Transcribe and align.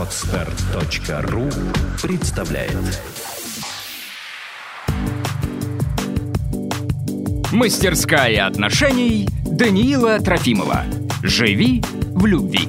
Отстар.ру 0.00 1.50
представляет 2.00 2.74
Мастерская 7.52 8.46
отношений 8.46 9.28
Даниила 9.44 10.18
Трофимова. 10.18 10.84
Живи 11.22 11.84
в 12.14 12.24
любви. 12.24 12.68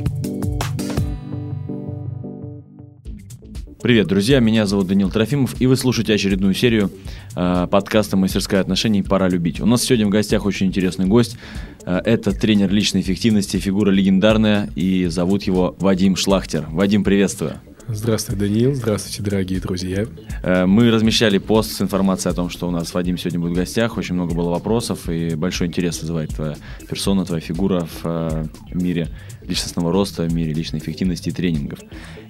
Привет, 3.81 4.05
друзья, 4.05 4.39
меня 4.39 4.67
зовут 4.67 4.87
Данил 4.87 5.09
Трофимов, 5.09 5.59
и 5.59 5.65
вы 5.65 5.75
слушаете 5.75 6.13
очередную 6.13 6.53
серию 6.53 6.91
э, 7.35 7.67
подкаста 7.69 8.15
«Мастерская 8.15 8.61
отношений. 8.61 9.01
Пора 9.01 9.27
любить». 9.27 9.59
У 9.59 9.65
нас 9.65 9.81
сегодня 9.81 10.05
в 10.05 10.11
гостях 10.11 10.45
очень 10.45 10.67
интересный 10.67 11.07
гость. 11.07 11.35
Э, 11.83 11.99
это 12.05 12.31
тренер 12.31 12.71
личной 12.71 13.01
эффективности, 13.01 13.57
фигура 13.57 13.89
легендарная, 13.89 14.69
и 14.75 15.07
зовут 15.07 15.43
его 15.43 15.75
Вадим 15.79 16.15
Шлахтер. 16.15 16.67
Вадим, 16.69 17.03
приветствую. 17.03 17.59
Здравствуй, 17.87 18.37
Даниил. 18.37 18.75
Здравствуйте, 18.75 19.23
дорогие 19.23 19.59
друзья. 19.59 20.05
Э, 20.43 20.65
мы 20.65 20.91
размещали 20.91 21.39
пост 21.39 21.71
с 21.71 21.81
информацией 21.81 22.31
о 22.31 22.35
том, 22.35 22.49
что 22.49 22.67
у 22.67 22.71
нас 22.71 22.93
Вадим 22.93 23.17
сегодня 23.17 23.39
будет 23.39 23.53
в 23.53 23.55
гостях. 23.55 23.97
Очень 23.97 24.15
много 24.15 24.33
было 24.33 24.49
вопросов, 24.49 25.09
и 25.09 25.35
большой 25.35 25.67
интерес 25.67 26.01
вызывает 26.01 26.29
твоя 26.29 26.55
персона, 26.87 27.25
твоя 27.25 27.41
фигура 27.41 27.81
в 27.85 28.01
э, 28.03 28.45
мире 28.71 29.09
личностного 29.41 29.91
роста, 29.91 30.23
в 30.23 30.33
мире 30.33 30.53
личной 30.53 30.79
эффективности 30.79 31.29
и 31.29 31.31
тренингов. 31.31 31.79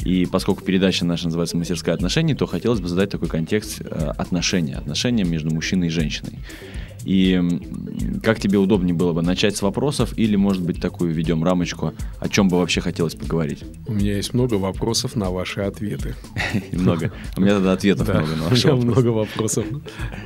И 0.06 0.26
поскольку 0.26 0.64
передача 0.64 1.06
наша 1.06 1.26
называется 1.26 1.58
«Мастерская 1.58 1.96
отношений», 1.96 2.34
то 2.34 2.46
хотелось 2.46 2.80
бы 2.80 2.88
задать 2.88 3.10
такой 3.10 3.28
контекст 3.28 3.82
э, 3.82 3.86
отношения, 4.18 4.76
отношения 4.76 5.24
между 5.24 5.54
мужчиной 5.54 5.88
и 5.88 5.90
женщиной. 5.90 6.40
И 7.06 7.42
как 8.24 8.40
тебе 8.40 8.58
удобнее 8.58 8.94
было 8.94 9.14
бы 9.14 9.22
начать 9.22 9.56
с 9.58 9.62
вопросов 9.62 10.18
или, 10.18 10.36
может 10.36 10.64
быть, 10.64 10.82
такую 10.82 11.14
ведем 11.14 11.44
рамочку, 11.44 11.94
о 12.20 12.30
чем 12.30 12.48
бы 12.48 12.58
вообще 12.58 12.82
хотелось 12.82 13.16
поговорить? 13.16 13.64
У 13.88 13.94
меня 13.94 14.16
есть 14.16 14.34
много 14.34 14.56
вопросов 14.56 15.16
на 15.16 15.30
ваши 15.30 15.62
ответы. 15.62 16.16
Много. 16.72 17.12
У 17.38 17.42
меня 17.42 17.56
тогда 17.56 17.74
ответов 17.74 18.08
много 18.08 18.36
на 18.36 18.44
ваши 18.50 18.68
У 18.68 18.76
меня 18.76 18.86
много 18.86 19.08
вопросов 19.08 19.66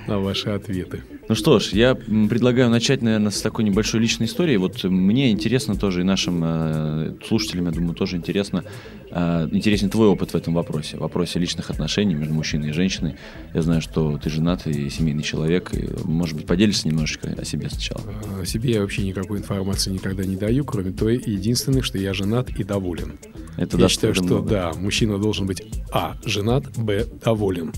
на 0.08 0.20
ваши 0.20 0.50
ответы. 0.50 1.04
Ну 1.28 1.34
что 1.34 1.59
ж, 1.59 1.70
я 1.70 1.95
предлагаю 1.95 2.70
начать, 2.70 3.02
наверное, 3.02 3.31
с 3.31 3.42
такой 3.42 3.64
небольшой 3.64 4.00
личной 4.00 4.28
истории. 4.28 4.58
Вот 4.58 4.84
мне 4.84 5.32
интересно 5.32 5.76
тоже, 5.76 6.02
и 6.02 6.04
нашим 6.04 6.42
э, 6.44 7.14
слушателям, 7.28 7.66
я 7.66 7.72
думаю, 7.72 7.95
тоже 7.95 8.17
интересно, 8.17 8.64
э, 9.09 9.50
интересен 9.52 9.90
твой 9.90 10.08
опыт 10.08 10.32
в 10.32 10.36
этом 10.36 10.54
вопросе, 10.54 10.98
в 10.98 11.00
вопросе 11.00 11.40
личных 11.40 11.72
отношений 11.72 12.14
между 12.14 12.34
мужчиной 12.36 12.70
и 12.70 12.73
женщиной. 12.73 13.16
Я 13.56 13.64
знаю, 13.64 13.82
что 13.82 14.20
ты 14.20 14.30
женат 14.30 14.67
и 14.67 14.88
семейный 14.92 15.23
человек, 15.23 15.73
и, 15.73 15.90
может 16.04 16.36
быть, 16.36 16.45
поделишься 16.45 16.88
немножечко 16.88 17.30
о 17.30 17.44
себе 17.44 17.70
сначала. 17.72 18.04
О 18.39 18.45
себе 18.45 18.73
я 18.73 18.82
вообще 18.82 19.02
никакой 19.02 19.39
информации 19.39 19.92
никогда 19.92 20.23
не 20.23 20.36
даю, 20.36 20.64
кроме 20.64 20.92
той 20.92 21.16
единственной, 21.26 21.82
что 21.82 21.98
я 21.98 22.14
женат 22.14 22.52
и 22.52 22.64
доволен. 22.64 23.17
Это 23.58 23.78
я 23.78 23.89
считаю, 23.89 24.14
что 24.14 24.26
много. 24.26 24.50
да, 24.50 24.73
мужчина 24.76 25.17
должен 25.17 25.48
быть 25.48 25.64
а. 25.92 26.17
женат, 26.23 26.66
б. 26.78 27.06
доволен. 27.23 27.72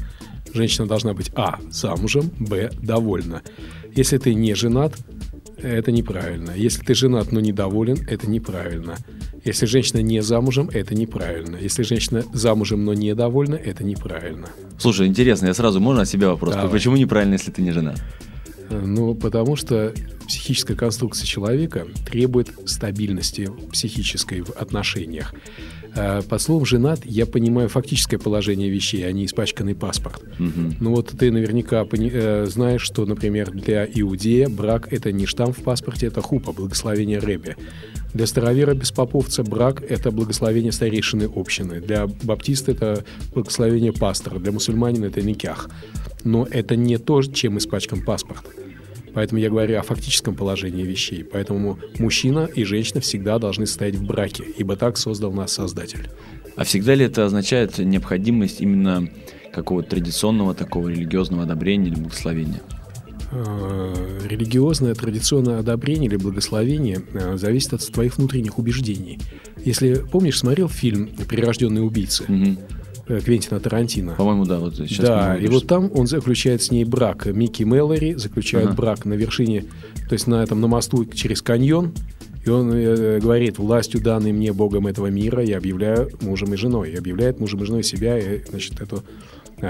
Женщина 0.58 0.88
должна 0.88 1.13
быть 1.13 1.31
А. 1.36 1.59
замужем, 1.69 2.31
Б. 2.39 2.72
довольна. 2.81 3.44
Если 3.95 4.17
ты 4.17 4.33
не 4.33 4.55
женат, 4.55 4.95
это 5.61 5.91
неправильно. 5.91 6.52
Если 6.55 6.83
ты 6.83 6.95
женат, 6.95 7.31
но 7.31 7.39
недоволен, 7.39 7.97
это 8.09 8.27
неправильно. 8.27 8.95
Если 9.45 9.67
женщина 9.67 10.02
не 10.02 10.23
замужем, 10.23 10.69
это 10.73 10.95
неправильно. 10.95 11.58
Если 11.58 11.83
женщина 11.83 12.23
замужем, 12.33 12.86
но 12.86 12.94
недовольна, 12.95 13.53
это 13.53 13.83
неправильно. 13.83 14.47
Слушай, 14.80 15.05
интересно, 15.05 15.45
я 15.45 15.53
сразу 15.53 15.80
можно 15.80 16.02
от 16.02 16.09
себя 16.09 16.30
вопрос? 16.30 16.55
Давай. 16.55 16.71
Почему 16.71 16.97
неправильно, 16.97 17.33
если 17.33 17.52
ты 17.52 17.61
не 17.61 17.71
женат? 17.71 18.02
Ну, 18.71 19.14
потому 19.14 19.55
что 19.55 19.94
психическая 20.27 20.75
конструкция 20.75 21.25
человека 21.27 21.86
требует 22.09 22.49
стабильности 22.66 23.49
психической 23.71 24.42
в 24.42 24.49
отношениях. 24.52 25.33
А, 25.98 26.22
под 26.22 26.42
словом 26.42 26.66
«женат» 26.66 27.00
я 27.06 27.26
понимаю 27.26 27.70
фактическое 27.70 28.20
положение 28.20 28.70
вещей, 28.70 29.08
а 29.08 29.12
не 29.12 29.26
испачканный 29.26 29.73
паспорт. 29.73 30.22
Угу. 30.39 30.76
Ну 30.80 30.95
вот 30.95 31.08
ты 31.17 31.31
наверняка 31.31 31.84
пони- 31.86 32.12
э, 32.14 32.45
знаешь, 32.45 32.82
что, 32.82 33.05
например, 33.05 33.52
для 33.52 33.86
иудея 33.86 34.48
брак– 34.48 34.88
это 34.94 35.11
не 35.11 35.26
штамп 35.26 35.58
в 35.58 35.64
паспорте, 35.64 36.08
это 36.08 36.21
хупа, 36.21 36.54
благословение 36.54 37.20
Ребе. 37.20 37.55
Для 38.14 38.27
старовера-беспоповца 38.27 39.44
брак– 39.44 39.82
это 39.89 40.11
благословение 40.11 40.71
старейшины 40.71 41.30
общины. 41.36 41.82
Для 41.82 42.08
баптиста– 42.08 42.71
это 42.73 43.04
благословение 43.33 43.92
пастора. 43.92 44.39
Для 44.39 44.52
мусульманина– 44.52 45.05
это 45.08 45.21
никях. 45.21 45.70
Но 46.23 46.48
это 46.50 46.76
не 46.76 46.98
то, 46.98 47.21
чем 47.23 47.58
испачкан 47.58 48.04
паспорт. 48.04 48.45
Поэтому 49.17 49.42
я 49.42 49.50
говорю 49.50 49.80
о 49.80 49.82
фактическом 49.82 50.36
положении 50.36 50.83
вещей. 50.83 51.23
Поэтому 51.23 51.80
мужчина 51.98 52.48
и 52.54 52.64
женщина 52.64 53.02
всегда 53.02 53.39
должны 53.39 53.66
стоять 53.66 53.95
в 53.95 54.05
браке, 54.05 54.44
ибо 54.44 54.76
так 54.76 54.95
создал 54.95 55.33
нас 55.33 55.54
Создатель. 55.54 56.08
А 56.55 56.64
всегда 56.64 56.94
ли 56.94 57.05
это 57.05 57.26
означает 57.26 57.80
необходимость 57.80 58.61
именно 58.61 59.10
какого-то 59.52 59.89
традиционного 59.89 60.54
такого 60.54 60.89
религиозного 60.89 61.45
одобрения 61.45 61.88
или 61.88 61.95
благословения? 61.95 62.61
А, 63.32 63.95
религиозное 64.30 64.94
традиционное 64.94 65.61
одобрение 65.61 66.10
или 66.11 66.17
благословение 66.17 67.02
а, 67.16 67.38
зависит 67.38 67.73
от 67.73 67.92
твоих 67.92 68.20
внутренних 68.20 68.60
убеждений. 68.60 69.17
Если 69.66 69.95
помнишь, 69.95 70.38
смотрел 70.38 70.70
фильм 70.70 71.10
«Прирожденные 71.27 71.82
убийцы», 71.82 72.23
угу. 72.26 72.56
Э, 73.08 73.22
Квентина 73.22 73.60
Тарантино. 73.60 74.16
По-моему, 74.16 74.45
да, 74.45 74.60
вот 74.60 74.76
сейчас. 74.76 75.06
Да, 75.06 75.38
и 75.38 75.48
вот 75.48 75.68
там 75.68 75.90
он 75.94 76.08
заключает 76.08 76.62
с 76.62 76.72
ней 76.72 76.84
брак. 76.84 77.26
Микки 77.26 77.64
Мэллори 77.64 78.16
заключает 78.16 78.68
ага. 78.68 78.76
брак 78.76 79.06
на 79.06 79.14
вершине, 79.14 79.66
то 80.10 80.14
есть 80.14 80.28
на 80.28 80.44
этом 80.44 80.60
на 80.60 80.68
мосту 80.68 81.06
через 81.06 81.42
каньон. 81.42 81.94
И 82.45 82.50
он 82.50 82.72
э, 82.73 83.20
говорит, 83.20 83.60
властью 83.60 84.02
данной 84.02 84.32
мне 84.32 84.52
Богом 84.54 84.88
этого 84.88 85.08
мира 85.08 85.44
я 85.44 85.58
объявляю 85.58 86.10
мужем 86.22 86.54
и 86.54 86.58
женой. 86.58 86.92
И 86.92 86.95
объявляет 86.95 87.40
мужем 87.40 87.64
и 87.64 87.66
женой 87.66 87.84
себя, 87.84 88.18
и, 88.18 88.42
значит, 88.50 88.82
эту 88.82 89.04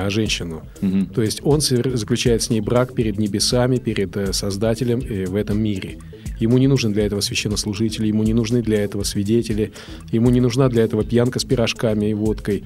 женщину. 0.10 0.64
Угу. 0.82 1.06
То 1.16 1.22
есть 1.22 1.42
он 1.44 1.62
заключает 1.62 2.44
с 2.44 2.50
ней 2.50 2.62
брак 2.62 2.94
перед 2.94 3.18
небесами, 3.18 3.78
перед 3.78 4.16
э, 4.18 4.34
Создателем 4.34 5.00
э, 5.00 5.26
в 5.26 5.36
этом 5.36 5.62
мире. 5.62 5.98
Ему 6.40 6.58
не 6.58 6.68
нужен 6.68 6.94
для 6.94 7.06
этого 7.06 7.22
священнослужители, 7.22 8.08
ему 8.08 8.24
не 8.24 8.34
нужны 8.34 8.62
для 8.62 8.84
этого 8.84 9.04
свидетели, 9.04 9.72
ему 10.12 10.30
не 10.30 10.42
нужна 10.42 10.70
для 10.70 10.84
этого 10.84 11.04
пьянка 11.04 11.40
с 11.40 11.46
пирожками 11.46 12.10
и 12.10 12.14
водкой. 12.14 12.64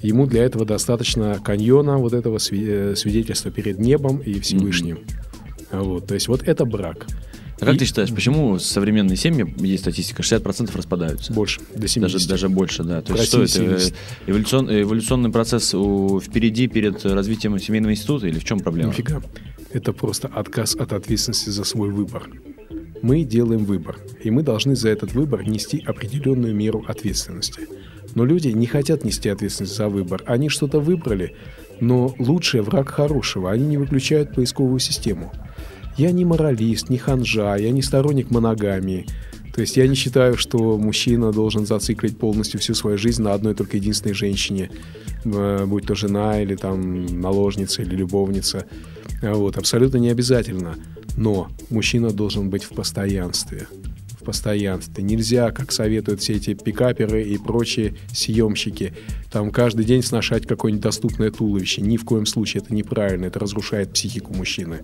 Ему 0.00 0.26
для 0.26 0.44
этого 0.44 0.64
достаточно 0.64 1.38
каньона, 1.44 1.98
вот 1.98 2.14
этого 2.14 2.38
э, 2.38 2.94
свидетельства 2.96 3.50
перед 3.50 3.78
небом 3.78 4.18
и 4.18 4.40
Всевышним. 4.40 4.96
Mm-hmm. 4.96 5.82
Вот, 5.82 6.06
то 6.06 6.14
есть 6.14 6.28
вот 6.28 6.42
это 6.48 6.64
брак. 6.64 7.06
А 7.60 7.66
как 7.66 7.74
и... 7.74 7.78
ты 7.78 7.84
считаешь, 7.84 8.10
почему 8.10 8.58
современные 8.58 9.16
семьи, 9.16 9.46
есть 9.58 9.82
статистика, 9.82 10.22
60% 10.22 10.76
распадаются? 10.76 11.32
Больше, 11.32 11.60
до 11.74 11.86
70%. 11.86 12.00
Даже, 12.00 12.28
даже 12.28 12.48
больше, 12.48 12.82
да. 12.84 13.02
То 13.02 13.14
есть 13.14 13.26
что 13.26 13.42
это? 13.42 13.80
Эволюцион, 14.26 14.70
эволюционный 14.70 15.30
процесс 15.30 15.74
у, 15.74 16.20
впереди 16.20 16.68
перед 16.68 17.04
развитием 17.04 17.58
семейного 17.58 17.92
института 17.92 18.26
или 18.26 18.38
в 18.38 18.44
чем 18.44 18.60
проблема? 18.60 18.90
Нифига. 18.90 19.22
Это 19.72 19.92
просто 19.92 20.28
отказ 20.28 20.74
от 20.74 20.92
ответственности 20.92 21.50
за 21.50 21.64
свой 21.64 21.90
выбор. 21.90 22.28
Мы 23.02 23.24
делаем 23.24 23.64
выбор, 23.64 23.98
и 24.22 24.30
мы 24.30 24.42
должны 24.42 24.74
за 24.76 24.88
этот 24.90 25.12
выбор 25.14 25.48
нести 25.48 25.82
определенную 25.86 26.54
меру 26.54 26.84
ответственности. 26.86 27.66
Но 28.14 28.24
люди 28.24 28.48
не 28.48 28.66
хотят 28.66 29.04
нести 29.04 29.28
ответственность 29.28 29.76
за 29.76 29.88
выбор. 29.88 30.22
Они 30.26 30.48
что-то 30.48 30.80
выбрали, 30.80 31.36
но 31.80 32.14
лучший 32.18 32.60
враг 32.60 32.88
хорошего. 32.88 33.50
Они 33.50 33.66
не 33.66 33.76
выключают 33.78 34.34
поисковую 34.34 34.80
систему. 34.80 35.32
Я 36.00 36.12
не 36.12 36.24
моралист, 36.24 36.88
не 36.88 36.96
ханжа, 36.96 37.56
я 37.56 37.70
не 37.72 37.82
сторонник 37.82 38.30
моногамии. 38.30 39.04
То 39.54 39.60
есть 39.60 39.76
я 39.76 39.86
не 39.86 39.94
считаю, 39.94 40.38
что 40.38 40.78
мужчина 40.78 41.30
должен 41.30 41.66
зациклить 41.66 42.16
полностью 42.16 42.58
всю 42.58 42.72
свою 42.72 42.96
жизнь 42.96 43.22
на 43.22 43.34
одной 43.34 43.54
только 43.54 43.76
единственной 43.76 44.14
женщине, 44.14 44.70
э, 45.26 45.66
будь 45.66 45.86
то 45.86 45.94
жена 45.94 46.40
или 46.40 46.56
там 46.56 47.04
наложница 47.20 47.82
или 47.82 47.94
любовница. 47.96 48.64
Вот, 49.20 49.58
абсолютно 49.58 49.98
не 49.98 50.08
обязательно. 50.08 50.76
Но 51.18 51.48
мужчина 51.68 52.10
должен 52.12 52.48
быть 52.48 52.64
в 52.64 52.70
постоянстве 52.70 53.66
в 54.18 54.24
постоянстве. 54.24 55.02
Нельзя, 55.02 55.50
как 55.50 55.72
советуют 55.72 56.20
все 56.20 56.34
эти 56.34 56.52
пикаперы 56.52 57.22
и 57.22 57.38
прочие 57.38 57.94
съемщики, 58.12 58.92
там 59.32 59.50
каждый 59.50 59.86
день 59.86 60.02
сношать 60.02 60.46
какое-нибудь 60.46 60.82
доступное 60.82 61.30
туловище. 61.30 61.80
Ни 61.80 61.96
в 61.96 62.04
коем 62.04 62.26
случае 62.26 62.62
это 62.62 62.74
неправильно, 62.74 63.26
это 63.26 63.38
разрушает 63.38 63.92
психику 63.92 64.34
мужчины. 64.34 64.80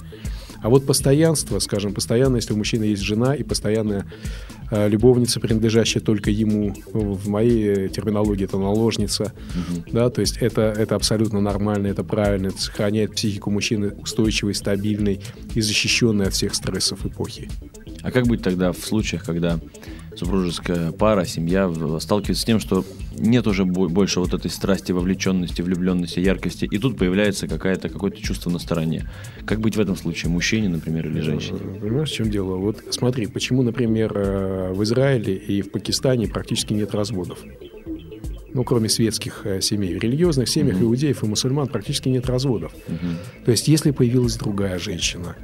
А 0.63 0.69
вот 0.69 0.87
постоянство, 0.87 1.59
скажем, 1.59 1.95
постоянно, 1.95 2.37
если 2.37 2.53
у 2.53 2.57
мужчины 2.57 2.85
есть 2.85 3.03
жена 3.03 3.35
и 3.35 3.43
постоянная 3.43 4.07
э, 4.71 4.89
любовница, 4.89 5.41
принадлежащая 5.41 6.03
только 6.03 6.31
ему, 6.31 6.75
в 6.93 7.29
моей 7.29 7.89
терминологии 7.89 8.45
это 8.45 8.59
наложница, 8.59 9.33
угу. 9.55 9.85
да, 9.93 10.11
то 10.11 10.21
есть 10.21 10.39
это, 10.39 10.63
это 10.77 10.95
абсолютно 10.95 11.41
нормально, 11.41 11.89
это 11.89 12.05
правильно, 12.05 12.49
это 12.49 12.61
сохраняет 12.61 13.15
психику 13.15 13.51
мужчины 13.51 13.91
устойчивой, 13.91 14.55
стабильной 14.55 15.21
и 15.55 15.61
защищенной 15.61 16.27
от 16.27 16.35
всех 16.35 16.55
стрессов 16.55 17.05
эпохи. 17.05 17.49
А 18.03 18.11
как 18.11 18.27
быть 18.27 18.43
тогда 18.43 18.73
в 18.73 18.79
случаях, 18.79 19.25
когда 19.25 19.59
супружеская 20.17 20.93
пара, 20.93 21.25
семья 21.25 21.71
сталкивается 22.01 22.43
с 22.43 22.45
тем, 22.45 22.61
что 22.61 22.85
нет 23.17 23.47
уже 23.47 23.65
больше 23.65 24.21
вот 24.21 24.35
этой 24.35 24.51
страсти, 24.51 24.93
вовлеченности, 24.93 25.63
влюбленности, 25.63 26.21
яркости, 26.21 26.65
и 26.71 26.79
тут 26.79 26.99
появляется 26.99 27.49
какая-то, 27.49 27.89
какое-то 27.89 28.21
чувство 28.21 28.51
на 28.51 28.59
стороне. 28.59 29.09
Как 29.45 29.61
быть 29.61 29.77
в 29.77 29.81
этом 29.81 29.97
случае, 29.97 30.31
мужчине, 30.31 30.69
например, 30.69 31.07
или 31.09 31.21
женщине? 31.21 31.59
Понимаешь, 31.81 32.11
в 32.11 32.15
чем 32.15 32.31
дело? 32.31 32.57
Вот 32.57 32.83
смотри, 32.91 33.27
почему, 33.27 33.63
например, 33.63 34.13
э, 34.17 34.73
в 34.73 34.83
Израиле 34.83 35.35
и 35.37 35.63
в 35.63 35.71
Пакистане 35.71 36.29
практически 36.29 36.73
нет 36.73 36.95
разводов? 36.95 37.39
ну, 38.57 38.65
кроме 38.65 38.89
светских 38.89 39.43
э, 39.45 39.61
семей. 39.61 39.99
В 39.99 40.03
религиозных 40.03 40.49
семьях 40.49 40.77
Мгм. 40.77 40.87
иудеев 40.87 41.23
и 41.23 41.27
мусульман 41.27 41.69
практически 41.69 42.09
нет 42.09 42.27
разводов. 42.27 42.73
Мгм. 42.89 43.19
То 43.45 43.51
есть, 43.51 43.69
если 43.69 43.91
появилась 43.91 44.37
другая 44.37 44.79
женщина, 44.79 45.37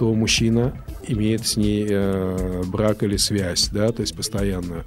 то 0.00 0.14
мужчина 0.14 0.82
имеет 1.06 1.46
с 1.46 1.58
ней 1.58 1.86
э, 1.86 2.62
брак 2.66 3.02
или 3.02 3.18
связь, 3.18 3.68
да, 3.68 3.92
то 3.92 4.00
есть 4.00 4.16
постоянно. 4.16 4.86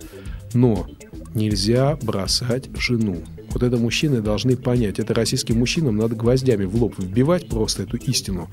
Но 0.56 0.88
нельзя 1.36 2.00
бросать 2.01 2.68
жену. 2.75 3.21
Вот 3.51 3.62
это 3.62 3.77
мужчины 3.77 4.21
должны 4.21 4.57
понять. 4.57 4.98
Это 4.98 5.13
российским 5.13 5.60
мужчинам 5.60 5.98
надо 5.98 6.15
гвоздями 6.15 6.65
в 6.65 6.75
лоб 6.81 6.95
вбивать 6.98 7.48
просто 7.48 7.83
эту 7.83 7.98
истину. 7.98 8.50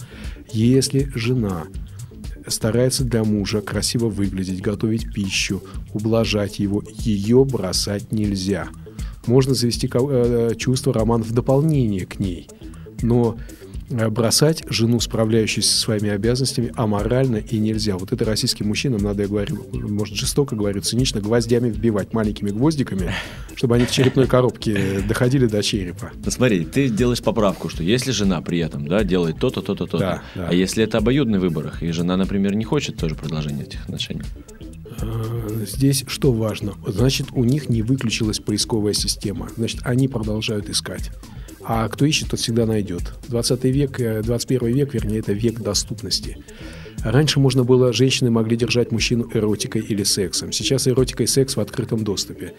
Если 0.53 1.11
жена 1.15 1.65
старается 2.47 3.05
для 3.05 3.25
мужа 3.25 3.63
красиво 3.63 4.11
выглядеть, 4.11 4.61
готовить 4.61 5.15
пищу, 5.15 5.63
ублажать 5.95 6.59
его, 6.59 6.83
ее 6.99 7.43
бросать 7.47 8.13
нельзя. 8.13 8.69
Можно 9.25 9.55
завести 9.55 9.89
ко- 9.89 10.07
э, 10.07 10.55
чувство 10.57 10.93
романа 10.93 11.25
в 11.25 11.33
дополнение 11.33 12.05
к 12.05 12.19
ней, 12.21 12.51
но 13.01 13.39
э, 13.39 13.60
бросать 13.91 14.63
жену, 14.69 15.01
справляющуюся 15.01 15.73
со 15.73 15.81
своими 15.81 16.11
обязанностями, 16.11 16.73
аморально 16.77 17.37
и 17.39 17.59
нельзя. 17.59 17.97
Вот 17.97 18.13
это 18.13 18.25
российским 18.25 18.69
мужчинам 18.69 19.03
надо, 19.03 19.23
я 19.23 19.29
говорю, 19.29 19.67
может, 19.73 20.15
жестоко 20.17 20.57
говорю, 20.57 20.81
цинично, 20.81 21.21
гвоздями 21.21 21.71
вбивать, 21.71 22.13
маленькими 22.13 22.51
гвоздиками, 22.51 23.13
чтобы 23.57 23.77
они 23.77 23.85
в 23.85 23.91
черепной 23.91 24.27
коробке 24.27 25.01
доходили 25.07 25.47
до 25.47 25.63
черепа. 25.63 26.13
Ну, 26.25 26.31
смотри, 26.31 26.65
ты 26.65 26.89
делаешь 26.89 27.23
поправку, 27.23 27.69
что 27.69 27.83
если 27.83 28.13
жена 28.13 28.41
при 28.41 28.59
этом, 28.59 28.87
да, 28.87 29.03
делает 29.03 29.39
то-то, 29.39 29.61
то-то, 29.61 29.87
то-то, 29.87 29.99
Да, 29.99 30.23
да. 30.35 30.49
а 30.49 30.55
если 30.55 30.85
это 30.85 30.99
обоюдный 30.99 31.39
выбор, 31.39 31.73
и 31.81 31.91
жена, 31.91 32.17
например, 32.17 32.55
не 32.55 32.65
хочет 32.65 32.97
тоже 32.97 33.15
продолжения 33.15 33.63
этих 33.65 33.83
отношений, 33.85 34.23
Э, 35.03 35.65
Здесь 35.67 36.05
что 36.07 36.33
важно? 36.33 36.75
Значит, 36.87 37.29
у 37.33 37.45
них 37.45 37.69
не 37.69 37.83
выключилась 37.83 38.39
поисковая 38.39 38.93
система. 38.93 39.49
Значит, 39.57 39.81
они 39.85 40.09
продолжают 40.09 40.69
искать. 40.69 41.11
А 41.73 41.89
кто 41.89 42.05
ищет, 42.05 42.31
тот 42.31 42.41
всегда 42.41 42.67
найдет. 42.67 43.13
20 43.29 43.65
век, 43.67 44.01
э, 44.01 44.23
21 44.23 44.75
век, 44.75 44.93
вернее, 44.93 45.21
это 45.21 45.33
век 45.33 45.61
доступности. 45.61 46.37
Раньше 47.05 47.41
можно 47.41 47.65
было, 47.65 47.93
женщины 47.93 48.31
могли 48.31 48.57
держать 48.57 48.93
мужчину 48.93 49.29
эротикой 49.33 49.83
или 49.83 50.03
сексом. 50.03 50.53
Сейчас 50.53 50.87
эротика 50.87 51.23
и 51.23 51.27
секс 51.27 51.57
в 51.57 51.61
открытом 51.61 52.05
доступе. 52.05 52.55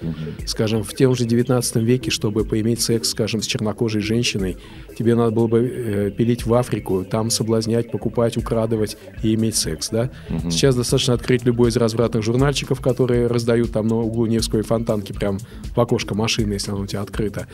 Скажем, 0.45 0.83
в 0.83 0.93
том 0.93 1.15
же 1.15 1.25
19 1.25 1.75
веке, 1.77 2.11
чтобы 2.11 2.43
поиметь 2.43 2.81
секс, 2.81 3.09
скажем, 3.09 3.41
с 3.41 3.45
чернокожей 3.45 4.01
женщиной, 4.01 4.57
тебе 4.97 5.15
надо 5.15 5.31
было 5.31 5.47
бы 5.47 5.59
э, 5.59 6.11
пилить 6.11 6.45
в 6.45 6.53
Африку, 6.53 7.05
там 7.09 7.29
соблазнять, 7.29 7.91
покупать, 7.91 8.37
украдывать 8.37 8.97
и 9.23 9.33
иметь 9.35 9.55
секс, 9.55 9.89
да? 9.89 10.09
Сейчас 10.49 10.75
достаточно 10.75 11.13
открыть 11.13 11.45
любой 11.45 11.69
из 11.69 11.77
развратных 11.77 12.23
журнальчиков, 12.23 12.81
которые 12.81 13.27
раздают 13.27 13.71
там 13.71 13.87
на 13.87 13.97
углу 13.97 14.25
Невской 14.25 14.63
фонтанки, 14.63 15.13
прям 15.13 15.39
в 15.75 15.79
окошко 15.79 16.15
машины, 16.15 16.53
если 16.53 16.71
оно 16.71 16.81
у 16.81 16.87
тебя 16.87 17.01
открыто. 17.01 17.47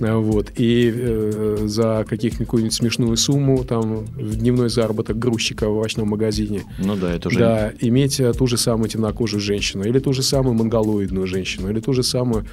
А, 0.00 0.18
Вот. 0.18 0.52
И 0.56 0.92
э, 0.94 1.58
за 1.64 2.04
каких-нибудь 2.08 2.72
смешную 2.72 3.16
сумму, 3.16 3.64
там, 3.64 4.04
в 4.04 4.36
дневной 4.36 4.68
заработок 4.68 5.18
грузчика 5.18 5.68
в 5.68 5.76
овощном 5.76 6.08
магазине, 6.08 6.23
ну 6.78 6.96
да, 6.96 7.12
это 7.14 7.28
уже 7.28 7.38
да, 7.38 7.72
иметь 7.80 8.20
э, 8.20 8.32
ту 8.32 8.46
же 8.46 8.56
самую 8.56 8.88
темнокожую 8.88 9.40
женщину, 9.40 9.84
или 9.84 9.98
ту 9.98 10.12
же 10.12 10.22
самую 10.22 10.54
монголоидную 10.54 11.26
женщину, 11.26 11.70
или 11.70 11.80
ту 11.80 11.92
же 11.92 12.02
самую 12.02 12.46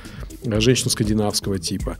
э, 0.44 0.60
женщину 0.60 0.90
скандинавского 0.90 1.60
типа. 1.60 1.98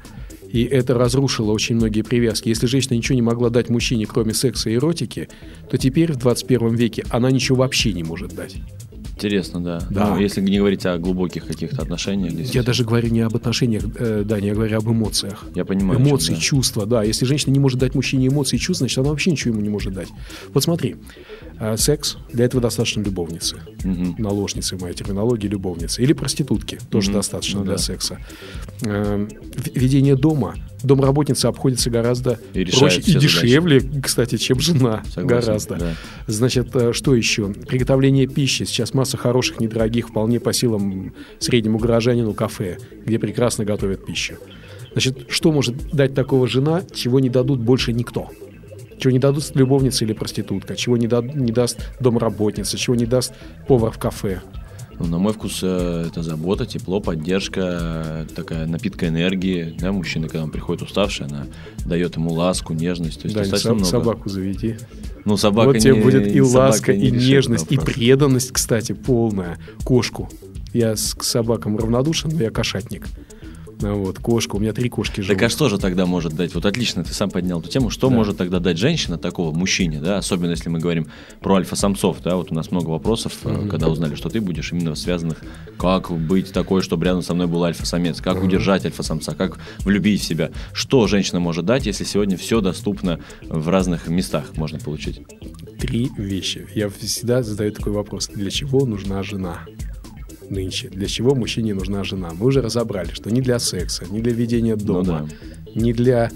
И 0.52 0.64
это 0.64 0.94
разрушило 0.96 1.52
очень 1.52 1.76
многие 1.76 2.02
привязки. 2.02 2.50
Если 2.50 2.68
женщина 2.68 2.96
ничего 2.96 3.16
не 3.16 3.22
могла 3.22 3.50
дать 3.50 3.70
мужчине, 3.70 4.06
кроме 4.06 4.34
секса 4.34 4.70
и 4.70 4.76
эротики, 4.76 5.30
то 5.70 5.78
теперь 5.78 6.12
в 6.12 6.18
21 6.18 6.76
веке 6.76 7.06
она 7.10 7.32
ничего 7.32 7.60
вообще 7.60 7.94
не 7.94 8.04
может 8.04 8.36
дать. 8.36 8.58
интересно, 9.14 9.64
да. 9.64 9.80
Да. 9.90 10.08
Ну, 10.16 10.20
если 10.20 10.42
не 10.42 10.58
говорить 10.58 10.86
о 10.86 10.98
глубоких 10.98 11.46
каких-то 11.46 11.84
отношениях, 11.84 12.32
Я 12.32 12.38
действительно. 12.38 12.66
даже 12.66 12.84
говорю 12.84 13.10
не 13.10 13.22
об 13.22 13.36
отношениях, 13.36 13.84
э, 13.98 14.24
да, 14.26 14.42
не 14.42 14.52
говорю 14.52 14.78
об 14.78 14.90
эмоциях. 14.90 15.46
Я 15.56 15.64
понимаю. 15.64 16.00
о 16.00 16.02
чем, 16.02 16.10
Эмоции, 16.10 16.34
да. 16.34 16.40
чувства, 16.40 16.86
да. 16.86 17.04
Если 17.04 17.26
женщина 17.26 17.54
не 17.54 17.60
может 17.60 17.80
дать 17.80 17.94
мужчине 17.96 18.28
эмоции 18.28 18.56
и 18.58 18.60
чувства, 18.60 18.86
значит, 18.88 18.98
она 18.98 19.10
вообще 19.10 19.32
ничего 19.32 19.54
ему 19.54 19.62
не 19.64 19.70
может 19.70 19.94
дать. 19.94 20.10
Вот 20.54 20.64
смотри, 20.64 20.96
э, 21.64 21.78
секс, 21.78 22.18
для 22.34 22.46
этого 22.46 22.60
достаточно 22.62 23.02
любовницы. 23.04 23.58
Мгм. 23.84 24.16
Наложницы, 24.18 24.76
в 24.76 24.82
моей 24.82 24.96
терминологии, 24.96 25.48
любовницы. 25.48 26.02
Или 26.02 26.14
проститутки, 26.14 26.80
тоже 26.90 27.10
Мгм. 27.12 27.20
достаточно 27.20 27.60
Ну 27.60 27.66
для 27.66 27.74
да. 27.76 27.78
секса. 27.80 28.18
Э, 28.84 29.28
в- 29.28 29.78
Ведение 29.78 30.16
дома. 30.16 30.56
Домработница 30.84 31.48
обходится 31.48 31.92
гораздо 31.92 32.40
И 32.56 32.66
проще 32.66 33.00
и 33.02 33.04
задачи. 33.04 33.20
дешевле, 33.20 33.82
кстати, 34.02 34.38
чем 34.38 34.60
жена. 34.60 35.04
Согласен, 35.14 35.28
гораздо. 35.28 35.76
да. 35.76 35.94
Значит, 36.28 36.76
э, 36.76 36.92
что 36.94 37.14
еще? 37.16 37.54
Приготовление 37.54 38.26
пищи. 38.28 38.64
Сейчас 38.64 38.94
масса 38.96 39.18
хороших, 39.18 39.60
недорогих, 39.60 40.10
вполне 40.10 40.40
по 40.40 40.54
силам 40.54 41.14
среднему 41.40 41.78
горожанину 41.78 42.34
кафе, 42.34 42.80
где 43.06 43.20
прекрасно 43.20 43.64
готовят 43.66 44.06
пищу. 44.06 44.36
Значит, 44.94 45.28
что 45.30 45.52
может 45.52 45.76
дать 45.94 46.16
такого 46.16 46.48
жена, 46.48 46.82
чего 46.94 47.20
не 47.20 47.30
дадут 47.30 47.60
больше 47.60 47.94
никто? 47.94 48.30
Чего 49.02 49.12
не 49.14 49.18
дадут 49.20 49.44
любовница 49.56 50.06
или 50.06 50.14
проститутка, 50.14 50.76
чего 50.76 50.96
не, 50.96 51.08
дад- 51.08 51.34
не 51.34 51.52
даст 51.52 51.80
домработница, 52.00 52.78
чего 52.78 52.96
не 52.96 53.08
даст 53.08 53.34
повар 53.68 53.92
в 53.92 53.98
кафе. 53.98 54.42
Ну, 55.00 55.08
на 55.08 55.18
мой 55.18 55.34
вкус, 55.34 55.62
э, 55.64 56.06
это 56.08 56.22
забота, 56.22 56.68
тепло, 56.68 57.00
поддержка, 57.02 58.26
э, 58.30 58.36
такая 58.36 58.68
напитка 58.68 59.08
энергии. 59.08 59.76
Да, 59.80 59.92
мужчина, 59.92 60.28
когда 60.28 60.44
он 60.44 60.52
приходит 60.52 60.84
уставший, 60.84 61.26
она 61.26 61.48
дает 61.84 62.16
ему 62.16 62.32
ласку, 62.32 62.74
нежность. 62.74 63.22
То 63.22 63.26
есть 63.26 63.34
Да, 63.36 63.42
достаточно 63.42 63.74
много. 63.74 63.88
собаку 63.90 64.30
заведи. 64.30 64.78
Ну, 65.26 65.36
собака 65.36 65.70
вот 65.70 65.80
тебе 65.80 65.96
не- 65.96 66.02
будет 66.04 66.28
и 66.36 66.40
ласка, 66.40 66.92
и 66.92 67.10
нежность, 67.10 67.72
и 67.72 67.78
вопрос. 67.78 67.96
преданность, 67.96 68.52
кстати, 68.52 68.92
полная. 68.92 69.58
Кошку. 69.84 70.30
Я 70.74 70.96
с 70.96 71.16
к 71.16 71.24
собакам 71.24 71.76
равнодушен, 71.76 72.30
но 72.32 72.44
я 72.44 72.52
кошатник. 72.52 73.08
А 73.84 73.94
Вот, 73.94 74.20
кошка. 74.20 74.56
У 74.56 74.60
меня 74.60 74.74
три 74.74 74.90
кошки 74.90 75.22
живут. 75.22 75.38
Так 75.38 75.48
а 75.48 75.50
что 75.50 75.70
же 75.70 75.78
тогда 75.78 76.06
может 76.06 76.34
дать? 76.34 76.54
Вот 76.56 76.66
отлично, 76.66 77.04
ты 77.04 77.14
сам 77.14 77.30
поднял 77.30 77.60
эту 77.60 77.70
тему. 77.70 77.90
Что 77.90 78.10
Да. 78.10 78.16
может 78.16 78.38
тогда 78.38 78.60
дать 78.60 78.78
женщина 78.78 79.18
такого 79.18 79.56
мужчине, 79.56 80.00
да? 80.00 80.18
Особенно 80.18 80.52
если 80.52 80.70
мы 80.70 80.80
говорим 80.80 81.08
про 81.42 81.56
альфа-самцов, 81.56 82.18
да? 82.24 82.36
Вот 82.36 82.52
у 82.52 82.56
нас 82.56 82.72
много 82.72 82.90
вопросов, 82.90 83.34
э, 83.44 83.68
когда 83.70 83.90
узнали, 83.90 84.16
что 84.16 84.30
ты 84.30 84.42
будешь, 84.42 84.72
именно 84.72 84.96
связанных, 84.96 85.42
как 85.78 86.12
быть 86.12 86.52
такой, 86.54 86.82
чтобы 86.82 87.06
рядом 87.06 87.22
со 87.22 87.34
мной 87.34 87.48
был 87.48 87.64
альфа-самец, 87.64 88.22
как 88.22 88.44
удержать 88.44 88.86
альфа-самца, 88.86 89.34
как 89.34 89.58
влюбить 89.80 90.22
в 90.22 90.24
себя. 90.24 90.52
Что 90.74 91.08
женщина 91.08 91.40
может 91.40 91.66
дать, 91.66 91.86
если 91.86 92.04
сегодня 92.04 92.38
все 92.38 92.62
доступно 92.62 93.20
в 93.42 93.68
разных 93.70 94.08
местах 94.08 94.56
можно 94.56 94.80
получить? 94.80 95.22
Три 95.80 96.10
вещи. 96.18 96.68
Я 96.76 96.90
всегда 96.90 97.42
задаю 97.44 97.72
такой 97.72 97.94
вопрос. 97.94 98.28
Для 98.28 98.52
чего 98.52 98.86
нужна 98.86 99.24
жена? 99.24 99.60
Нынче. 100.52 100.90
Для 100.90 101.08
чего 101.08 101.34
мужчине 101.34 101.74
нужна 101.74 102.04
жена? 102.04 102.32
Мы 102.38 102.46
уже 102.48 102.62
разобрали, 102.62 103.12
что 103.14 103.32
не 103.32 103.40
для 103.42 103.58
секса, 103.58 104.06
не 104.12 104.20
для 104.22 104.34
ведения 104.34 104.76
дома, 104.76 105.30
не 105.74 105.94
для 105.94 106.30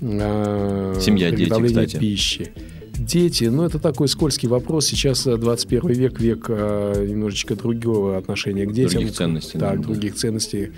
э, 0.00 0.94
Семья, 1.00 1.30
дети, 1.30 1.40
приготовления 1.42 1.86
кстати. 1.86 2.00
пищи. 2.00 2.52
Дети, 2.96 3.44
ну 3.44 3.64
это 3.64 3.80
такой 3.80 4.06
скользкий 4.06 4.48
вопрос. 4.48 4.86
Сейчас 4.86 5.26
э, 5.26 5.36
21 5.36 5.88
век, 5.90 6.20
век 6.20 6.46
э, 6.48 7.06
немножечко 7.08 7.56
другого 7.56 8.16
отношения 8.16 8.66
к 8.66 8.72
детям. 8.72 9.00
Других 9.00 9.12
ценностей, 9.16 9.58
Так, 9.58 9.76
да. 9.80 9.82
других 9.82 10.14
ценностей 10.14 10.70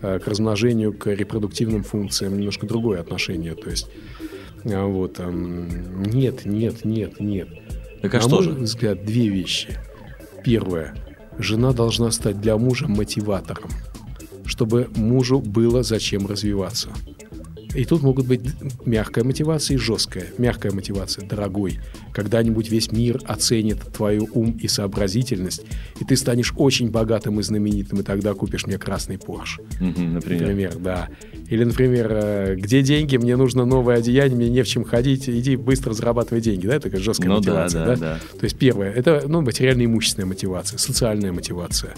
э, 0.00 0.18
к 0.18 0.26
размножению, 0.26 0.92
к 0.92 1.06
репродуктивным 1.06 1.84
функциям. 1.84 2.36
Немножко 2.36 2.66
другое 2.66 3.00
отношение. 3.00 3.54
То 3.54 3.70
есть, 3.70 3.86
вот, 4.64 5.20
эм, 5.20 6.02
нет, 6.02 6.44
нет, 6.44 6.84
нет, 6.84 7.20
нет. 7.20 7.48
Так 8.02 8.14
а 8.14 8.16
На 8.16 8.22
что 8.22 8.34
мой 8.34 8.44
же? 8.44 8.50
взгляд, 8.50 9.04
две 9.04 9.28
вещи. 9.28 9.78
Первое. 10.44 10.94
Жена 11.38 11.72
должна 11.72 12.10
стать 12.10 12.40
для 12.40 12.56
мужа 12.56 12.86
мотиватором, 12.88 13.70
чтобы 14.44 14.88
мужу 14.96 15.40
было 15.40 15.82
зачем 15.82 16.26
развиваться. 16.26 16.88
И 17.74 17.84
тут 17.84 18.02
могут 18.02 18.26
быть 18.26 18.40
мягкая 18.84 19.24
мотивация 19.24 19.76
и 19.76 19.78
жесткая. 19.78 20.26
Мягкая 20.38 20.72
мотивация, 20.72 21.26
дорогой. 21.26 21.80
Когда-нибудь 22.12 22.70
весь 22.70 22.92
мир 22.92 23.20
оценит 23.24 23.80
твою 23.92 24.28
ум 24.34 24.58
и 24.60 24.68
сообразительность, 24.68 25.62
и 26.00 26.04
ты 26.04 26.16
станешь 26.16 26.52
очень 26.56 26.90
богатым 26.90 27.40
и 27.40 27.42
знаменитым, 27.42 28.00
и 28.00 28.02
тогда 28.02 28.34
купишь 28.34 28.66
мне 28.66 28.78
красный 28.78 29.18
Порш. 29.18 29.60
Например. 29.80 30.12
Например, 30.12 30.76
да. 30.76 31.08
Или, 31.48 31.64
например, 31.64 32.08
э, 32.10 32.54
где 32.56 32.82
деньги, 32.82 33.16
мне 33.16 33.36
нужно 33.36 33.64
новое 33.64 33.96
одеяние, 33.96 34.36
мне 34.36 34.50
не 34.50 34.62
в 34.62 34.66
чем 34.68 34.84
ходить, 34.84 35.28
иди 35.28 35.56
быстро 35.56 35.92
зарабатывай 35.92 36.40
деньги. 36.40 36.66
Да, 36.66 36.74
это 36.74 36.84
такая 36.84 37.00
жесткая 37.00 37.30
Ну 37.30 37.40
да, 37.40 37.64
мотивация. 37.64 37.86
да, 37.86 37.96
да. 37.96 38.20
То 38.38 38.44
есть 38.44 38.56
первое, 38.58 38.92
это 38.92 39.24
ну, 39.26 39.40
материально-имущественная 39.40 40.26
мотивация, 40.26 40.78
социальная 40.78 41.32
мотивация. 41.32 41.94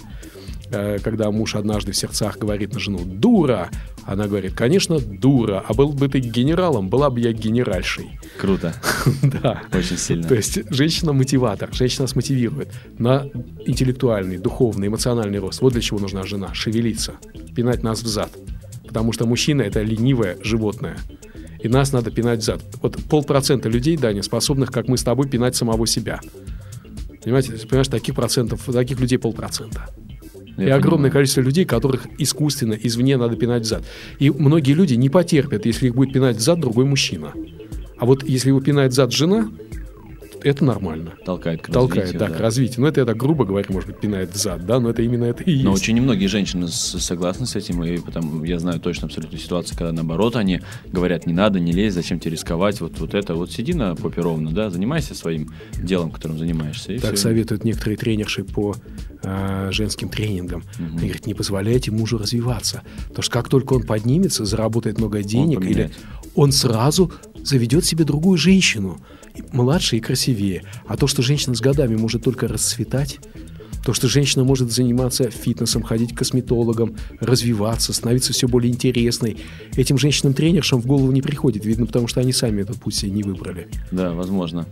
Э, 0.75 0.99
Когда 0.99 1.31
муж 1.31 1.54
однажды 1.54 1.93
в 1.93 1.97
сердцах 1.97 2.38
говорит 2.38 2.75
на 2.75 2.81
жену 2.81 3.00
«дура», 3.04 3.71
она 4.04 4.26
говорит 4.26 4.54
«конечно, 4.54 4.99
дура, 4.99 5.64
а 5.66 5.75
был 5.75 5.93
бы 5.93 6.09
ты 6.09 6.19
генералом, 6.19 6.88
была 6.88 7.11
бы 7.11 7.21
я 7.21 7.33
генеральшей». 7.33 8.19
Круто. 8.40 8.75
Да. 9.23 9.62
Очень 9.73 9.99
сильно. 9.99 10.28
То 10.28 10.35
есть 10.35 10.59
женщина-мотиватор, 10.71 11.73
женщина 11.73 12.02
нас 12.02 12.16
мотивирует 12.16 12.69
на 12.99 13.26
интеллектуальный, 13.66 14.38
духовный, 14.38 14.88
эмоциональный 14.88 15.38
рост. 15.38 15.62
Вот 15.62 15.73
для 15.73 15.83
чего 15.83 15.99
нужна 15.99 16.25
жена. 16.25 16.52
Шевелиться, 16.52 17.14
пинать 17.54 17.83
нас 17.83 18.02
в 18.02 18.07
зад. 18.07 18.31
Потому 18.87 19.12
что 19.12 19.26
мужчина– 19.26 19.62
это 19.62 19.83
ленивое 19.83 20.37
животное. 20.43 20.97
И 21.62 21.69
нас 21.69 21.93
надо 21.93 22.11
пинать 22.11 22.40
в 22.40 22.45
зад. 22.45 22.62
Вот 22.83 22.97
полпроцента 23.04 23.69
людей, 23.69 23.97
Даня, 23.97 24.23
способных, 24.23 24.71
как 24.71 24.88
мы 24.88 24.99
с 24.99 25.02
тобой, 25.02 25.28
пинать 25.28 25.57
самого 25.57 25.87
себя. 25.87 26.21
Понимаете, 27.23 27.52
понимаешь, 27.66 27.88
таких 27.88 28.14
процентов, 28.14 28.64
таких 28.71 29.00
людей 29.00 29.19
полпроцента. 29.19 29.88
Я 30.56 30.62
и 30.62 30.66
понимаю. 30.66 30.80
огромное 30.80 31.11
количество 31.11 31.40
людей, 31.40 31.64
которых 31.64 32.06
искусственно 32.18 32.75
извне 32.75 33.16
надо 33.16 33.37
пинать 33.37 33.62
в 33.62 33.66
зад. 33.66 33.84
И 34.18 34.30
многие 34.30 34.73
люди 34.73 34.94
не 34.94 35.08
потерпят, 35.08 35.66
если 35.66 35.87
их 35.87 35.94
будет 35.94 36.12
пинать 36.12 36.37
в 36.37 36.40
зад 36.40 36.61
другой 36.61 36.84
мужчина. 36.84 37.32
А 37.99 38.06
вот 38.06 38.25
если 38.25 38.49
его 38.49 38.61
пинает 38.61 38.92
зад 38.92 39.12
жена, 39.12 39.49
это 40.44 40.64
нормально. 40.64 41.14
Толкает 41.24 41.62
к 41.62 41.70
Толкает, 41.70 42.06
развитию. 42.06 42.20
да, 42.20 42.28
да, 42.28 42.34
к 42.34 42.40
развитию. 42.40 42.80
Ну, 42.82 42.86
это 42.86 43.00
я 43.00 43.06
так 43.06 43.16
грубо 43.16 43.44
говорю, 43.44 43.72
может 43.72 43.88
быть, 43.88 44.00
пинает 44.00 44.32
в 44.32 44.36
зад, 44.36 44.64
да, 44.66 44.78
но 44.80 44.90
это 44.90 45.02
именно 45.02 45.24
это 45.24 45.42
и 45.42 45.52
есть. 45.52 45.64
Но 45.64 45.72
очень 45.72 45.94
немногие 45.94 46.28
женщины 46.28 46.68
согласны 46.68 47.46
с 47.46 47.56
этим, 47.56 47.82
и 47.84 47.98
потом 47.98 48.44
я 48.44 48.58
знаю 48.58 48.80
точно 48.80 49.06
абсолютно 49.06 49.38
ситуацию, 49.38 49.76
когда 49.76 49.92
наоборот 49.92 50.36
они 50.36 50.60
говорят, 50.90 51.26
не 51.26 51.32
надо, 51.32 51.60
не 51.60 51.72
лезь, 51.72 51.94
зачем 51.94 52.20
тебе 52.20 52.32
рисковать, 52.32 52.80
вот, 52.80 52.98
вот 52.98 53.14
это, 53.14 53.34
вот 53.34 53.52
сиди 53.52 53.74
на 53.74 53.94
попе 53.94 54.20
ровно, 54.20 54.50
да, 54.52 54.70
занимайся 54.70 55.14
своим 55.14 55.50
делом, 55.74 56.10
которым 56.10 56.38
занимаешься. 56.38 56.92
И 56.92 56.98
так 56.98 57.14
все. 57.14 57.22
советуют 57.22 57.64
некоторые 57.64 57.96
тренерши 57.96 58.44
по 58.44 58.76
э, 59.22 59.68
женским 59.72 60.08
тренингам. 60.08 60.60
Угу. 60.78 60.98
Они 60.98 61.06
говорят, 61.08 61.26
не 61.26 61.34
позволяйте 61.34 61.90
мужу 61.90 62.18
развиваться, 62.18 62.82
потому 63.08 63.22
что 63.22 63.32
как 63.32 63.48
только 63.48 63.72
он 63.72 63.82
поднимется, 63.82 64.44
заработает 64.44 64.98
много 64.98 65.22
денег, 65.22 65.62
или 65.62 65.90
он 66.34 66.52
сразу 66.52 67.12
заведет 67.42 67.84
себе 67.84 68.04
другую 68.04 68.38
женщину 68.38 68.98
младше 69.52 69.96
и 69.96 70.00
красивее. 70.00 70.62
А 70.86 70.96
то, 70.96 71.06
что 71.06 71.22
женщина 71.22 71.54
с 71.54 71.60
годами 71.60 71.96
может 71.96 72.24
только 72.24 72.48
расцветать, 72.48 73.18
то, 73.84 73.92
что 73.92 74.08
женщина 74.08 74.44
может 74.44 74.72
заниматься 74.72 75.30
фитнесом, 75.30 75.82
ходить 75.82 76.14
к 76.14 76.18
косметологам, 76.18 76.96
развиваться, 77.20 77.92
становиться 77.92 78.32
все 78.32 78.48
более 78.48 78.72
интересной, 78.72 79.36
этим 79.76 79.98
женщинам-тренершам 79.98 80.80
в 80.80 80.86
голову 80.86 81.12
не 81.12 81.20
приходит. 81.20 81.66
Видно, 81.66 81.84
потому 81.86 82.08
что 82.08 82.20
они 82.20 82.32
сами 82.32 82.62
этот 82.62 82.78
путь 82.78 82.94
себе 82.94 83.12
не 83.12 83.22
выбрали. 83.22 83.68
Да, 83.90 84.14
возможно. 84.14 84.66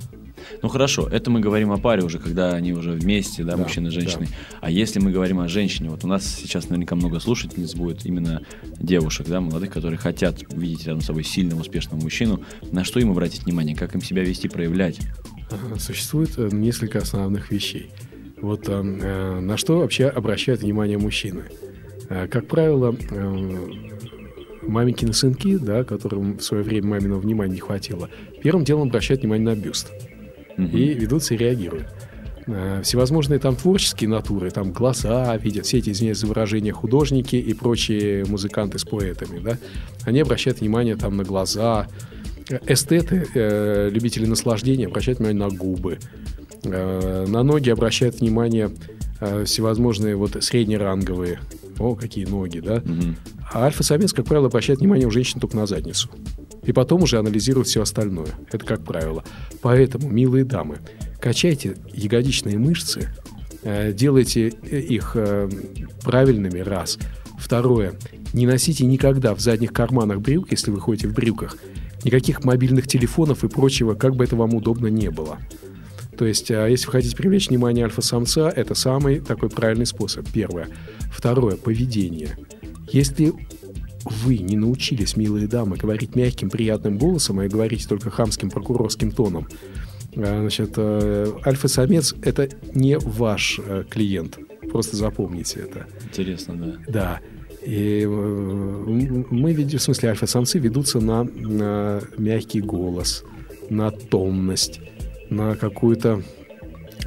Ну 0.63 0.69
хорошо, 0.69 1.09
это 1.09 1.31
мы 1.31 1.41
говорим 1.41 1.73
о 1.73 1.79
паре 1.79 2.03
уже, 2.03 2.19
когда 2.19 2.53
они 2.53 2.73
уже 2.73 2.93
вместе, 2.93 3.45
да, 3.45 3.57
да 3.57 3.63
мужчина 3.63 3.89
и 3.89 3.91
женщина. 3.91 4.27
Да. 4.27 4.59
А 4.63 4.71
если 4.71 5.01
мы 5.01 5.11
говорим 5.11 5.41
о 5.41 5.49
женщине, 5.49 5.91
вот 5.91 6.05
у 6.05 6.09
нас 6.09 6.25
сейчас 6.25 6.69
наверняка 6.69 6.95
много 6.95 7.21
слушательниц 7.21 7.75
будет 7.75 8.07
именно 8.07 8.43
девушек, 8.79 9.27
да, 9.29 9.41
молодых, 9.41 9.71
которые 9.71 9.99
хотят 9.99 10.43
видеть 10.53 10.87
рядом 10.87 11.01
с 11.01 11.07
собой 11.07 11.25
сильного, 11.25 11.61
успешного 11.61 12.01
мужчину. 12.01 12.43
На 12.71 12.85
что 12.85 13.01
им 13.01 13.11
обратить 13.11 13.45
внимание, 13.45 13.77
как 13.77 13.95
им 13.95 14.03
себя 14.03 14.23
вести, 14.23 14.49
проявлять? 14.49 14.99
Существует 15.79 16.39
э, 16.39 16.49
несколько 16.53 16.99
основных 16.99 17.51
вещей. 17.51 17.91
Вот 18.41 18.69
э, 18.69 18.73
э, 18.73 19.41
на 19.41 19.57
что 19.57 19.79
вообще 19.79 20.07
обращают 20.07 20.63
внимание 20.63 20.99
мужчины? 20.99 21.45
Э, 22.09 22.27
как 22.27 22.47
правило, 22.47 22.95
э, 23.11 23.59
маменькины 24.63 25.13
сынки, 25.13 25.57
да, 25.57 25.85
которым 25.85 26.39
в 26.39 26.43
свое 26.43 26.63
время 26.63 26.89
маминого 26.89 27.21
внимания 27.21 27.55
не 27.55 27.61
хватило, 27.61 28.09
первым 28.43 28.65
делом 28.65 28.89
обращают 28.89 29.23
внимание 29.23 29.55
на 29.55 29.57
бюст 29.57 29.93
угу. 30.57 30.77
и 30.77 30.95
ведутся 30.95 31.35
и 31.35 31.37
реагируют. 31.37 31.87
Э, 32.47 32.81
всевозможные 32.83 33.39
там 33.39 33.55
творческие 33.55 34.11
натуры, 34.11 34.51
там 34.51 34.73
глаза 34.73 35.37
видят, 35.37 35.67
все 35.67 35.79
эти, 35.79 35.91
извиняюсь 35.91 36.19
за 36.19 36.27
выражение, 36.27 36.73
художники 36.73 37.37
и 37.37 37.55
прочие 37.55 38.25
музыканты 38.25 38.79
с 38.79 38.85
поэтами, 38.85 39.39
да, 39.39 39.59
они 40.05 40.21
обращают 40.21 40.61
внимание 40.61 40.97
там 40.97 41.17
на 41.17 41.25
глаза, 41.25 41.87
эстеты, 42.67 43.27
э, 43.35 43.91
любители 43.91 44.27
наслаждения 44.27 44.87
обращают 44.87 45.21
внимание 45.21 45.47
на 45.47 45.55
губы, 45.55 45.99
э, 46.65 47.27
на 47.29 47.43
ноги 47.43 47.71
обращают 47.71 48.21
внимание 48.21 48.71
э, 49.21 49.45
всевозможные 49.45 50.17
вот 50.17 50.43
среднеранговые, 50.43 51.39
о, 51.79 51.95
какие 51.95 52.25
ноги, 52.25 52.59
да, 52.59 52.77
угу. 52.77 53.15
а 53.53 53.67
альфа-самец, 53.67 54.13
как 54.13 54.27
правило, 54.27 54.49
обращает 54.49 54.81
внимание 54.81 55.07
у 55.07 55.11
женщин 55.11 55.41
только 55.41 55.57
на 55.57 55.67
задницу 55.67 56.11
и 56.65 56.73
потом 56.73 57.03
уже 57.03 57.19
анализировать 57.19 57.69
все 57.69 57.83
остальное. 57.83 58.29
Это 58.51 58.65
как 58.65 58.85
правило. 58.85 59.25
Поэтому, 59.61 60.09
милые 60.09 60.45
дамы, 60.45 60.79
качайте 61.21 61.77
ягодичные 61.93 62.59
мышцы, 62.59 63.09
э, 63.63 63.93
делайте 63.93 64.49
их 64.49 65.13
э, 65.15 65.49
правильными, 66.03 66.61
раз. 66.61 66.99
Второе, 67.39 67.95
не 68.33 68.47
носите 68.47 68.87
никогда 68.87 69.35
в 69.35 69.41
задних 69.41 69.73
карманах 69.73 70.21
брюк, 70.21 70.51
если 70.51 70.71
вы 70.71 70.81
ходите 70.81 71.09
в 71.09 71.15
брюках, 71.15 71.57
никаких 72.05 72.45
мобильных 72.45 72.87
телефонов 72.87 73.45
и 73.45 73.49
прочего, 73.49 73.95
как 73.95 74.15
бы 74.15 74.25
это 74.25 74.37
вам 74.37 74.55
удобно 74.55 74.87
не 74.87 75.11
было. 75.11 75.39
То 76.17 76.27
есть, 76.27 76.51
а 76.51 76.67
если 76.69 76.87
вы 76.87 76.93
хотите 76.93 77.17
привлечь 77.17 77.49
внимание 77.49 77.85
альфа-самца, 77.85 78.49
это 78.49 78.75
самый 78.75 79.21
такой 79.21 79.49
правильный 79.49 79.87
способ. 79.87 80.29
Первое. 80.31 80.69
Второе. 81.11 81.57
Поведение. 81.57 82.37
Если 82.93 83.33
вы 84.05 84.39
не 84.39 84.57
научились, 84.57 85.17
милые 85.17 85.47
дамы, 85.47 85.77
говорить 85.77 86.17
мягким, 86.17 86.51
приятным 86.51 86.99
голосом, 86.99 87.39
а 87.41 87.49
говорите 87.49 87.89
только 87.89 88.11
хамским 88.11 88.51
прокурорским 88.51 89.11
тоном, 89.13 89.49
а, 90.17 90.41
значит, 90.41 90.75
э, 90.77 91.33
альфа-самец– 91.45 92.15
это 92.23 92.49
не 92.75 92.99
ваш 92.99 93.59
э, 93.65 93.85
клиент. 93.89 94.39
Просто 94.71 94.97
запомните 94.97 95.61
это. 95.61 95.87
Интересно, 96.05 96.55
да. 96.57 96.79
Да. 96.89 97.21
И 97.65 98.03
э, 98.03 98.07
мы, 98.09 99.55
в 99.55 99.79
смысле, 99.79 100.11
альфа-самцы 100.11 100.59
ведутся 100.59 101.01
на, 101.01 101.25
на 101.25 102.03
мягкий 102.19 102.61
голос, 102.61 103.25
на 103.71 103.91
томность, 103.91 104.81
на 105.31 105.55
какую-то 105.57 106.23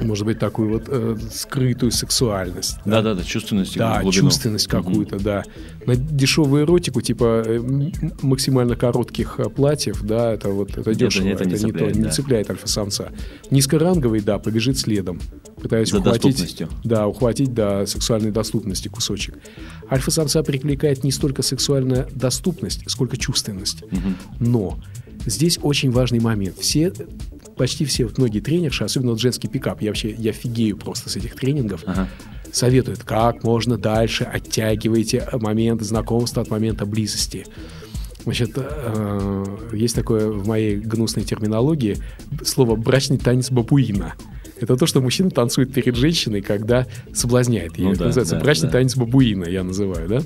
может 0.00 0.24
быть, 0.26 0.38
такую 0.38 0.70
вот 0.70 0.84
э, 0.88 1.16
скрытую 1.32 1.92
сексуальность. 1.92 2.76
Да-да-да, 2.84 3.22
чувственность. 3.22 3.76
Да, 3.76 4.02
чувственность 4.10 4.66
какую-то, 4.66 5.16
угу. 5.16 5.24
да. 5.24 5.44
На 5.86 5.96
дешевую 5.96 6.64
эротику, 6.64 7.00
типа 7.00 7.42
э, 7.46 7.60
максимально 8.22 8.76
коротких 8.76 9.38
э, 9.38 9.48
платьев, 9.48 10.02
да, 10.02 10.32
это 10.32 10.48
вот 10.48 10.76
это 10.76 10.94
дешево, 10.94 11.28
это, 11.28 11.44
это, 11.44 11.50
не, 11.50 11.56
цепляет, 11.58 11.92
то, 11.92 11.98
да. 11.98 12.06
не 12.06 12.12
цепляет 12.12 12.50
альфа-самца. 12.50 13.12
Низкоранговый, 13.50 14.20
да, 14.20 14.38
побежит 14.38 14.78
следом, 14.78 15.20
пытаясь 15.60 15.90
За 15.90 15.98
ухватить, 15.98 16.62
да, 16.84 17.06
ухватить 17.06 17.54
до 17.54 17.86
сексуальной 17.86 18.30
доступности 18.30 18.88
кусочек. 18.88 19.38
Альфа-самца 19.90 20.42
привлекает 20.42 21.04
не 21.04 21.12
столько 21.12 21.42
сексуальная 21.42 22.08
доступность, 22.12 22.82
сколько 22.90 23.16
чувственность. 23.16 23.82
Угу. 23.82 24.14
Но 24.40 24.78
здесь 25.26 25.58
очень 25.62 25.90
важный 25.90 26.20
момент. 26.20 26.58
Все 26.58 26.92
почти 27.56 27.84
все, 27.84 28.04
вот 28.04 28.18
многие 28.18 28.40
тренерши, 28.40 28.84
особенно 28.84 29.12
вот 29.12 29.20
женский 29.20 29.48
пикап, 29.48 29.82
я 29.82 29.90
вообще, 29.90 30.12
я 30.12 30.32
фигею 30.32 30.76
просто 30.76 31.08
с 31.08 31.16
этих 31.16 31.34
тренингов, 31.34 31.82
ага. 31.86 32.08
советуют, 32.52 33.02
как 33.02 33.42
можно 33.42 33.76
дальше 33.76 34.24
оттягивайте 34.24 35.28
момент 35.32 35.82
знакомства 35.82 36.42
от 36.42 36.50
момента 36.50 36.86
близости. 36.86 37.46
Значит, 38.24 38.52
э, 38.56 39.44
есть 39.72 39.94
такое 39.94 40.28
в 40.28 40.48
моей 40.48 40.76
гнусной 40.76 41.24
терминологии 41.24 41.96
слово 42.44 42.74
«брачный 42.74 43.18
танец 43.18 43.50
бабуина». 43.50 44.14
Это 44.60 44.76
то, 44.76 44.86
что 44.86 45.00
мужчина 45.00 45.30
танцует 45.30 45.72
перед 45.72 45.96
женщиной, 45.96 46.40
когда 46.40 46.86
соблазняет 47.12 47.78
ее. 47.78 47.84
Ну, 47.84 47.90
это 47.90 48.00
да, 48.00 48.06
называется 48.06 48.36
да, 48.36 48.40
брачный 48.40 48.68
да. 48.68 48.72
танец 48.72 48.96
бабуина, 48.96 49.44
я 49.44 49.62
называю, 49.62 50.08
да? 50.08 50.20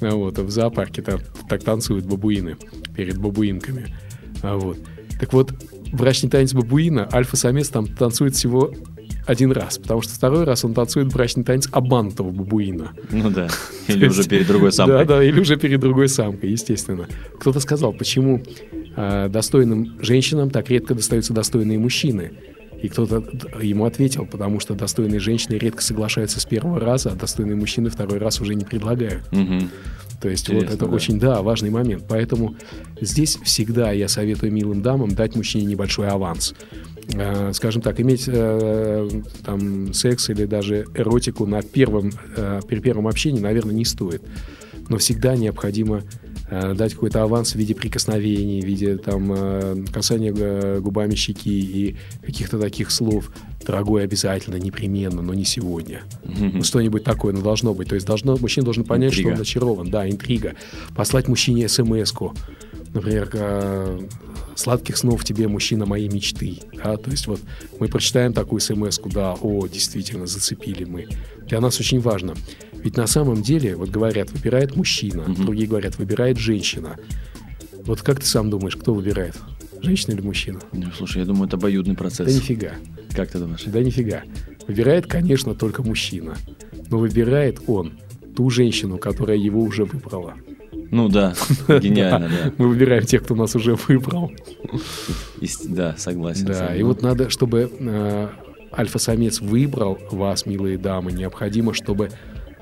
Вот, 0.00 0.38
в 0.38 0.50
зоопарке 0.50 1.02
так, 1.02 1.20
так 1.48 1.64
танцуют 1.64 2.04
бабуины 2.04 2.56
перед 2.94 3.18
бабуинками. 3.18 3.92
Вот. 4.42 4.78
Так 5.18 5.32
вот, 5.32 5.52
брачный 5.92 6.30
танец 6.30 6.52
бабуина, 6.52 7.08
альфа-самец 7.12 7.68
там 7.68 7.86
танцует 7.86 8.34
всего 8.34 8.72
один 9.26 9.52
раз, 9.52 9.78
потому 9.78 10.02
что 10.02 10.14
второй 10.14 10.44
раз 10.44 10.64
он 10.64 10.74
танцует 10.74 11.12
брачный 11.12 11.44
танец 11.44 11.68
обманутого 11.70 12.30
бабуина. 12.30 12.92
Ну 13.10 13.30
да, 13.30 13.48
или 13.88 14.08
уже 14.08 14.24
перед 14.24 14.46
другой 14.46 14.72
самкой. 14.72 14.98
Да, 14.98 15.16
да, 15.16 15.24
или 15.24 15.38
уже 15.38 15.56
перед 15.56 15.80
другой 15.80 16.08
самкой, 16.08 16.50
естественно. 16.50 17.06
Кто-то 17.38 17.60
сказал, 17.60 17.92
почему 17.92 18.42
э, 18.96 19.28
достойным 19.28 19.98
женщинам 20.00 20.50
так 20.50 20.70
редко 20.70 20.94
достаются 20.94 21.32
достойные 21.32 21.78
мужчины. 21.78 22.32
И 22.82 22.88
кто-то 22.88 23.22
ему 23.60 23.84
ответил, 23.84 24.26
потому 24.26 24.58
что 24.58 24.74
достойные 24.74 25.20
женщины 25.20 25.54
редко 25.54 25.82
соглашаются 25.82 26.40
с 26.40 26.44
первого 26.44 26.80
раза, 26.80 27.12
а 27.12 27.14
достойные 27.14 27.54
мужчины 27.54 27.90
второй 27.90 28.18
раз 28.18 28.40
уже 28.40 28.56
не 28.56 28.64
предлагают. 28.64 29.22
Угу. 29.30 29.68
То 30.22 30.28
есть 30.28 30.44
Интересно, 30.44 30.68
вот 30.68 30.74
это 30.76 30.86
да. 30.86 30.94
очень, 30.94 31.18
да, 31.18 31.42
важный 31.42 31.70
момент. 31.70 32.04
Поэтому 32.08 32.54
здесь 33.00 33.38
всегда 33.42 33.90
я 33.90 34.06
советую 34.06 34.52
милым 34.52 34.80
дамам 34.80 35.10
дать 35.16 35.34
мужчине 35.34 35.66
небольшой 35.66 36.06
аванс. 36.06 36.54
Э, 37.12 37.50
скажем 37.52 37.82
так, 37.82 37.98
иметь 38.00 38.24
э, 38.28 39.08
там 39.44 39.92
секс 39.92 40.30
или 40.30 40.44
даже 40.44 40.86
эротику 40.94 41.44
на 41.46 41.60
первом, 41.60 42.12
э, 42.36 42.60
при 42.68 42.78
первом 42.78 43.08
общении, 43.08 43.40
наверное, 43.40 43.74
не 43.74 43.84
стоит. 43.84 44.22
Но 44.88 44.98
всегда 44.98 45.34
необходимо 45.34 46.02
дать 46.74 46.94
какой-то 46.94 47.22
аванс 47.22 47.52
в 47.52 47.54
виде 47.56 47.74
прикосновений, 47.74 48.60
в 48.60 48.64
виде 48.64 48.98
там 48.98 49.32
э, 49.32 49.84
касания 49.92 50.34
э, 50.36 50.80
губами 50.80 51.14
щеки 51.14 51.50
и 51.50 51.96
каких-то 52.24 52.58
таких 52.58 52.90
слов. 52.90 53.30
Дорогой 53.66 54.04
обязательно, 54.04 54.56
непременно, 54.56 55.22
но 55.22 55.34
не 55.34 55.44
сегодня. 55.44 56.02
Mm-hmm. 56.24 56.50
Ну, 56.54 56.62
что-нибудь 56.62 57.04
такое, 57.04 57.32
но 57.32 57.38
ну, 57.38 57.44
должно 57.44 57.74
быть. 57.74 57.88
То 57.88 57.94
есть 57.94 58.06
должно, 58.06 58.36
мужчина 58.36 58.64
должен 58.64 58.84
понять, 58.84 59.12
интрига. 59.12 59.30
что 59.30 59.36
он 59.36 59.42
очарован. 59.42 59.90
Да, 59.90 60.08
интрига. 60.08 60.54
Послать 60.94 61.28
мужчине 61.28 61.68
смс-ку. 61.68 62.34
Например, 62.94 64.06
сладких 64.54 64.96
снов 64.96 65.24
тебе, 65.24 65.48
мужчина 65.48 65.86
моей 65.86 66.08
мечты. 66.08 66.60
Да? 66.74 66.96
То 66.96 67.10
есть 67.10 67.26
вот 67.26 67.40
мы 67.80 67.88
прочитаем 67.88 68.32
такую 68.32 68.60
смс 68.60 68.98
да, 69.06 69.34
о, 69.34 69.66
действительно, 69.66 70.26
зацепили 70.26 70.84
мы. 70.84 71.08
Для 71.46 71.60
нас 71.60 71.80
очень 71.80 72.00
важно. 72.00 72.34
Ведь 72.72 72.96
на 72.96 73.06
самом 73.06 73.42
деле, 73.42 73.76
вот 73.76 73.90
говорят, 73.90 74.30
выбирает 74.30 74.76
мужчина, 74.76 75.22
угу. 75.22 75.42
другие 75.42 75.68
говорят, 75.68 75.98
выбирает 75.98 76.38
женщина. 76.38 76.96
Вот 77.84 78.02
как 78.02 78.20
ты 78.20 78.26
сам 78.26 78.50
думаешь, 78.50 78.76
кто 78.76 78.94
выбирает? 78.94 79.36
Женщина 79.80 80.12
или 80.12 80.20
мужчина? 80.20 80.60
Ну, 80.72 80.86
слушай, 80.96 81.18
я 81.18 81.24
думаю, 81.24 81.48
это 81.48 81.56
обоюдный 81.56 81.96
процесс. 81.96 82.26
Да 82.26 82.32
нифига. 82.32 82.72
Как 83.14 83.30
ты 83.30 83.38
думаешь? 83.38 83.64
Да 83.64 83.82
нифига. 83.82 84.22
Выбирает, 84.68 85.06
конечно, 85.06 85.54
только 85.54 85.82
мужчина. 85.82 86.36
но 86.90 86.98
выбирает 86.98 87.60
он 87.66 87.94
ту 88.36 88.48
женщину, 88.50 88.98
которая 88.98 89.36
его 89.36 89.60
уже 89.62 89.84
выбрала. 89.84 90.34
Ну 90.92 91.08
да, 91.08 91.34
гениально, 91.68 92.28
да. 92.28 92.52
Мы 92.58 92.68
выбираем 92.68 93.04
тех, 93.04 93.24
кто 93.24 93.34
нас 93.34 93.56
уже 93.56 93.74
выбрал. 93.88 94.30
Да, 95.64 95.96
согласен. 95.96 96.44
Да, 96.44 96.76
и 96.76 96.82
вот 96.82 97.00
надо, 97.00 97.30
чтобы 97.30 97.72
э, 97.78 98.28
альфа-самец 98.72 99.40
выбрал 99.40 99.98
вас, 100.10 100.44
милые 100.44 100.76
дамы, 100.76 101.12
необходимо, 101.12 101.72
чтобы 101.72 102.10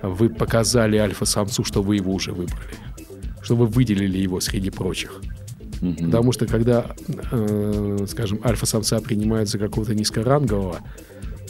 вы 0.01 0.29
показали 0.29 0.97
альфа-самцу, 0.97 1.65
что 1.65 1.83
вы 1.83 1.97
его 1.97 2.15
уже 2.15 2.31
выбрали. 2.31 2.77
Чтобы 3.43 3.67
вы 3.67 3.73
выделили 3.73 4.19
его 4.19 4.39
среди 4.39 4.71
прочих. 4.71 5.21
Угу. 5.83 6.05
Потому 6.05 6.31
что 6.31 6.47
когда, 6.47 6.87
э, 7.33 8.07
скажем, 8.09 8.41
альфа-самца 8.45 9.01
принимают 9.01 9.49
за 9.49 9.59
какого-то 9.59 9.93
низкорангового, 9.93 10.79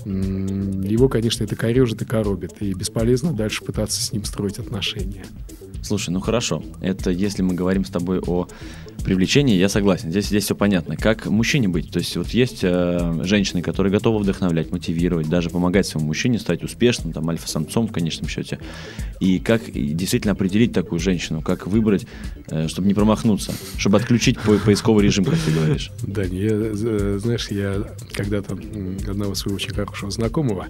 его, 0.06 1.10
конечно, 1.10 1.44
это 1.44 1.56
корежит 1.56 2.00
и 2.00 2.06
коробит, 2.06 2.54
и 2.60 2.72
бесполезно 2.72 3.34
дальше 3.34 3.62
пытаться 3.62 4.02
с 4.02 4.12
ним 4.12 4.24
строить 4.24 4.58
отношения. 4.58 5.26
Слушай, 5.82 6.10
ну 6.10 6.20
хорошо, 6.20 6.62
это 6.80 7.10
если 7.10 7.42
мы 7.42 7.54
говорим 7.54 7.84
с 7.84 7.90
тобой 7.90 8.20
о 8.20 8.48
привлечение, 9.00 9.58
я 9.58 9.68
согласен. 9.68 10.10
Здесь, 10.10 10.26
здесь 10.26 10.44
все 10.44 10.54
понятно. 10.54 10.96
Как 10.96 11.26
мужчине 11.26 11.68
быть? 11.68 11.90
То 11.90 11.98
есть 11.98 12.16
вот 12.16 12.28
есть 12.28 12.60
э, 12.62 13.20
женщины, 13.24 13.62
которые 13.62 13.92
готовы 13.92 14.20
вдохновлять, 14.20 14.70
мотивировать, 14.70 15.28
даже 15.28 15.50
помогать 15.50 15.86
своему 15.86 16.08
мужчине 16.08 16.38
стать 16.38 16.62
успешным, 16.62 17.12
там, 17.12 17.28
альфа-самцом 17.28 17.88
в 17.88 17.92
конечном 17.92 18.28
счете. 18.28 18.58
И 19.20 19.38
как 19.38 19.72
действительно 19.72 20.32
определить 20.32 20.72
такую 20.72 20.98
женщину, 20.98 21.42
как 21.42 21.66
выбрать, 21.66 22.06
э, 22.48 22.68
чтобы 22.68 22.88
не 22.88 22.94
промахнуться, 22.94 23.52
чтобы 23.78 23.98
отключить 23.98 24.38
по 24.38 24.52
поисковый 24.58 25.04
режим, 25.04 25.24
как 25.24 25.38
ты 25.38 25.50
говоришь. 25.50 25.90
Да, 26.02 26.22
я, 26.22 26.50
э, 26.52 27.18
знаешь, 27.20 27.48
я 27.50 27.82
когда-то 28.12 28.58
одного 29.08 29.34
своего 29.34 29.56
очень 29.56 29.74
хорошего 29.74 30.10
знакомого, 30.10 30.66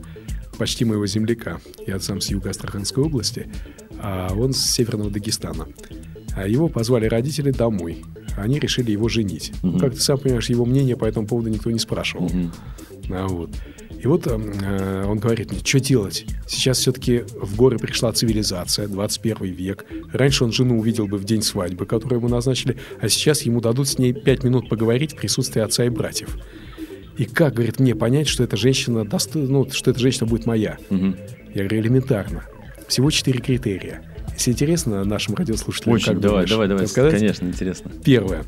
почти 0.60 0.84
моего 0.84 1.06
земляка, 1.06 1.58
я 1.86 1.98
сам 2.00 2.20
с 2.20 2.28
юга 2.28 2.50
Астраханской 2.50 3.02
области, 3.02 3.48
а 3.98 4.28
он 4.36 4.52
с 4.52 4.58
северного 4.58 5.10
Дагестана. 5.10 5.66
А 6.36 6.46
его 6.46 6.68
позвали 6.68 7.06
родители 7.06 7.50
домой. 7.50 8.04
Они 8.36 8.58
решили 8.58 8.90
его 8.90 9.08
женить. 9.08 9.54
Угу. 9.62 9.78
Как 9.78 9.94
ты 9.94 10.00
сам 10.00 10.18
понимаешь, 10.18 10.50
его 10.50 10.66
мнение 10.66 10.98
по 10.98 11.06
этому 11.06 11.26
поводу 11.26 11.48
никто 11.48 11.70
не 11.70 11.78
спрашивал. 11.78 12.26
Угу. 12.26 12.50
А 13.08 13.26
вот. 13.26 13.50
И 14.02 14.06
вот 14.06 14.26
э, 14.26 15.04
он 15.06 15.18
говорит 15.18 15.50
мне, 15.50 15.60
что 15.64 15.80
делать? 15.80 16.26
Сейчас 16.46 16.78
все-таки 16.78 17.24
в 17.40 17.56
горы 17.56 17.78
пришла 17.78 18.12
цивилизация, 18.12 18.86
21 18.86 19.54
век. 19.54 19.86
Раньше 20.12 20.44
он 20.44 20.52
жену 20.52 20.78
увидел 20.78 21.06
бы 21.06 21.16
в 21.16 21.24
день 21.24 21.40
свадьбы, 21.40 21.86
которую 21.86 22.18
ему 22.18 22.28
назначили, 22.28 22.76
а 23.00 23.08
сейчас 23.08 23.42
ему 23.42 23.62
дадут 23.62 23.88
с 23.88 23.98
ней 23.98 24.12
5 24.12 24.44
минут 24.44 24.68
поговорить 24.68 25.14
в 25.14 25.16
присутствии 25.16 25.62
отца 25.62 25.86
и 25.86 25.88
братьев. 25.88 26.36
И 27.20 27.26
как, 27.26 27.52
говорит, 27.52 27.78
мне 27.78 27.94
понять, 27.94 28.28
что 28.28 28.42
эта 28.42 28.56
женщина, 28.56 29.04
даст, 29.04 29.34
ну, 29.34 29.68
что 29.70 29.90
эта 29.90 30.00
женщина 30.00 30.24
будет 30.24 30.46
моя? 30.46 30.78
Угу. 30.88 31.14
Я 31.54 31.64
говорю, 31.64 31.80
элементарно. 31.80 32.44
Всего 32.88 33.10
четыре 33.10 33.40
критерия. 33.40 34.02
Если 34.32 34.52
интересно 34.52 35.04
нашим 35.04 35.34
радиослушателям, 35.34 35.96
Очень, 35.96 36.12
как 36.14 36.20
давай, 36.20 36.46
думаешь, 36.46 36.50
давай, 36.70 36.88
давай, 36.88 37.10
конечно, 37.10 37.44
интересно. 37.44 37.92
Первое. 38.02 38.44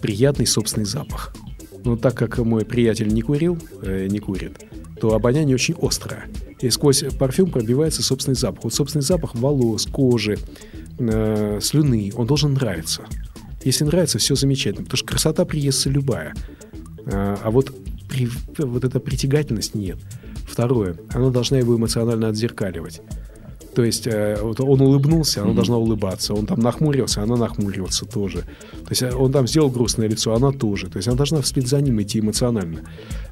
Приятный 0.00 0.46
собственный 0.46 0.84
запах. 0.84 1.32
Но 1.84 1.96
так 1.96 2.16
как 2.16 2.38
мой 2.38 2.64
приятель 2.64 3.06
не 3.06 3.22
курил, 3.22 3.56
э, 3.82 4.08
не 4.10 4.18
курит, 4.18 4.58
то 5.00 5.14
обоняние 5.14 5.54
очень 5.54 5.76
острое. 5.80 6.24
И 6.58 6.70
сквозь 6.70 7.04
парфюм 7.20 7.52
пробивается 7.52 8.02
собственный 8.02 8.34
запах. 8.34 8.64
Вот 8.64 8.74
собственный 8.74 9.04
запах 9.04 9.36
волос, 9.36 9.86
кожи, 9.86 10.38
э, 10.98 11.60
слюны, 11.62 12.10
он 12.16 12.26
должен 12.26 12.54
нравиться. 12.54 13.02
Если 13.64 13.84
нравится, 13.84 14.18
все 14.18 14.34
замечательно, 14.34 14.82
потому 14.82 14.96
что 14.96 15.06
красота 15.06 15.44
приестся 15.44 15.88
любая. 15.88 16.34
А, 17.06 17.38
а 17.44 17.50
вот, 17.52 17.72
при, 18.12 18.28
вот 18.58 18.84
эта 18.84 19.00
притягательность 19.00 19.74
нет. 19.74 19.98
Второе, 20.46 20.96
она 21.14 21.30
должна 21.30 21.58
его 21.58 21.76
эмоционально 21.76 22.28
отзеркаливать. 22.28 23.00
То 23.74 23.84
есть 23.84 24.06
э, 24.06 24.36
вот 24.42 24.60
он 24.60 24.82
улыбнулся, 24.82 25.40
она 25.40 25.50
mm-hmm. 25.50 25.54
должна 25.54 25.76
улыбаться. 25.78 26.34
Он 26.34 26.44
там 26.44 26.60
нахмурился, 26.60 27.22
она 27.22 27.36
нахмуриваться 27.36 28.04
тоже. 28.04 28.40
То 28.40 28.90
есть 28.90 29.02
э, 29.02 29.14
он 29.14 29.32
там 29.32 29.48
сделал 29.48 29.70
грустное 29.70 30.08
лицо, 30.08 30.34
она 30.34 30.52
тоже. 30.52 30.90
То 30.90 30.98
есть 30.98 31.08
она 31.08 31.16
должна 31.16 31.40
вслед 31.40 31.66
за 31.66 31.80
ним 31.80 32.02
идти 32.02 32.20
эмоционально. 32.20 32.80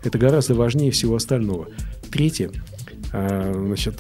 Это 0.03 0.17
гораздо 0.17 0.55
важнее 0.55 0.93
всего 0.93 1.17
остального. 1.17 1.69
Третье, 2.11 2.51
э, 3.13 3.53
значит, 3.55 3.97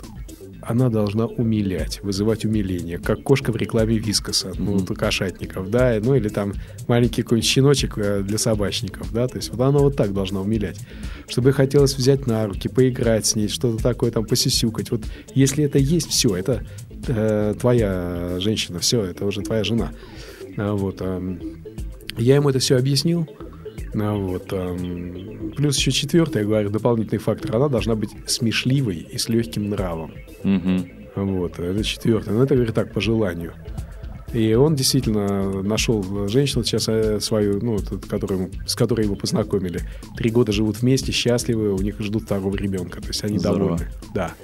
она 0.63 0.89
должна 0.89 1.27
умилять, 1.27 2.03
вызывать 2.03 2.45
умиление, 2.45 2.99
как 2.99 3.23
кошка 3.23 3.53
в 3.53 3.57
рекламе 3.57 3.99
Вискоса, 3.99 4.49
mm-hmm. 4.49 4.85
ну, 4.89 4.95
кошатников, 4.95 5.71
да, 5.71 5.99
ну, 6.03 6.15
или 6.15 6.29
там 6.29 6.55
маленький 6.89 7.23
какой-нибудь 7.23 7.49
щеночек 7.49 7.99
э, 7.99 8.23
для 8.23 8.39
собачников, 8.39 9.13
да, 9.13 9.29
то 9.29 9.37
есть 9.37 9.51
вот 9.51 9.61
она 9.61 9.79
вот 9.79 9.97
так 9.97 10.13
должна 10.13 10.41
умилять, 10.41 10.81
чтобы 11.29 11.53
хотелось 11.53 11.97
взять 11.97 12.27
на 12.27 12.47
руки, 12.47 12.69
поиграть 12.69 13.27
с 13.27 13.37
ней, 13.37 13.49
что-то 13.49 13.83
такое 13.83 14.11
там 14.11 14.25
посисюкать, 14.25 14.91
вот 14.91 15.03
если 15.35 15.65
это 15.65 15.79
есть, 15.79 16.11
все, 16.11 16.37
это 16.37 16.65
э, 17.07 17.55
твоя 17.59 18.37
женщина, 18.39 18.79
все, 18.79 19.03
это 19.05 19.25
уже 19.25 19.43
твоя 19.43 19.65
жена, 19.65 19.93
а, 20.57 20.75
вот, 20.75 20.97
э, 21.01 21.39
я 22.19 22.37
ему 22.37 22.51
это 22.51 22.59
все 22.59 22.77
объяснил, 22.77 23.29
вот, 23.93 24.53
эм, 24.53 25.53
плюс 25.57 25.77
еще 25.77 25.91
четвертое, 25.91 26.41
я 26.41 26.45
говорю, 26.45 26.71
дополнительный 26.71 27.19
фактор. 27.19 27.57
Она 27.57 27.69
должна 27.69 27.95
быть 27.97 28.11
смешливой 28.27 28.97
и 28.97 29.19
с 29.19 29.29
легким 29.29 29.71
нравом. 29.71 30.13
Угу. 30.45 31.25
Вот, 31.25 31.59
это 31.59 31.83
четвертое. 31.83 32.33
Но 32.33 32.45
это, 32.45 32.55
говорит, 32.55 32.75
так, 32.75 32.93
по 32.93 33.01
желанию. 33.01 33.53
И 34.33 34.55
он 34.55 34.77
действительно 34.77 35.63
нашел 35.63 36.29
женщину 36.29 36.63
сейчас 36.63 36.89
э, 36.89 37.19
свою, 37.19 37.61
ну, 37.61 37.79
которую, 38.09 38.51
с 38.65 38.77
которой 38.77 39.05
его 39.05 39.17
познакомили. 39.17 39.81
Три 40.17 40.31
года 40.31 40.53
живут 40.53 40.81
вместе, 40.83 41.11
счастливы, 41.11 41.75
у 41.75 41.79
них 41.79 42.01
ждут 42.01 42.25
второго 42.25 42.57
ребенка. 42.57 43.01
То 43.01 43.09
есть 43.09 43.25
они 43.25 43.39
Здорово. 43.39 43.79
довольны. 43.79 43.89
Да. 44.15 44.35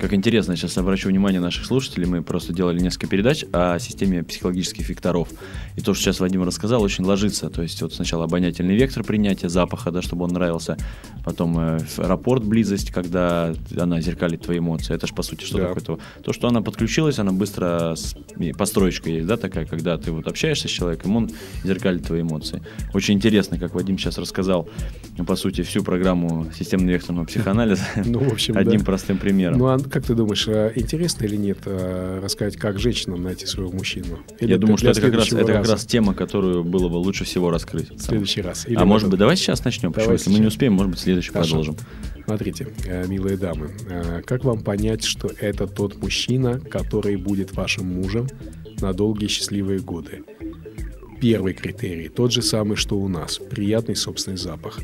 Как 0.00 0.14
интересно, 0.14 0.56
сейчас 0.56 0.78
обращу 0.78 1.10
внимание 1.10 1.42
наших 1.42 1.66
слушателей, 1.66 2.06
мы 2.06 2.22
просто 2.22 2.54
делали 2.54 2.80
несколько 2.80 3.06
передач 3.06 3.44
о 3.52 3.78
системе 3.78 4.22
психологических 4.22 4.88
векторов. 4.88 5.28
И 5.76 5.82
то, 5.82 5.92
что 5.92 6.04
сейчас 6.04 6.20
Вадим 6.20 6.42
рассказал, 6.42 6.82
очень 6.82 7.04
ложится. 7.04 7.50
То 7.50 7.60
есть 7.60 7.82
вот 7.82 7.92
сначала 7.92 8.24
обонятельный 8.24 8.74
вектор 8.76 9.04
принятия 9.04 9.50
запаха, 9.50 9.90
да, 9.90 10.00
чтобы 10.00 10.24
он 10.24 10.30
нравился, 10.30 10.78
потом 11.22 11.58
э, 11.58 11.80
рапорт, 11.98 12.44
близость, 12.44 12.92
когда 12.92 13.52
она 13.78 14.00
зеркалит 14.00 14.40
твои 14.40 14.58
эмоции. 14.58 14.94
Это 14.94 15.06
же 15.06 15.12
по 15.12 15.22
сути 15.22 15.44
что 15.44 15.58
да. 15.58 15.66
такое? 15.66 15.82
То, 15.82 15.98
то, 16.24 16.32
что 16.32 16.48
она 16.48 16.62
подключилась, 16.62 17.18
она 17.18 17.32
быстро, 17.32 17.94
с, 17.94 18.16
построечка 18.56 19.10
есть, 19.10 19.26
да, 19.26 19.36
такая, 19.36 19.66
когда 19.66 19.98
ты 19.98 20.12
вот 20.12 20.26
общаешься 20.26 20.66
с 20.66 20.70
человеком, 20.70 21.14
он 21.14 21.30
зеркалит 21.62 22.06
твои 22.06 22.22
эмоции. 22.22 22.62
Очень 22.94 23.16
интересно, 23.16 23.58
как 23.58 23.74
Вадим 23.74 23.98
сейчас 23.98 24.16
рассказал, 24.16 24.66
по 25.26 25.36
сути, 25.36 25.60
всю 25.60 25.84
программу 25.84 26.46
системно-векторного 26.56 27.26
психоанализа 27.26 27.84
ну, 28.06 28.20
в 28.20 28.32
общем, 28.32 28.56
одним 28.56 28.82
простым 28.82 29.18
примером. 29.18 29.58
Ну, 29.58 29.66
а 29.66 29.78
как 29.90 30.04
ты 30.06 30.14
думаешь, 30.14 30.46
а 30.48 30.72
интересно 30.74 31.24
или 31.24 31.36
нет 31.36 31.58
а, 31.66 32.20
рассказать, 32.22 32.56
как 32.56 32.78
женщинам 32.78 33.22
найти 33.22 33.46
своего 33.46 33.72
мужчину? 33.72 34.20
Или 34.38 34.52
Я 34.52 34.58
думаю, 34.58 34.78
что 34.78 34.90
это 34.90 35.00
как, 35.00 35.14
раз, 35.14 35.32
это 35.32 35.52
как 35.52 35.68
раз 35.68 35.84
тема, 35.84 36.14
которую 36.14 36.64
было 36.64 36.88
бы 36.88 36.96
лучше 36.96 37.24
всего 37.24 37.50
раскрыть. 37.50 37.90
В 37.90 38.00
следующий 38.00 38.40
раз. 38.40 38.66
Или 38.66 38.76
а 38.76 38.84
может 38.84 39.10
быть, 39.10 39.18
давай 39.18 39.36
сейчас 39.36 39.64
начнем? 39.64 39.92
Почему? 39.92 40.12
Если 40.12 40.30
мы 40.30 40.38
не 40.38 40.46
успеем, 40.46 40.74
может 40.74 40.92
быть, 40.92 41.00
следующий 41.00 41.32
Хорошо. 41.32 41.56
продолжим. 41.56 41.76
Смотрите, 42.24 42.68
э, 42.86 43.06
милые 43.08 43.36
дамы, 43.36 43.70
э, 43.88 44.22
как 44.24 44.44
вам 44.44 44.62
понять, 44.62 45.04
что 45.04 45.30
это 45.40 45.66
тот 45.66 45.96
мужчина, 45.96 46.60
который 46.60 47.16
будет 47.16 47.52
вашим 47.56 47.86
мужем 47.86 48.28
на 48.80 48.92
долгие 48.92 49.26
счастливые 49.26 49.80
годы? 49.80 50.22
Первый 51.20 51.54
критерий, 51.54 52.08
тот 52.08 52.32
же 52.32 52.40
самый, 52.42 52.76
что 52.76 52.98
у 52.98 53.08
нас, 53.08 53.38
приятный 53.38 53.96
собственный 53.96 54.38
запах. 54.38 54.78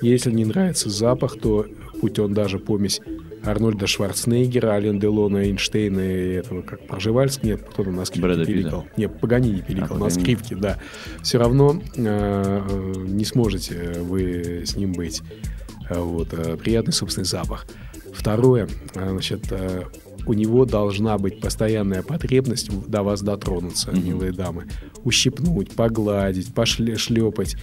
Если 0.00 0.32
не 0.32 0.44
нравится 0.44 0.90
запах, 0.90 1.38
то 1.38 1.66
будь 2.00 2.18
он 2.18 2.34
даже 2.34 2.58
помесь 2.58 3.00
Арнольда 3.46 3.86
Шварценеггера, 3.86 4.72
Ален 4.72 4.98
Делона, 4.98 5.38
Эйнштейна 5.38 6.00
и 6.00 6.32
этого, 6.34 6.62
как 6.62 6.86
Проживальск, 6.86 7.42
нет, 7.42 7.62
кто 7.62 7.84
там 7.84 7.96
на 7.96 8.04
скрипке 8.04 8.28
Брэда 8.28 8.44
пиликал. 8.44 8.82
Питта. 8.82 8.94
Нет, 8.96 9.20
Паганини 9.20 9.60
пиликал, 9.60 9.96
а, 9.96 10.00
на 10.00 10.10
скрипке, 10.10 10.56
да. 10.56 10.78
Все 11.22 11.38
равно 11.38 11.80
э, 11.96 12.62
э, 12.68 12.94
не 13.06 13.24
сможете 13.24 14.00
вы 14.00 14.64
с 14.66 14.76
ним 14.76 14.92
быть. 14.92 15.22
Э, 15.88 16.00
вот, 16.00 16.32
э, 16.32 16.56
приятный 16.56 16.92
собственный 16.92 17.26
запах. 17.26 17.66
Второе, 18.12 18.68
э, 18.94 19.10
значит, 19.10 19.46
э, 19.50 19.84
у 20.26 20.32
него 20.32 20.64
должна 20.64 21.18
быть 21.18 21.40
постоянная 21.40 22.02
потребность 22.02 22.70
до 22.88 23.02
вас 23.02 23.22
дотронуться, 23.22 23.90
mm-hmm. 23.90 24.04
милые 24.04 24.32
дамы. 24.32 24.66
Ущипнуть, 25.04 25.70
погладить, 25.72 26.52
пошлепать, 26.52 27.56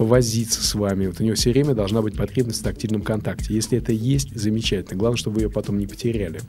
повозиться 0.00 0.64
с 0.64 0.74
вами. 0.74 1.08
Вот 1.08 1.20
у 1.20 1.24
него 1.24 1.34
все 1.34 1.52
время 1.52 1.74
должна 1.74 2.00
быть 2.00 2.16
потребность 2.16 2.60
в 2.60 2.64
тактильном 2.64 3.02
контакте. 3.02 3.52
Если 3.52 3.76
это 3.76 3.92
есть, 3.92 4.34
замечательно. 4.34 4.98
Главное, 4.98 5.18
чтобы 5.18 5.34
вы 5.34 5.42
ее 5.42 5.50
потом 5.50 5.78
не 5.78 5.86
потеряли. 5.86 6.40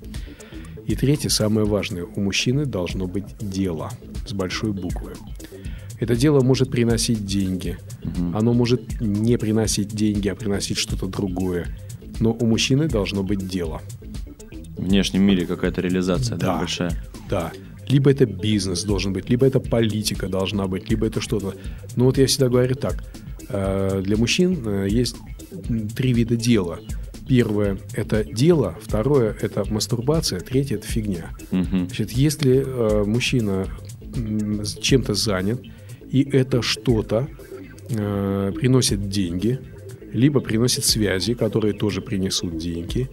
И 0.88 0.96
третье, 0.96 1.28
самое 1.28 1.68
важное, 1.68 2.06
у 2.06 2.22
мужчины 2.22 2.66
должно 2.66 3.08
быть 3.08 3.26
дело 3.42 3.92
с 4.26 4.32
большой 4.32 4.72
буквы. 4.72 5.16
Это 6.00 6.16
дело 6.16 6.40
может 6.40 6.72
приносить 6.72 7.26
деньги. 7.26 7.78
Угу. 8.06 8.38
Оно 8.38 8.54
может 8.54 9.02
не 9.02 9.38
приносить 9.38 9.90
деньги, 9.90 10.30
а 10.30 10.36
приносить 10.36 10.78
что-то 10.78 11.08
другое. 11.08 11.68
Но 12.22 12.32
у 12.32 12.46
мужчины 12.46 12.88
должно 12.88 13.22
быть 13.22 13.46
дело. 13.50 13.82
В 14.78 14.86
внешнем 14.86 15.24
мире 15.24 15.46
какая-то 15.46 15.82
реализация 15.82 16.38
да, 16.38 16.54
да, 16.54 16.60
большая. 16.60 16.94
Да. 17.30 17.52
Либо 17.90 18.12
это 18.12 18.26
бизнес 18.26 18.86
должен 18.86 19.12
быть, 19.12 19.30
либо 19.30 19.46
это 19.46 19.60
политика 19.60 20.30
должна 20.30 20.68
быть, 20.68 20.90
либо 20.90 21.08
это 21.08 21.20
что-то. 21.20 21.54
Но 21.98 22.06
вот 22.06 22.18
я 22.18 22.28
всегда 22.28 22.48
говорю 22.48 22.76
так. 22.76 23.04
Э, 23.52 24.02
для 24.04 24.18
мужчин 24.18 24.58
э, 24.66 24.88
есть 24.90 25.16
три 25.96 26.14
вида 26.14 26.36
дела. 26.36 26.80
Первое– 27.28 27.78
это 27.94 28.24
дело, 28.24 28.78
второе– 28.82 29.36
это 29.42 29.64
мастурбация, 29.72 30.40
третье– 30.40 30.76
это 30.78 30.88
фигня. 30.88 31.32
Мгм. 31.52 31.88
Значит, 31.88 32.12
если 32.12 32.64
э, 32.66 33.04
мужчина 33.06 33.68
чем-то 34.82 35.14
занят, 35.14 35.62
и 36.10 36.24
это 36.24 36.62
что-то 36.62 37.28
э, 37.90 38.52
приносит 38.56 39.10
деньги, 39.10 39.60
либо 40.12 40.42
приносит 40.42 40.84
связи, 40.84 41.34
которые 41.34 41.74
тоже 41.74 42.02
принесут 42.02 42.58
деньги, 42.58 43.10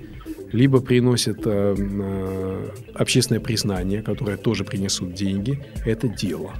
либо 0.52 0.80
приносит 0.80 1.40
э, 1.44 1.76
э, 1.78 2.68
общественное 2.94 3.40
признание, 3.40 4.02
которое 4.02 4.36
тоже 4.36 4.64
принесут 4.64 5.14
деньги, 5.14 5.62
это 5.84 6.08
дело. 6.08 6.54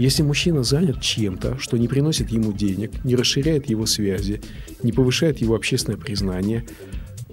Если 0.00 0.22
мужчина 0.22 0.62
занят 0.62 1.02
чем-то, 1.02 1.58
что 1.58 1.76
не 1.76 1.86
приносит 1.86 2.30
ему 2.30 2.54
денег, 2.54 3.04
не 3.04 3.16
расширяет 3.16 3.68
его 3.68 3.84
связи, 3.84 4.40
не 4.82 4.92
повышает 4.92 5.42
его 5.42 5.54
общественное 5.54 5.98
признание, 5.98 6.64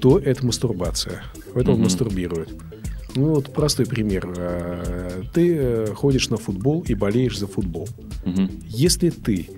то 0.02 0.20
это 0.20 0.46
мастурбация. 0.46 1.24
Это 1.56 1.70
он 1.72 1.76
Мгм. 1.78 1.84
мастурбирует. 1.84 2.50
Ну 3.16 3.36
вот 3.36 3.54
простой 3.54 3.86
пример. 3.86 4.34
Э, 4.36 5.24
Ты 5.34 5.56
э, 5.58 5.94
ходишь 5.96 6.30
на 6.30 6.36
футбол 6.36 6.84
и 6.86 6.94
болеешь 6.94 7.40
за 7.40 7.48
футбол. 7.48 7.88
Если 8.68 9.12
ты 9.12 9.50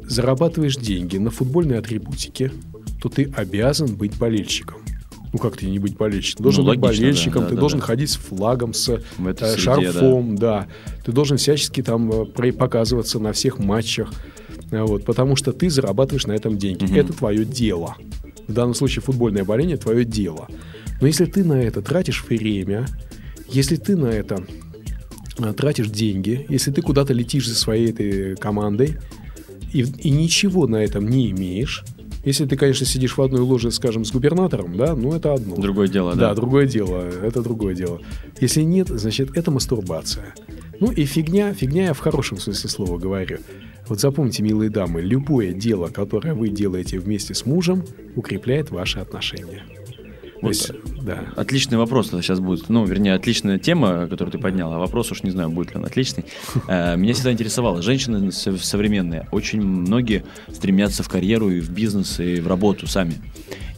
зарабатываешь 0.00 0.76
деньги 0.76 1.16
на 1.16 1.30
футбольной 1.30 1.78
атрибутике, 1.78 2.52
то 3.00 3.08
ты 3.08 3.32
обязан 3.34 3.96
быть 3.96 4.18
болельщиком. 4.18 4.76
Ну 5.32 5.38
как 5.38 5.56
ты 5.56 5.66
не 5.66 5.78
быть 5.78 5.96
болельщиком? 5.96 6.38
Ты 6.38 6.42
должен 6.42 6.64
Ну, 6.64 6.70
быть 6.70 6.80
логично, 6.80 7.02
болельщиком, 7.02 7.42
да, 7.42 7.48
ты 7.48 7.54
да, 7.54 7.60
должен 7.60 7.80
да. 7.80 7.86
ходить 7.86 8.10
с 8.10 8.16
флагом, 8.16 8.72
с 8.72 8.88
э, 8.88 9.00
среде, 9.18 9.56
шарфом, 9.56 10.36
да. 10.36 10.68
Ты 11.04 11.12
должен 11.12 11.36
всячески 11.36 11.82
там 11.82 12.10
э, 12.10 12.52
показываться 12.52 13.18
на 13.18 13.32
всех 13.32 13.58
матчах, 13.58 14.12
э, 14.70 14.82
вот, 14.82 15.04
потому 15.04 15.36
что 15.36 15.52
ты 15.52 15.68
зарабатываешь 15.68 16.26
на 16.26 16.32
этом 16.32 16.56
деньги. 16.56 16.84
Мгм. 16.84 16.94
Это 16.94 17.12
твое 17.12 17.44
дело. 17.44 17.96
В 18.46 18.52
данном 18.52 18.74
случае 18.74 19.02
футбольное 19.02 19.44
боление 19.44 19.76
твое 19.76 20.04
дело. 20.04 20.48
Но 21.00 21.06
если 21.06 21.26
ты 21.26 21.44
на 21.44 21.60
это 21.60 21.82
тратишь 21.82 22.24
время, 22.24 22.86
если 23.48 23.76
ты 23.76 23.96
на 23.96 24.06
это 24.06 24.44
тратишь 25.56 25.88
деньги, 25.88 26.46
если 26.48 26.72
ты 26.72 26.82
куда-то 26.82 27.12
летишь 27.12 27.46
за 27.46 27.54
своей 27.54 27.90
этой 27.90 28.36
командой 28.36 28.96
и, 29.72 29.82
и 29.82 30.10
ничего 30.10 30.66
на 30.66 30.76
этом 30.76 31.08
не 31.08 31.30
имеешь, 31.30 31.84
если 32.24 32.46
ты, 32.46 32.56
конечно, 32.56 32.86
сидишь 32.86 33.16
в 33.16 33.22
одной 33.22 33.40
ложе, 33.40 33.70
скажем, 33.70 34.04
с 34.04 34.12
губернатором, 34.12 34.76
да, 34.76 34.94
ну 34.94 35.14
это 35.14 35.34
одно. 35.34 35.56
Другое 35.56 35.88
дело, 35.88 36.14
Да, 36.14 36.28
да. 36.30 36.34
другое 36.34 36.66
дело. 36.66 37.02
Это 37.22 37.42
другое 37.42 37.74
дело. 37.74 38.00
Если 38.40 38.62
нет, 38.62 38.88
значит, 38.88 39.36
это 39.36 39.50
мастурбация. 39.50 40.34
Ну 40.80 40.90
и 40.92 41.04
фигня, 41.04 41.52
фигня 41.54 41.86
я 41.86 41.92
в 41.92 41.98
хорошем 41.98 42.38
смысле 42.38 42.70
слова 42.70 42.98
говорю. 42.98 43.38
Вот 43.88 44.00
запомните, 44.00 44.42
милые 44.42 44.68
дамы, 44.70 45.00
любое 45.00 45.52
дело, 45.52 45.88
которое 45.88 46.34
вы 46.34 46.50
делаете 46.50 46.98
вместе 46.98 47.34
с 47.34 47.46
мужем, 47.46 47.84
укрепляет 48.16 48.70
ваши 48.70 48.98
отношения. 48.98 49.62
Вот, 50.40 50.54
да. 51.02 51.24
Отличный 51.36 51.78
вопрос 51.78 52.10
сейчас 52.10 52.40
будет. 52.40 52.68
Ну, 52.68 52.84
вернее, 52.84 53.14
отличная 53.14 53.58
тема, 53.58 54.06
которую 54.08 54.32
ты 54.32 54.38
поднял. 54.38 54.72
А 54.72 54.78
вопрос 54.78 55.10
уж 55.10 55.22
не 55.22 55.30
знаю, 55.30 55.50
будет 55.50 55.70
ли 55.72 55.76
он 55.78 55.84
отличный. 55.84 56.24
Э, 56.68 56.96
Меня 56.96 57.14
всегда 57.14 57.32
интересовало. 57.32 57.82
Женщины 57.82 58.30
со- 58.32 58.56
современные, 58.58 59.26
очень 59.32 59.60
многие 59.60 60.24
стремятся 60.52 61.02
в 61.02 61.08
карьеру 61.08 61.50
и 61.50 61.60
в 61.60 61.70
бизнес, 61.70 62.20
и 62.20 62.40
в 62.40 62.46
работу 62.46 62.86
сами. 62.86 63.14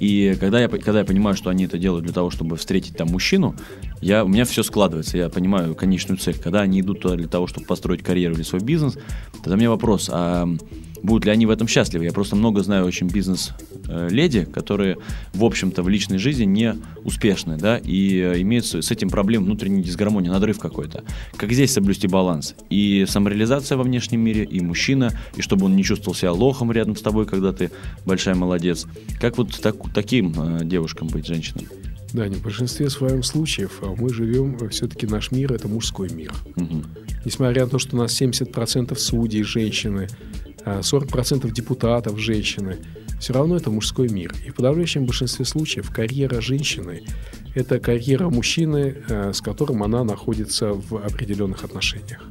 И 0.01 0.37
когда 0.40 0.61
я, 0.61 0.68
когда 0.68 1.01
я 1.01 1.05
понимаю, 1.05 1.37
что 1.37 1.51
они 1.51 1.66
это 1.66 1.79
делают 1.79 2.05
для 2.05 2.14
того, 2.14 2.31
чтобы 2.31 2.57
встретить 2.57 2.96
там 2.96 3.09
мужчину, 3.09 3.55
я, 4.01 4.25
у 4.25 4.29
меня 4.29 4.44
все 4.44 4.62
складывается. 4.62 5.18
Я 5.18 5.29
понимаю 5.29 5.75
конечную 5.75 6.18
цель. 6.18 6.38
Когда 6.38 6.62
они 6.62 6.81
идут 6.81 7.01
туда 7.01 7.16
для 7.16 7.29
того, 7.29 7.46
чтобы 7.46 7.66
построить 7.66 8.03
карьеру 8.03 8.35
или 8.35 8.42
свой 8.42 8.62
бизнес, 8.62 8.99
тогда 9.42 9.55
у 9.55 9.59
меня 9.59 9.68
вопрос, 9.70 10.09
а 10.12 10.49
будут 11.02 11.24
ли 11.24 11.30
они 11.30 11.46
в 11.46 11.50
этом 11.50 11.68
счастливы? 11.68 12.04
Я 12.04 12.12
просто 12.12 12.36
много 12.36 12.62
знаю 12.62 12.84
очень 12.84 13.08
бизнес-леди, 13.08 14.44
которые, 14.44 14.98
в 15.34 15.44
общем-то, 15.44 15.82
в 15.82 15.88
личной 15.88 16.18
жизни 16.18 16.44
не 16.44 16.76
успешны, 17.04 17.56
да, 17.56 17.78
и 17.78 18.18
э, 18.18 18.40
имеют 18.40 18.66
с 18.66 18.90
этим 18.90 19.10
проблем 19.10 19.44
внутренней 19.44 19.82
дисгармонии, 19.82 20.28
надрыв 20.28 20.58
какой-то. 20.58 21.04
Как 21.36 21.52
здесь 21.52 21.72
соблюсти 21.72 22.06
баланс? 22.06 22.54
И 22.68 23.04
самореализация 23.08 23.76
во 23.76 23.84
внешнем 23.84 24.20
мире, 24.20 24.44
и 24.44 24.60
мужчина, 24.60 25.12
и 25.36 25.42
чтобы 25.42 25.66
он 25.66 25.76
не 25.76 25.84
чувствовал 25.84 26.14
себя 26.14 26.32
лохом 26.32 26.72
рядом 26.72 26.96
с 26.96 27.02
тобой, 27.02 27.26
когда 27.26 27.52
ты 27.52 27.70
большая 28.04 28.34
молодец. 28.34 28.86
Как 29.20 29.38
вот 29.38 29.58
так- 29.60 29.92
таким 29.94 30.34
э, 30.36 30.64
девушкам 30.64 31.08
быть, 31.08 31.26
женщинам? 31.26 31.66
Да, 32.12 32.26
не 32.26 32.36
в 32.36 32.42
большинстве 32.42 32.90
своем 32.90 33.22
случаев 33.22 33.78
а 33.82 33.94
мы 33.96 34.12
живем, 34.12 34.58
все-таки 34.70 35.06
наш 35.06 35.30
мир– 35.30 35.52
это 35.54 35.68
мужской 35.68 36.10
мир. 36.10 36.32
Мгм. 36.56 36.84
Несмотря 37.24 37.64
на 37.64 37.70
то, 37.70 37.78
что 37.78 37.96
у 37.96 37.98
нас 38.00 38.20
70% 38.20 38.98
судей 38.98 39.42
женщины, 39.42 40.08
40% 40.64 41.51
депутатов 41.51 42.18
женщины, 42.18 42.77
все 43.18 43.33
равно 43.33 43.57
это 43.57 43.70
мужской 43.70 44.09
мир. 44.09 44.35
И 44.46 44.51
в 44.51 44.55
подавляющем 44.55 45.05
большинстве 45.05 45.44
случаев 45.44 45.90
карьера 45.90 46.40
женщины– 46.40 47.03
это 47.55 47.79
карьера 47.81 48.29
мужчины, 48.31 48.96
э, 49.09 49.33
с 49.33 49.40
которым 49.40 49.83
она 49.83 50.05
находится 50.05 50.73
в 50.73 50.96
определенных 50.96 51.64
отношениях. 51.64 52.23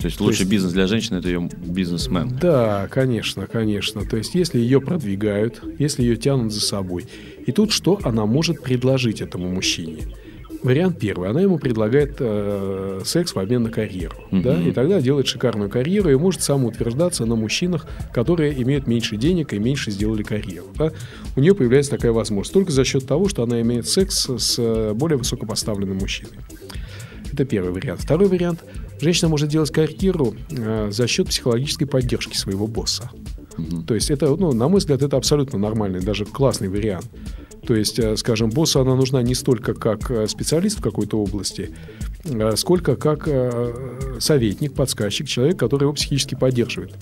То 0.00 0.06
есть 0.06 0.20
лучший 0.20 0.40
есть- 0.40 0.50
бизнес 0.50 0.72
для 0.72 0.88
женщины 0.88 1.18
это 1.18 1.28
ее 1.28 1.48
бизнесмен. 1.64 2.36
Да, 2.40 2.88
конечно, 2.90 3.46
конечно. 3.46 4.04
То 4.04 4.16
есть, 4.16 4.34
если 4.34 4.58
ее 4.58 4.80
продвигают, 4.80 5.62
если 5.78 6.02
ее 6.02 6.16
тянут 6.16 6.52
за 6.52 6.60
собой. 6.60 7.06
И 7.46 7.52
тут 7.52 7.70
что 7.70 8.00
она 8.02 8.26
может 8.26 8.62
предложить 8.62 9.20
этому 9.20 9.48
мужчине? 9.48 10.08
Вариант 10.62 10.98
первый. 10.98 11.28
Она 11.28 11.40
ему 11.40 11.58
предлагает 11.58 12.16
э, 12.20 13.00
секс 13.04 13.34
в 13.34 13.38
обмен 13.38 13.64
на 13.64 13.70
карьеру. 13.70 14.16
Мгм. 14.30 14.42
Да? 14.42 14.62
И 14.62 14.70
тогда 14.70 15.00
делает 15.00 15.26
шикарную 15.26 15.68
карьеру 15.68 16.10
и 16.10 16.14
может 16.14 16.42
самоутверждаться 16.42 17.26
на 17.26 17.34
мужчинах, 17.34 17.86
которые 18.12 18.60
имеют 18.62 18.86
меньше 18.86 19.16
денег 19.16 19.52
и 19.52 19.58
меньше 19.58 19.90
сделали 19.90 20.22
карьеру. 20.22 20.66
да. 20.78 20.92
У 21.34 21.40
нее 21.40 21.54
появляется 21.54 21.90
такая 21.90 22.12
возможность. 22.12 22.52
Только 22.52 22.70
за 22.70 22.84
счет 22.84 23.06
того, 23.06 23.28
что 23.28 23.42
она 23.42 23.60
имеет 23.60 23.88
секс 23.88 24.28
с 24.28 24.56
э, 24.58 24.92
более 24.94 25.18
высокопоставленным 25.18 25.98
мужчиной. 25.98 26.32
Это 27.32 27.44
первый 27.44 27.72
вариант. 27.72 28.02
Второй 28.02 28.28
вариант. 28.28 28.62
Женщина 29.00 29.28
может 29.28 29.48
делать 29.48 29.70
карьеру 29.72 30.34
э, 30.50 30.90
за 30.92 31.06
счет 31.08 31.28
психологической 31.28 31.86
поддержки 31.86 32.36
своего 32.36 32.66
босса. 32.66 33.10
Мгм. 33.56 33.84
То 33.84 33.94
есть 33.94 34.10
это, 34.10 34.26
ну, 34.36 34.52
на 34.52 34.68
мой 34.68 34.78
взгляд, 34.78 35.02
это 35.02 35.16
абсолютно 35.16 35.58
нормальный, 35.58 36.00
даже 36.00 36.24
классный 36.24 36.68
вариант. 36.68 37.06
То 37.66 37.76
есть, 37.76 37.98
э, 37.98 38.16
скажем, 38.16 38.50
боссу 38.50 38.80
она 38.80 38.96
нужна 38.96 39.22
не 39.22 39.34
столько 39.34 39.74
как 39.74 40.10
э, 40.10 40.26
специалист 40.26 40.78
в 40.78 40.82
какой-то 40.82 41.18
области, 41.18 41.70
э, 42.24 42.56
сколько 42.56 42.96
как 42.96 43.28
советник, 44.20 44.74
подсказчик, 44.74 45.28
человек, 45.28 45.58
который 45.58 45.84
его 45.84 45.92
психически 45.92 46.34
поддерживает 46.34 46.94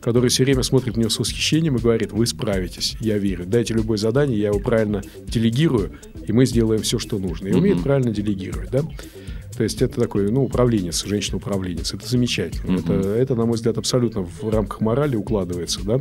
который 0.00 0.28
все 0.28 0.44
время 0.44 0.62
смотрит 0.62 0.96
на 0.96 1.00
него 1.00 1.08
с 1.08 1.18
восхищением 1.18 1.76
и 1.76 1.78
говорит, 1.78 2.12
вы 2.12 2.26
справитесь, 2.26 2.94
я 3.00 3.16
верю, 3.16 3.46
дайте 3.46 3.72
любое 3.72 3.96
задание, 3.96 4.38
я 4.38 4.48
его 4.48 4.58
правильно 4.58 5.02
делегирую, 5.26 5.92
и 6.26 6.30
мы 6.30 6.44
сделаем 6.44 6.82
все, 6.82 6.98
что 6.98 7.18
нужно. 7.18 7.48
И 7.48 7.54
умеет 7.54 7.82
правильно 7.82 8.10
делегировать, 8.10 8.70
да? 8.70 8.82
То 9.56 9.62
есть 9.62 9.80
это 9.80 9.98
такой, 9.98 10.30
ну, 10.30 10.44
управленец, 10.44 11.06
женщина-управленец. 11.06 11.94
Это 11.94 12.06
замечательно. 12.06 12.80
Это, 12.80 12.92
это, 12.92 13.34
на 13.34 13.46
мой 13.46 13.54
взгляд, 13.54 13.78
абсолютно 13.78 14.22
в 14.24 14.48
рамках 14.50 14.82
морали 14.82 15.16
укладывается, 15.16 15.80
да, 15.84 16.00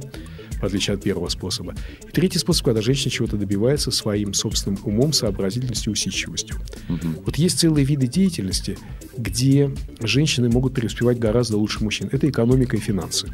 в 0.63 0.65
отличие 0.65 0.95
от 0.95 1.04
первого 1.04 1.28
способа. 1.28 1.76
И 2.08 2.12
третий 2.12 2.39
способ, 2.39 2.65
когда 2.65 2.82
женщина 2.82 3.12
чего-то 3.12 3.36
добивается 3.36 3.91
своим 3.91 4.34
собственным 4.34 4.80
умом, 4.86 5.12
сообразительностью 5.12 5.91
усидчивостью. 5.91 6.56
Мгм. 6.88 7.17
Вот 7.26 7.36
есть 7.36 7.60
целые 7.60 7.86
виды 7.86 8.08
деятельности, 8.08 8.78
где 9.17 9.69
женщины 10.02 10.49
могут 10.49 10.73
преуспевать 10.73 11.19
гораздо 11.19 11.58
лучше 11.58 11.84
мужчин. 11.84 12.08
Это 12.12 12.30
экономика 12.30 12.78
и 12.78 12.80
финансы. 12.80 13.28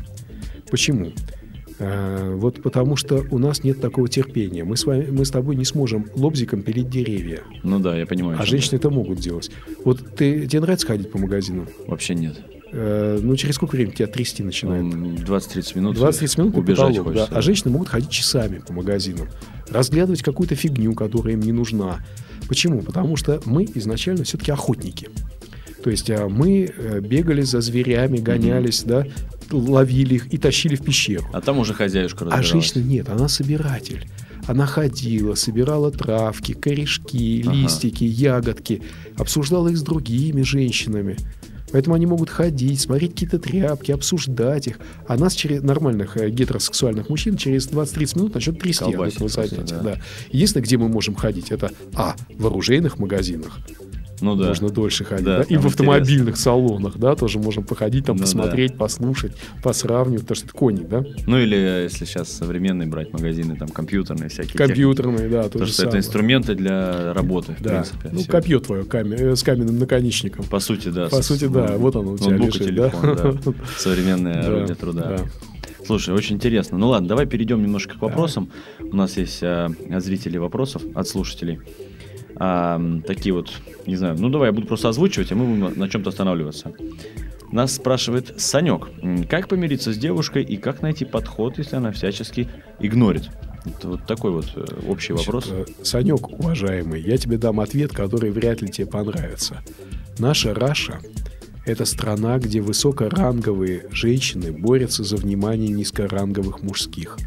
Почему? 0.72 1.12
А, 1.80 2.36
Вот 2.36 2.64
потому 2.64 2.96
что 2.96 3.24
у 3.30 3.38
нас 3.38 3.64
нет 3.64 3.80
такого 3.80 4.10
терпения. 4.10 4.64
Мы 4.64 4.76
с, 4.76 4.86
вами, 4.86 5.08
мы 5.12 5.24
с 5.24 5.30
тобой 5.30 5.56
не 5.56 5.66
сможем 5.66 6.08
лобзиком 6.16 6.64
пилить 6.64 6.90
деревья. 6.90 7.42
Ну 7.64 7.80
да, 7.80 7.96
я 7.96 8.08
понимаю. 8.08 8.38
А 8.40 8.46
женщины 8.46 8.78
это 8.78 8.90
могут 8.90 9.20
делать. 9.20 9.52
Вот 9.86 10.16
ты, 10.16 10.48
тебе 10.48 10.62
нравится 10.62 10.88
ходить 10.88 11.12
по 11.12 11.20
магазинам? 11.20 11.68
Вообще 11.86 12.16
нет. 12.16 12.40
Э, 12.72 13.20
ну, 13.22 13.36
через 13.36 13.56
сколько 13.56 13.76
времени 13.76 13.94
тебя 13.96 14.08
трясти 14.08 14.44
начинает? 14.44 14.84
М, 14.84 15.16
20-30 15.16 15.76
минут. 15.78 15.98
20-30 15.98 16.40
минут 16.40 16.58
убежать 16.58 16.88
потолок, 16.98 17.14
да. 17.14 17.20
хочется. 17.22 17.38
А 17.38 17.42
женщины 17.42 17.72
могут 17.72 17.90
ходить 17.90 18.10
часами 18.10 18.60
по 18.60 18.74
магазинам, 18.74 19.28
разглядывать 19.70 20.22
какую-то 20.22 20.56
фигню, 20.56 20.94
которая 20.94 21.34
им 21.34 21.40
не 21.40 21.52
нужна. 21.52 22.00
Почему? 22.48 22.82
Потому 22.82 23.16
что 23.16 23.42
мы 23.46 23.66
изначально 23.76 24.24
все-таки 24.24 24.52
охотники. 24.52 25.10
То 25.84 25.90
есть 25.90 26.10
а, 26.10 26.28
мы 26.28 26.70
э, 26.76 27.00
бегали 27.00 27.42
за 27.42 27.62
зверями, 27.62 28.18
гонялись, 28.18 28.84
да, 28.84 29.06
ловили 29.52 30.16
их 30.16 30.34
и 30.34 30.38
тащили 30.38 30.76
в 30.76 30.82
пещеру. 30.84 31.26
А 31.34 31.42
там 31.42 31.58
уже 31.60 31.74
хозяюшка 31.74 32.20
А 32.20 32.26
разбиралась. 32.26 32.48
женщина 32.50 32.84
нет, 32.84 33.10
она 33.10 33.28
собиратель. 33.30 34.08
Она 34.48 34.66
ходила, 34.66 35.36
собирала 35.36 35.92
травки, 35.92 36.54
корешки, 36.54 37.44
Ага. 37.46 37.56
листики, 37.56 38.04
ягодки, 38.04 38.82
обсуждала 39.18 39.70
их 39.70 39.78
с 39.78 39.84
другими 39.84 40.42
женщинами. 40.42 41.18
Поэтому 41.72 41.96
они 41.96 42.06
могут 42.06 42.30
ходить, 42.30 42.82
смотреть 42.82 43.12
какие-то 43.12 43.40
тряпки, 43.40 43.92
обсуждать 43.92 44.68
их. 44.68 44.80
А 45.08 45.18
нас, 45.18 45.34
через 45.36 45.62
нормальных 45.62 46.18
э, 46.18 46.30
гетеросексуальных 46.30 47.10
мужчин, 47.10 47.38
через 47.38 47.68
20-30 47.68 48.18
минут 48.18 48.34
начнет 48.36 48.60
трясти 48.60 48.94
от 48.94 49.14
этого 49.14 49.30
занятия. 49.30 49.64
да. 49.70 49.82
Да. 49.82 50.02
Единственное, 50.32 50.64
где 50.64 50.78
мы 50.78 50.88
можем 50.88 51.16
ходить, 51.16 51.52
это 51.52 51.72
а. 51.94 52.16
в 52.38 52.48
оружейных 52.48 53.00
магазинах, 53.00 53.60
Ну 54.22 54.36
да. 54.36 54.48
Можно 54.48 54.70
дольше 54.70 55.04
ходить. 55.06 55.26
Да, 55.26 55.38
да? 55.40 55.44
И 55.44 55.58
в 55.58 55.66
автомобильных 55.68 56.38
салонах, 56.38 56.98
да, 56.98 57.16
тоже 57.16 57.40
можем 57.40 57.64
походить, 57.64 58.06
там 58.06 58.16
Ну 58.16 58.20
да. 58.22 58.26
посмотреть, 58.26 58.78
послушать, 58.78 59.34
посравнивать, 59.64 60.22
потому 60.22 60.36
что 60.36 60.46
это 60.48 60.54
коник, 60.54 60.88
да? 60.88 61.04
Ну 61.28 61.38
или 61.38 61.58
э, 61.58 61.84
если 61.84 62.06
сейчас 62.06 62.32
современные 62.32 62.88
брать 62.88 63.14
магазины, 63.14 63.56
там 63.56 63.68
компьютерные 63.70 64.30
всякие. 64.30 64.52
техники. 64.54 64.68
Компьютерные, 64.68 65.30
да, 65.30 65.44
то 65.44 65.50
Потому 65.50 65.66
же 65.66 65.74
что 65.74 65.82
это 65.84 65.92
самое. 65.92 66.00
инструменты 66.00 66.56
для 66.56 67.14
работы, 67.14 67.54
в 67.58 67.62
Да. 67.62 67.70
принципе. 67.70 68.10
Ну, 68.12 68.20
всё. 68.20 68.32
копье 68.32 68.60
твое 68.60 68.84
каме- 68.84 69.16
э, 69.18 69.36
с 69.36 69.44
каменным 69.44 69.80
наконечником. 69.80 70.46
По 70.46 70.60
сути, 70.60 70.90
да. 70.90 71.08
По 71.10 71.22
с- 71.22 71.28
сути, 71.28 71.48
да, 71.48 71.78
вот 71.78 71.96
оно 71.96 72.12
у 72.14 72.18
тебя 72.18 72.32
ноутбук 72.32 72.56
и 72.56 72.60
лежит, 72.60 72.68
телефон, 72.76 73.16
да. 73.16 73.32
да. 73.46 73.54
Современное 73.78 74.42
Да, 74.44 74.48
орудие 74.48 74.76
труда. 74.76 75.02
да. 75.18 75.26
Слушай, 75.86 76.14
очень 76.14 76.36
интересно. 76.36 76.78
Ну 76.78 76.90
ладно, 76.90 77.08
давай 77.08 77.26
перейдем 77.26 77.64
немножко 77.64 77.98
к 77.98 78.02
вопросам. 78.02 78.50
У 78.80 78.96
нас 78.96 79.18
есть 79.18 79.42
от 79.42 79.72
зрителей 80.04 80.38
вопросов, 80.38 80.84
от 80.94 81.08
слушателей. 81.08 81.60
А, 82.40 82.82
такие 83.06 83.34
вот, 83.34 83.52
не 83.86 83.98
знаю, 83.98 84.16
ну 84.18 84.30
давай 84.30 84.48
я 84.48 84.54
буду 84.54 84.66
просто 84.66 84.90
озвучивать, 84.90 85.32
а 85.32 85.36
мы 85.36 85.46
будем 85.46 85.78
на- 85.78 85.90
чем-то 85.90 86.10
останавливаться. 86.10 86.72
Нас 87.52 87.76
спрашивает 87.76 88.40
Санек, 88.40 88.88
как 89.30 89.48
помириться 89.48 89.92
с 89.92 89.98
девушкой 89.98 90.44
и 90.44 90.56
как 90.58 90.82
найти 90.82 91.04
подход, 91.04 91.58
если 91.58 91.76
она 91.76 91.92
всячески 91.92 92.48
игнорит? 92.80 93.30
Это 93.66 93.90
вот 93.90 94.06
такой 94.06 94.32
вот 94.32 94.46
э, 94.56 94.66
общий 94.88 95.14
Значит, 95.14 95.28
вопрос. 95.28 95.50
э, 95.52 95.66
Санек, 95.84 96.30
уважаемый, 96.30 97.02
я 97.02 97.18
тебе 97.18 97.38
дам 97.38 97.60
ответ, 97.60 97.92
который 97.92 98.30
вряд 98.32 98.62
ли 98.62 98.70
тебе 98.70 98.88
понравится. 98.88 99.62
Наша 100.18 100.54
Раша– 100.54 101.00
это 101.66 101.84
страна, 101.86 102.38
где 102.38 102.62
высокоранговые 102.62 103.88
женщины 103.92 104.52
борются 104.54 105.04
за 105.04 105.18
внимание 105.18 105.70
низкоранговых 105.70 106.62
мужских. 106.64 107.18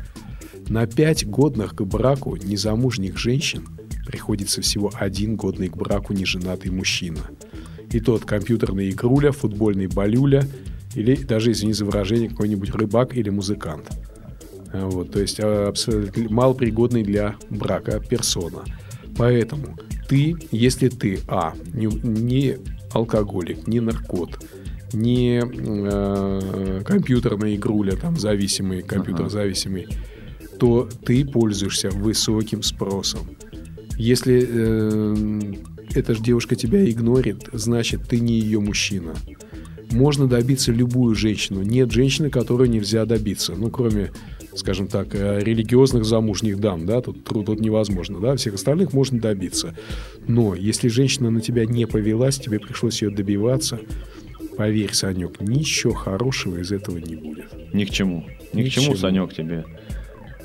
На 0.68 0.87
пять 0.87 1.27
годных 1.27 1.75
к 1.75 1.83
браку 1.83 2.37
незамужних 2.37 3.18
женщин 3.18 3.68
приходится 4.06 4.60
всего 4.62 4.90
один 4.94 5.36
годный 5.36 5.68
к 5.68 5.76
браку 5.76 6.12
неженатый 6.12 6.70
мужчина. 6.70 7.20
И 7.90 8.00
тот 8.00 8.24
компьютерный 8.24 8.90
игруля, 8.90 9.32
футбольный 9.32 9.86
балюля 9.86 10.46
или 10.94 11.16
даже, 11.16 11.52
извини 11.52 11.72
за 11.72 11.84
выражение, 11.84 12.28
какой-нибудь 12.28 12.70
рыбак 12.70 13.16
или 13.16 13.30
музыкант. 13.30 13.90
А, 14.72 14.86
Вот, 14.86 15.12
то 15.12 15.20
есть 15.20 15.40
а, 15.40 15.68
абсолютно 15.68 16.28
малопригодный 16.30 17.02
для 17.02 17.36
брака 17.50 18.00
персона. 18.00 18.64
Поэтому 19.16 19.78
ты, 20.08 20.36
если 20.50 20.88
ты, 20.88 21.20
а, 21.28 21.54
не, 21.74 21.86
не 21.86 22.58
алкоголик, 22.92 23.66
не 23.66 23.80
наркот, 23.80 24.38
не 24.92 25.42
э, 25.42 26.82
компьютерная 26.84 27.54
игруля, 27.54 27.96
там, 27.96 28.18
зависимый, 28.18 28.82
компьютер 28.82 29.30
зависимый, 29.30 29.88
то 30.58 30.88
ты 31.04 31.24
пользуешься 31.24 31.88
высоким 31.90 32.62
спросом. 32.62 33.30
Если 33.96 34.46
э, 34.48 35.40
эта 35.94 36.14
же 36.14 36.22
девушка 36.22 36.57
тебя 36.57 36.88
игнорит, 36.88 37.48
значит, 37.52 38.02
ты 38.09 38.18
не 38.20 38.38
ее 38.38 38.61
мужчина. 38.61 39.14
Можно 39.90 40.26
добиться 40.26 40.72
любую 40.72 41.14
женщину. 41.14 41.62
Нет 41.62 41.92
женщины, 41.92 42.31
которую 42.31 42.70
нельзя 42.70 43.05
добиться. 43.05 43.52
Ну, 43.55 43.70
кроме, 43.70 44.11
скажем 44.55 44.87
так, 44.87 45.14
э, 45.14 45.40
религиозных 45.40 46.05
замужних 46.05 46.59
дам, 46.61 46.87
да, 46.87 47.02
тут, 47.02 47.24
тру- 47.24 47.44
тут 47.44 47.61
невозможно, 47.61 48.18
да, 48.18 48.37
всех 48.37 48.55
остальных 48.55 48.94
можно 48.94 49.20
добиться. 49.20 49.74
Но 50.26 50.55
если 50.55 50.88
женщина 50.88 51.31
на 51.31 51.40
тебя 51.42 51.66
не 51.66 51.87
повелась, 51.87 52.38
тебе 52.38 52.59
пришлось 52.59 53.02
ее 53.02 53.11
добиваться, 53.11 53.81
поверь, 54.57 54.94
Санек, 54.94 55.40
ничего 55.40 55.92
хорошего 55.92 56.59
из 56.59 56.72
этого 56.72 56.96
не 56.96 57.16
будет. 57.16 57.50
Ни 57.74 57.85
к 57.85 57.90
чему. 57.90 58.24
Ни, 58.55 58.62
Ни 58.62 58.68
к 58.68 58.72
чему, 58.72 58.87
чему. 58.87 58.96
Санек, 58.96 59.35
тебе 59.35 59.64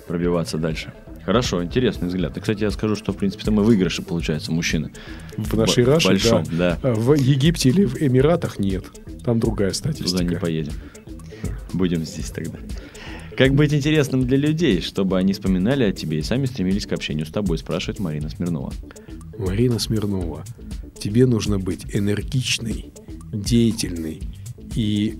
пробиваться 0.07 0.57
дальше. 0.57 0.91
Хорошо, 1.27 1.61
интересный 1.61 2.07
взгляд. 2.07 2.37
И, 2.37 2.39
кстати, 2.39 2.61
я 2.63 2.71
скажу, 2.71 2.95
что, 2.95 3.11
в 3.11 3.17
принципе, 3.17 3.51
мы 3.51 3.61
выигрыши, 3.61 4.01
получается, 4.01 4.53
мужчины. 4.53 4.93
В 5.35 5.57
нашей 5.57 5.83
Б- 5.83 5.91
Раше, 5.91 6.07
большом, 6.07 6.45
да. 6.53 6.79
да. 6.81 6.93
В 6.93 7.15
Египте 7.15 7.67
или 7.67 7.83
в 7.83 8.01
Эмиратах 8.01 8.59
нет. 8.59 8.85
Там 9.25 9.41
другая 9.41 9.73
статистика. 9.73 10.19
Туда 10.19 10.23
не 10.23 10.37
поедем. 10.37 10.71
Будем 11.73 12.05
здесь 12.05 12.29
тогда. 12.29 12.57
Как 13.35 13.53
быть 13.55 13.73
интересным 13.73 14.25
для 14.25 14.37
людей, 14.37 14.79
чтобы 14.79 15.17
они 15.17 15.33
вспоминали 15.33 15.83
о 15.83 15.91
тебе 15.91 16.19
и 16.19 16.21
сами 16.21 16.45
стремились 16.45 16.85
к 16.85 16.93
общению 16.93 17.25
с 17.25 17.29
тобой, 17.29 17.57
спрашивает 17.57 17.99
Марина 17.99 18.29
Смирнова. 18.29 18.71
Марина 19.37 19.79
Смирнова, 19.79 20.45
тебе 20.97 21.25
нужно 21.25 21.59
быть 21.59 21.93
энергичной, 21.93 22.93
деятельной 23.33 24.21
и 24.75 25.19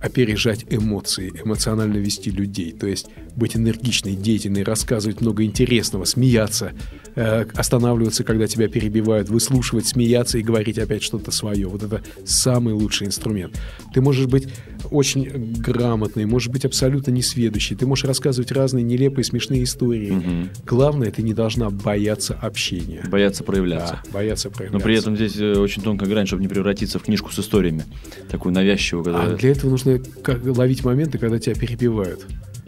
опережать 0.00 0.64
эмоции, 0.70 1.32
эмоционально 1.44 1.96
вести 1.96 2.30
людей. 2.30 2.72
То 2.72 2.86
есть 2.86 3.06
быть 3.34 3.56
энергичной, 3.56 4.14
деятельной, 4.14 4.62
рассказывать 4.62 5.20
много 5.20 5.44
интересного, 5.44 6.04
смеяться, 6.04 6.72
э, 7.16 7.46
останавливаться, 7.54 8.22
когда 8.22 8.46
тебя 8.46 8.68
перебивают, 8.68 9.28
выслушивать, 9.28 9.86
смеяться 9.86 10.38
и 10.38 10.42
говорить 10.42 10.78
опять 10.78 11.02
что-то 11.02 11.32
свое. 11.32 11.66
Вот 11.66 11.82
это 11.82 12.02
самый 12.24 12.74
лучший 12.74 13.08
инструмент. 13.08 13.58
Ты 13.92 14.00
можешь 14.00 14.26
быть 14.26 14.48
очень 14.90 15.54
грамотный, 15.58 16.26
можешь 16.26 16.48
быть 16.48 16.64
абсолютно 16.64 17.10
несведущий, 17.10 17.74
ты 17.74 17.86
можешь 17.86 18.04
рассказывать 18.04 18.52
разные 18.52 18.84
нелепые, 18.84 19.24
смешные 19.24 19.64
истории. 19.64 20.10
Мгм. 20.10 20.50
Главное, 20.64 21.10
ты 21.10 21.22
не 21.22 21.34
должна 21.34 21.70
бояться 21.70 22.34
общения. 22.34 23.02
Боятся 23.10 23.42
проявляться. 23.42 24.00
Да, 24.04 24.10
бояться 24.12 24.48
Но 24.48 24.54
проявляться. 24.54 24.84
при 24.84 24.96
этом 24.96 25.16
здесь 25.16 25.36
э, 25.36 25.54
очень 25.58 25.82
тонкая 25.82 26.08
грань, 26.08 26.26
чтобы 26.26 26.42
не 26.42 26.48
превратиться 26.48 26.98
в 26.98 27.02
книжку 27.02 27.32
с 27.32 27.38
историями. 27.38 27.84
Такую 28.30 28.52
навязчивую, 28.52 29.04
когда... 29.04 29.22
А 29.22 29.36
для 29.36 29.50
этого 29.50 29.70
нужно 29.70 30.00
ловить 30.44 30.84
моменты, 30.84 31.18
когда 31.18 31.38
тебя 31.38 31.54
перебивают. 31.54 32.26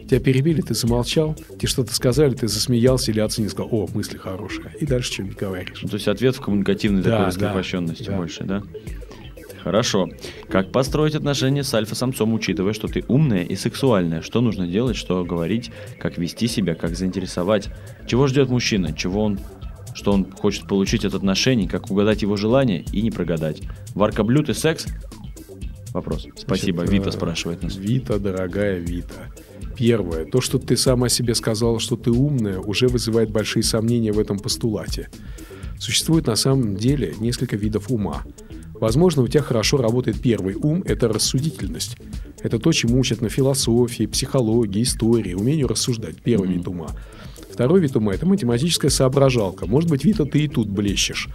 Тебя 0.09 0.19
перебили, 0.19 0.61
ты 0.61 0.73
замолчал, 0.73 1.35
тебе 1.35 1.67
что-то 1.67 1.93
сказали, 1.93 2.33
ты 2.33 2.47
засмеялся 2.47 3.11
или 3.11 3.19
оценил, 3.19 3.51
сказал, 3.51 3.69
о, 3.71 3.87
мысли 3.93 4.17
хорошие, 4.17 4.71
и 4.79 4.85
дальше 4.87 5.13
что-нибудь 5.13 5.37
говоришь. 5.37 5.79
Ну, 5.83 5.89
то 5.89 5.95
есть 5.97 6.07
ответ 6.07 6.35
в 6.35 6.41
коммуникативной 6.41 7.03
Да, 7.03 7.11
такой 7.11 7.25
раскрепощенности 7.27 8.05
да. 8.05 8.17
больше, 8.17 8.43
да? 8.43 8.63
Хорошо. 9.63 10.09
Как 10.49 10.71
построить 10.71 11.13
отношения 11.13 11.63
с 11.63 11.71
альфа-самцом, 11.75 12.33
учитывая, 12.33 12.73
что 12.73 12.87
ты 12.87 13.03
умная 13.07 13.43
и 13.43 13.55
сексуальная? 13.55 14.23
Что 14.23 14.41
нужно 14.41 14.65
делать, 14.65 14.95
что 14.95 15.23
говорить, 15.23 15.69
как 15.99 16.17
вести 16.17 16.47
себя, 16.47 16.73
как 16.73 16.95
заинтересовать? 16.95 17.69
Чего 18.07 18.25
ждет 18.25 18.49
мужчина? 18.49 18.93
Чего 18.93 19.23
он 19.23 19.39
что 19.93 20.13
он 20.13 20.31
хочет 20.31 20.67
получить 20.67 21.03
от 21.03 21.13
отношений, 21.13 21.67
как 21.67 21.91
угадать 21.91 22.21
его 22.21 22.37
желания 22.37 22.85
и 22.93 23.01
не 23.01 23.11
прогадать. 23.11 23.61
Варка 23.95 24.23
блюд 24.23 24.47
и 24.47 24.53
секс? 24.53 24.85
Вопрос. 25.93 26.27
Спасибо. 26.35 26.79
Значит, 26.85 26.93
Вита 26.93 27.09
э, 27.09 27.11
спрашивает 27.11 27.63
нас. 27.63 27.75
Вита, 27.75 28.19
дорогая 28.19 28.77
Вита. 28.79 29.31
Первое. 29.75 30.25
То, 30.25 30.41
что 30.41 30.59
ты 30.59 30.77
сама 30.77 31.07
о 31.07 31.09
себе 31.09 31.35
сказала, 31.35 31.79
что 31.79 31.95
ты 31.95 32.11
умная, 32.11 32.59
уже 32.59 32.87
вызывает 32.87 33.31
большие 33.31 33.63
сомнения 33.63 34.11
в 34.11 34.19
этом 34.19 34.39
постулате. 34.39 35.09
Существует 35.79 36.27
на 36.27 36.35
самом 36.35 36.75
деле 36.75 37.15
несколько 37.19 37.55
видов 37.55 37.89
ума. 37.89 38.23
Возможно, 38.73 39.23
у 39.23 39.27
тебя 39.27 39.41
хорошо 39.41 39.77
работает 39.77 40.21
первый 40.21 40.55
ум– 40.55 40.83
это 40.85 41.07
рассудительность. 41.07 41.97
Это 42.41 42.59
то, 42.59 42.71
чему 42.71 42.99
учат 42.99 43.21
на 43.21 43.29
философии, 43.29 44.05
психологии, 44.05 44.83
истории, 44.83 45.33
умению 45.33 45.67
рассуждать. 45.67 46.21
Первый 46.21 46.49
вид 46.49 46.67
ума. 46.67 46.87
Второй 47.51 47.81
вид 47.81 47.95
ума– 47.97 48.13
это 48.13 48.25
математическая 48.25 48.89
соображалка. 48.89 49.65
Может 49.65 49.89
быть, 49.89 50.05
Вита, 50.05 50.23
ты 50.25 50.43
и 50.43 50.47
тут 50.47 50.69
блещешь 50.69 51.27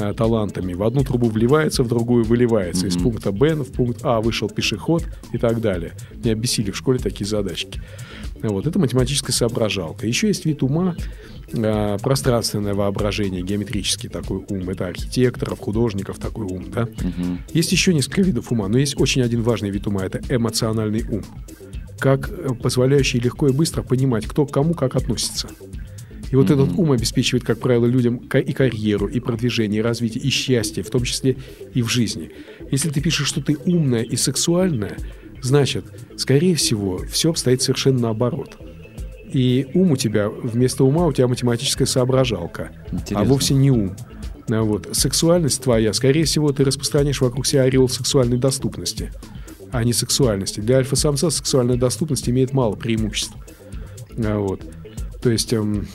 э, 0.00 0.14
талантами. 0.14 0.74
В 0.74 0.82
одну 0.82 1.04
трубу 1.04 1.28
вливается, 1.28 1.82
в 1.82 1.88
другую 1.88 2.24
выливается. 2.24 2.86
Из 2.86 2.96
пункта 2.96 3.32
Б 3.32 3.54
в 3.54 3.72
пункт 3.72 4.00
А 4.02 4.20
вышел 4.20 4.48
пешеход 4.48 5.04
и 5.32 5.38
так 5.38 5.60
далее. 5.60 5.92
Не 6.24 6.30
обесили 6.30 6.70
в 6.70 6.76
школе 6.76 6.98
такие 6.98 7.26
задачки. 7.26 7.80
Вот, 8.42 8.66
это 8.66 8.78
математическая 8.78 9.34
соображалка. 9.34 10.06
Еще 10.06 10.28
есть 10.28 10.46
вид 10.46 10.62
ума, 10.62 10.96
э, 11.52 11.98
пространственное 12.02 12.74
воображение, 12.74 13.42
геометрический 13.42 14.08
такой 14.08 14.44
ум. 14.48 14.70
Это 14.70 14.86
архитекторов, 14.86 15.58
художников 15.58 16.18
такой 16.18 16.46
ум, 16.46 16.70
да? 16.70 16.88
Есть 17.52 17.72
еще 17.72 17.92
несколько 17.92 18.22
видов 18.22 18.50
ума, 18.50 18.68
но 18.68 18.78
есть 18.78 18.98
очень 18.98 19.22
один 19.22 19.42
важный 19.42 19.70
вид 19.70 19.86
ума– 19.86 20.04
это 20.04 20.20
эмоциональный 20.34 21.04
ум. 21.08 21.22
Как 21.98 22.30
э, 22.30 22.54
позволяющий 22.54 23.20
легко 23.20 23.48
и 23.48 23.52
быстро 23.52 23.82
понимать, 23.82 24.26
кто 24.26 24.46
к 24.46 24.52
кому 24.52 24.72
как 24.72 24.96
относится. 24.96 25.48
И 26.30 26.36
вот 26.36 26.50
этот 26.50 26.78
ум 26.78 26.92
обеспечивает, 26.92 27.44
как 27.44 27.58
правило, 27.58 27.86
людям 27.86 28.16
и 28.18 28.52
карьеру, 28.52 29.08
и 29.08 29.18
продвижение, 29.18 29.80
и 29.80 29.82
развитие, 29.82 30.22
и 30.22 30.30
счастье, 30.30 30.82
в 30.82 30.90
том 30.90 31.02
числе 31.02 31.36
и 31.74 31.82
в 31.82 31.88
жизни. 31.88 32.30
Если 32.70 32.88
ты 32.90 33.00
пишешь, 33.00 33.26
что 33.26 33.42
ты 33.42 33.56
умная 33.64 34.02
и 34.02 34.16
сексуальная, 34.16 34.96
значит, 35.42 35.84
скорее 36.16 36.54
всего, 36.54 36.98
все 37.10 37.30
обстоит 37.30 37.62
совершенно 37.62 38.00
наоборот. 38.00 38.56
И 39.32 39.68
ум 39.74 39.92
у 39.92 39.96
тебя, 39.96 40.28
вместо 40.28 40.84
ума 40.84 41.06
у 41.06 41.12
тебя 41.12 41.26
математическая 41.26 41.86
соображалка, 41.86 42.70
а 42.90 42.94
Интересно. 42.94 43.24
вовсе 43.24 43.54
не 43.54 43.70
ум. 43.70 43.96
А 44.48 44.62
Вот. 44.62 44.88
Сексуальность 44.92 45.62
твоя, 45.62 45.92
скорее 45.92 46.24
всего, 46.24 46.52
ты 46.52 46.64
распространяешь 46.64 47.20
вокруг 47.20 47.46
себя 47.46 47.62
ореол 47.62 47.88
сексуальной 47.88 48.38
доступности, 48.38 49.12
а 49.72 49.82
не 49.84 49.92
сексуальности. 49.92 50.60
Для 50.60 50.78
альфа-самца 50.78 51.30
сексуальная 51.30 51.76
доступность 51.76 52.28
имеет 52.28 52.52
мало 52.52 52.76
преимуществ. 52.76 53.34
А 54.24 54.38
Вот. 54.38 54.62
То 55.20 55.30
есть... 55.30 55.52
эм, 55.52 55.88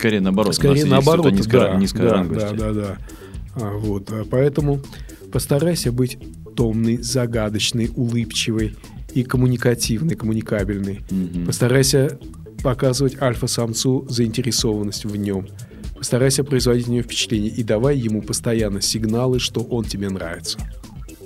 Скорее 0.00 0.20
наоборот. 0.22 0.54
Скорее 0.54 0.86
наоборот, 0.86 1.26
да, 1.26 1.30
низкой 1.76 2.00
да, 2.00 2.24
да, 2.24 2.52
да, 2.52 2.72
да. 2.72 2.98
А, 3.54 3.76
вот, 3.76 4.10
а, 4.10 4.24
поэтому 4.30 4.80
постарайся 5.30 5.92
быть 5.92 6.16
томный, 6.56 6.96
загадочный, 6.96 7.90
улыбчивый 7.94 8.76
и 9.12 9.24
коммуникативный, 9.24 10.16
коммуникабельный. 10.16 11.00
Мгм. 11.10 11.44
Постарайся 11.44 12.18
показывать 12.62 13.20
альфа-самцу 13.20 14.06
заинтересованность 14.08 15.04
в 15.04 15.14
нем. 15.16 15.48
Постарайся 15.98 16.44
производить 16.44 16.86
на 16.88 16.92
него 16.92 17.02
впечатление 17.02 17.50
и 17.50 17.62
давай 17.62 17.98
ему 17.98 18.22
постоянно 18.22 18.80
сигналы, 18.80 19.38
что 19.38 19.60
он 19.60 19.84
тебе 19.84 20.08
нравится. 20.08 20.58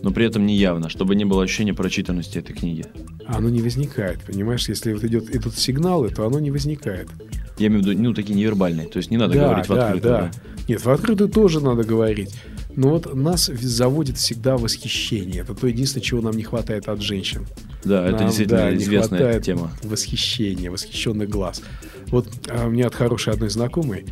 Но 0.04 0.10
при 0.10 0.26
этом 0.26 0.44
не 0.44 0.54
явно, 0.54 0.90
чтобы 0.90 1.14
не 1.14 1.24
было 1.24 1.42
ощущения 1.42 1.72
прочитанности 1.72 2.36
этой 2.36 2.54
книги. 2.54 2.84
Оно 3.24 3.48
не 3.48 3.62
возникает, 3.62 4.20
понимаешь? 4.20 4.68
Если 4.68 4.92
вот 4.92 5.02
идет, 5.02 5.34
идут 5.34 5.54
сигналы, 5.56 6.10
то 6.10 6.26
оно 6.26 6.40
не 6.40 6.50
возникает. 6.50 7.08
Я 7.56 7.68
имею 7.68 7.82
в 7.82 7.86
виду, 7.86 8.02
ну, 8.02 8.12
такие 8.12 8.34
невербальные. 8.34 8.86
То 8.88 8.98
есть 8.98 9.10
не 9.10 9.16
надо 9.16 9.32
да, 9.32 9.44
говорить 9.46 9.64
в 9.66 9.74
да, 9.74 9.86
открытую. 9.86 10.12
да. 10.12 10.30
Нет, 10.68 10.84
в 10.84 10.90
открытую 10.90 11.30
тоже 11.30 11.60
надо 11.60 11.84
говорить. 11.84 12.36
Но 12.76 12.90
вот 12.90 13.14
нас 13.14 13.46
заводит 13.46 14.18
всегда 14.18 14.58
восхищение. 14.58 15.40
Это 15.40 15.54
то 15.54 15.66
единственное, 15.66 16.04
чего 16.04 16.20
нам 16.20 16.36
не 16.36 16.42
хватает 16.42 16.86
от 16.88 17.00
женщин. 17.00 17.46
Да, 17.82 18.04
это 18.04 18.18
Нам, 18.18 18.26
действительно 18.26 18.60
да, 18.60 18.72
не 18.72 18.82
известная 18.84 19.18
хватает 19.20 19.42
тема. 19.44 19.70
Восхищения, 19.84 20.70
восхищенных 20.70 21.30
глаз. 21.30 21.62
Вот 22.08 22.28
а, 22.50 22.66
у 22.66 22.70
меня 22.70 22.88
от 22.88 22.94
хорошей 22.94 23.32
одной 23.32 23.48
знакомой 23.48 24.04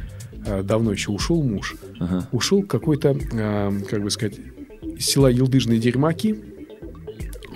а, 0.47 0.63
давно 0.63 0.93
еще 0.93 1.11
ушел 1.11 1.43
муж. 1.43 1.77
Ага. 2.01 2.27
Ушел 2.33 2.63
какой-то, 2.63 3.15
а, 3.35 3.73
как 3.91 4.03
бы 4.03 4.11
сказать, 4.11 4.37
из 4.97 5.07
села 5.07 5.29
Елдыжные 5.29 5.79
Дерьмаки, 5.79 6.37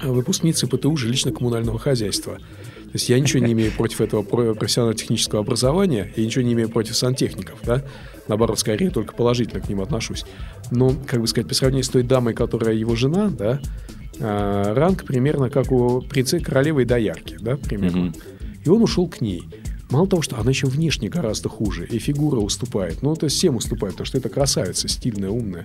а, 0.03 0.13
выпускница 0.13 0.67
ПТУ 0.67 0.95
жилищно-коммунального 0.97 1.79
хозяйства. 1.79 2.37
То 2.37 2.93
есть 2.93 3.09
я 3.09 3.19
ничего 3.19 3.45
не 3.45 3.53
имею 3.53 3.73
против 3.73 4.01
этого 4.01 4.23
про- 4.23 4.55
профессионально-технического 4.55 5.41
образования, 5.41 6.13
я 6.17 6.25
ничего 6.25 6.45
не 6.45 6.53
имею 6.53 6.69
против 6.69 6.97
сантехников, 6.97 7.59
да, 7.65 7.85
наоборот, 8.29 8.59
скорее 8.59 8.91
только 8.91 9.15
положительно 9.15 9.61
к 9.61 9.69
ним 9.69 9.81
отношусь. 9.81 10.25
Но, 10.71 10.95
как 11.07 11.21
бы 11.21 11.27
сказать, 11.27 11.49
по 11.49 11.55
сравнению 11.55 11.85
с 11.85 11.89
той 11.89 12.03
дамой, 12.03 12.35
которая 12.35 12.75
его 12.75 12.97
жена, 12.97 13.29
да, 13.29 13.61
а, 14.21 14.75
ранг 14.75 15.05
примерно 15.05 15.51
как 15.51 15.73
у 15.73 16.01
принцессы 16.01 16.43
королевы 16.43 16.83
и 16.83 16.85
доярки, 16.85 17.37
да, 17.41 17.57
примерно. 17.57 18.05
Мгм. 18.07 18.15
И 18.65 18.69
он 18.69 18.83
ушел 18.83 19.09
к 19.09 19.21
ней. 19.21 19.43
Мало 19.91 20.09
того, 20.09 20.23
что 20.23 20.39
она 20.39 20.51
еще 20.51 20.67
внешне 20.67 21.09
гораздо 21.09 21.49
хуже, 21.49 21.87
и 21.87 21.99
фигура 21.99 22.41
уступает. 22.41 23.03
Ну, 23.03 23.15
то 23.15 23.25
есть 23.27 23.37
всем 23.37 23.57
уступает, 23.57 23.95
потому 23.95 24.07
что 24.07 24.19
это 24.19 24.29
красавица, 24.29 24.89
стильная, 24.89 25.31
умная. 25.31 25.65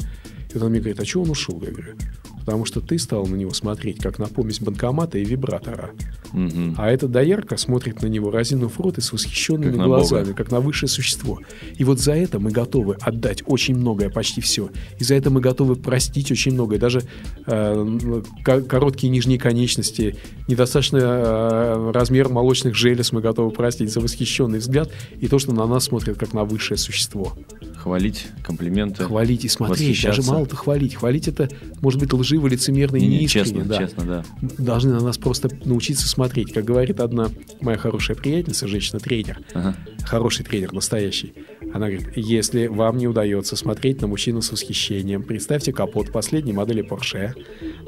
И 0.54 0.58
он 0.58 0.70
мне 0.70 0.80
говорит, 0.80 1.00
а 1.00 1.06
чего 1.06 1.24
он 1.24 1.32
ушел? 1.32 1.60
Я 1.62 1.72
говорю, 1.72 1.96
потому 2.46 2.66
что 2.66 2.82
ты 2.82 2.98
стал 2.98 3.26
на 3.26 3.36
него 3.36 3.52
смотреть, 3.54 4.00
как 4.00 4.20
на 4.20 4.28
помесь 4.28 4.60
банкомата 4.60 5.18
и 5.18 5.26
вибратора. 5.26 5.92
Мгм. 6.34 6.76
А 6.78 6.90
эта 6.90 7.08
доярка 7.08 7.58
смотрит 7.58 8.02
на 8.02 8.08
него, 8.08 8.32
разинув 8.32 8.80
рот 8.80 8.98
и 8.98 9.02
с 9.02 9.12
восхищенными 9.12 9.76
Как 9.78 9.86
глазами, 9.86 10.24
Бога. 10.26 10.34
как 10.36 10.52
на 10.52 10.60
высшее 10.60 10.90
существо. 10.90 11.40
И 11.78 11.84
вот 11.84 12.00
за 12.00 12.14
это 12.14 12.40
мы 12.40 12.52
готовы 12.52 12.96
отдать 13.02 13.44
очень 13.46 13.76
многое, 13.76 14.10
почти 14.10 14.42
все. 14.42 14.70
И 15.00 15.04
за 15.04 15.16
это 15.16 15.30
мы 15.30 15.42
готовы 15.42 15.76
простить 15.76 16.32
очень 16.32 16.54
многое. 16.54 16.80
Даже 16.80 17.04
э, 17.46 18.22
ко- 18.44 18.62
короткие 18.62 19.10
нижние 19.10 19.40
конечности, 19.40 20.16
недостаточно 20.48 20.98
э, 20.98 21.92
размер 21.94 22.30
молочных 22.30 22.76
желез 22.76 23.12
мы 23.12 23.22
готовы 23.22 23.52
простить 23.52 23.92
за 23.92 24.00
восхищенный 24.00 24.60
взгляд 24.60 24.90
и 25.20 25.28
то, 25.28 25.40
что 25.40 25.54
на 25.54 25.66
нас 25.68 25.86
смотрят 25.86 26.18
как 26.18 26.34
на 26.34 26.44
высшее 26.44 26.78
существо. 26.78 27.34
Хвалить, 27.82 28.28
комплименты. 28.44 29.04
Хвалить 29.06 29.44
и 29.44 29.48
смотреть. 29.48 30.04
Даже 30.04 30.22
мало-то 30.22 30.56
хвалить. 30.56 30.94
Хвалить 30.94 31.28
это 31.28 31.50
может 31.82 32.00
быть 32.00 32.14
лживо, 32.14 32.46
лицемерно 32.48 32.98
и 32.98 33.02
не, 33.02 33.08
неискренне. 33.20 33.46
честно, 33.46 33.66
да 33.66 33.78
честно, 33.80 34.04
да. 34.06 34.24
должны 34.60 34.94
на 34.94 35.00
нас 35.02 35.18
просто 35.18 35.50
научиться 35.66 36.08
смотреть. 36.08 36.54
Как 36.54 36.64
говорит 36.64 37.00
одна 37.00 37.30
моя 37.60 37.78
хорошая 37.80 38.16
приятельница, 38.16 38.68
женщина-тренер, 38.68 39.40
Ага. 39.56 39.76
хороший 40.04 40.46
тренер, 40.46 40.74
настоящий. 40.74 41.34
Она 41.74 41.88
говорит, 41.88 42.10
если 42.16 42.68
вам 42.68 42.98
не 42.98 43.08
удается 43.08 43.56
смотреть 43.56 44.02
на 44.02 44.08
мужчину 44.08 44.42
с 44.42 44.52
восхищением, 44.52 45.24
представьте 45.24 45.72
капот 45.72 46.12
последней 46.12 46.54
модели 46.54 46.84
Porsche. 46.84 47.34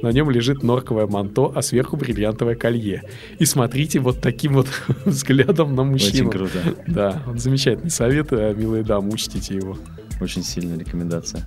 На 0.01 0.11
нем 0.11 0.29
лежит 0.29 0.63
норковое 0.63 1.07
манто, 1.07 1.51
а 1.53 1.61
сверху 1.61 1.97
бриллиантовое 1.97 2.55
колье. 2.55 3.03
И 3.39 3.45
смотрите 3.45 3.99
вот 3.99 4.21
таким 4.21 4.53
вот 4.53 4.67
взглядом 5.05 5.75
на 5.75 5.83
мужчину. 5.83 6.29
Очень 6.29 6.31
круто. 6.31 6.75
Да, 6.87 7.23
он 7.27 7.39
замечательный 7.39 7.89
совет, 7.89 8.31
э, 8.31 8.53
милые 8.55 8.83
дамы, 8.83 9.11
учтите 9.13 9.55
его. 9.55 9.77
Очень 10.21 10.43
сильная 10.43 10.77
рекомендация. 10.77 11.45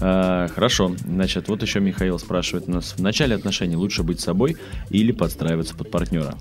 А, 0.00 0.48
хорошо, 0.48 0.94
значит, 1.04 1.48
вот 1.48 1.62
еще 1.62 1.80
Михаил 1.80 2.18
спрашивает 2.18 2.68
нас, 2.68 2.94
в 2.96 3.02
начале 3.02 3.34
отношений 3.34 3.76
лучше 3.76 4.02
быть 4.02 4.20
собой 4.20 4.56
или 4.88 5.12
подстраиваться 5.12 5.74
под 5.74 5.90
партнера? 5.90 6.34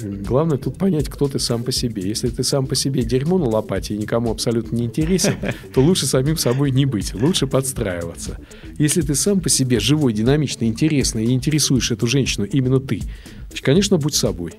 Главное 0.00 0.58
тут 0.58 0.76
понять, 0.76 1.08
кто 1.08 1.28
ты 1.28 1.38
сам 1.38 1.62
по 1.62 1.72
себе. 1.72 2.02
Если 2.02 2.28
ты 2.28 2.42
сам 2.44 2.66
по 2.66 2.74
себе 2.74 3.02
дерьмо 3.02 3.38
на 3.38 3.46
лопате 3.46 3.94
и 3.94 3.98
никому 3.98 4.30
абсолютно 4.30 4.76
не 4.76 4.84
интересен, 4.84 5.34
то 5.74 5.80
лучше 5.80 6.06
самим 6.06 6.36
собой 6.36 6.70
не 6.70 6.86
быть, 6.86 7.14
лучше 7.14 7.46
подстраиваться. 7.46 8.38
Если 8.78 9.02
ты 9.02 9.14
сам 9.14 9.40
по 9.40 9.48
себе 9.48 9.80
живой, 9.80 10.12
динамичный, 10.12 10.68
интересный 10.68 11.26
и 11.26 11.32
интересуешь 11.32 11.90
эту 11.90 12.06
женщину 12.06 12.46
именно 12.46 12.80
ты, 12.80 13.02
значит, 13.48 13.64
конечно, 13.64 13.98
будь 13.98 14.14
собой. 14.14 14.52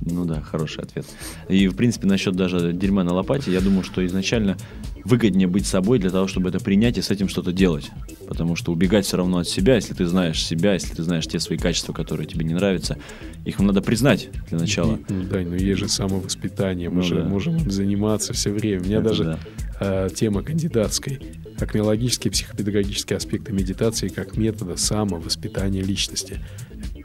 Ну 0.00 0.24
да, 0.24 0.40
хороший 0.40 0.82
ответ. 0.84 1.06
И, 1.48 1.68
в 1.68 1.76
принципе, 1.76 2.06
насчет 2.06 2.34
даже 2.34 2.72
дерьма 2.72 3.04
на 3.04 3.12
лопате, 3.12 3.52
я 3.52 3.60
думаю, 3.60 3.82
что 3.82 4.04
изначально 4.06 4.56
выгоднее 5.04 5.46
быть 5.48 5.66
собой 5.66 5.98
для 5.98 6.10
того, 6.10 6.26
чтобы 6.26 6.48
это 6.48 6.60
принять 6.60 6.98
и 6.98 7.02
с 7.02 7.10
этим 7.10 7.28
что-то 7.28 7.52
делать. 7.52 7.90
Потому 8.28 8.56
что 8.56 8.72
убегать 8.72 9.06
все 9.06 9.16
равно 9.16 9.38
от 9.38 9.48
себя, 9.48 9.74
если 9.76 9.94
ты 9.94 10.06
знаешь 10.06 10.42
себя, 10.44 10.74
если 10.74 10.94
ты 10.94 11.02
знаешь 11.02 11.26
те 11.26 11.40
свои 11.40 11.58
качества, 11.58 11.92
которые 11.92 12.26
тебе 12.26 12.44
не 12.44 12.54
нравятся, 12.54 12.98
их 13.44 13.58
надо 13.58 13.82
признать 13.82 14.28
для 14.48 14.58
начала. 14.58 14.96
И, 15.08 15.12
ну, 15.12 15.24
да, 15.24 15.40
но 15.40 15.54
есть 15.56 15.78
же 15.80 15.88
самовоспитание, 15.88 16.88
мы 16.90 16.96
Ну 16.96 17.02
же 17.02 17.14
да. 17.16 17.24
можем 17.24 17.56
им 17.56 17.70
заниматься 17.70 18.32
все 18.32 18.50
время. 18.50 18.80
У 18.82 18.84
меня 18.84 18.98
Это 18.98 19.08
даже 19.08 19.24
да. 19.24 19.38
э, 19.80 20.08
тема 20.14 20.42
кандидатской. 20.42 21.20
Акмеологические 21.58 22.30
и 22.30 22.32
психопедагогические 22.32 23.16
аспекты 23.18 23.52
медитации 23.52 24.08
как 24.08 24.36
метода 24.36 24.76
самовоспитания 24.76 25.82
личности. 25.82 26.38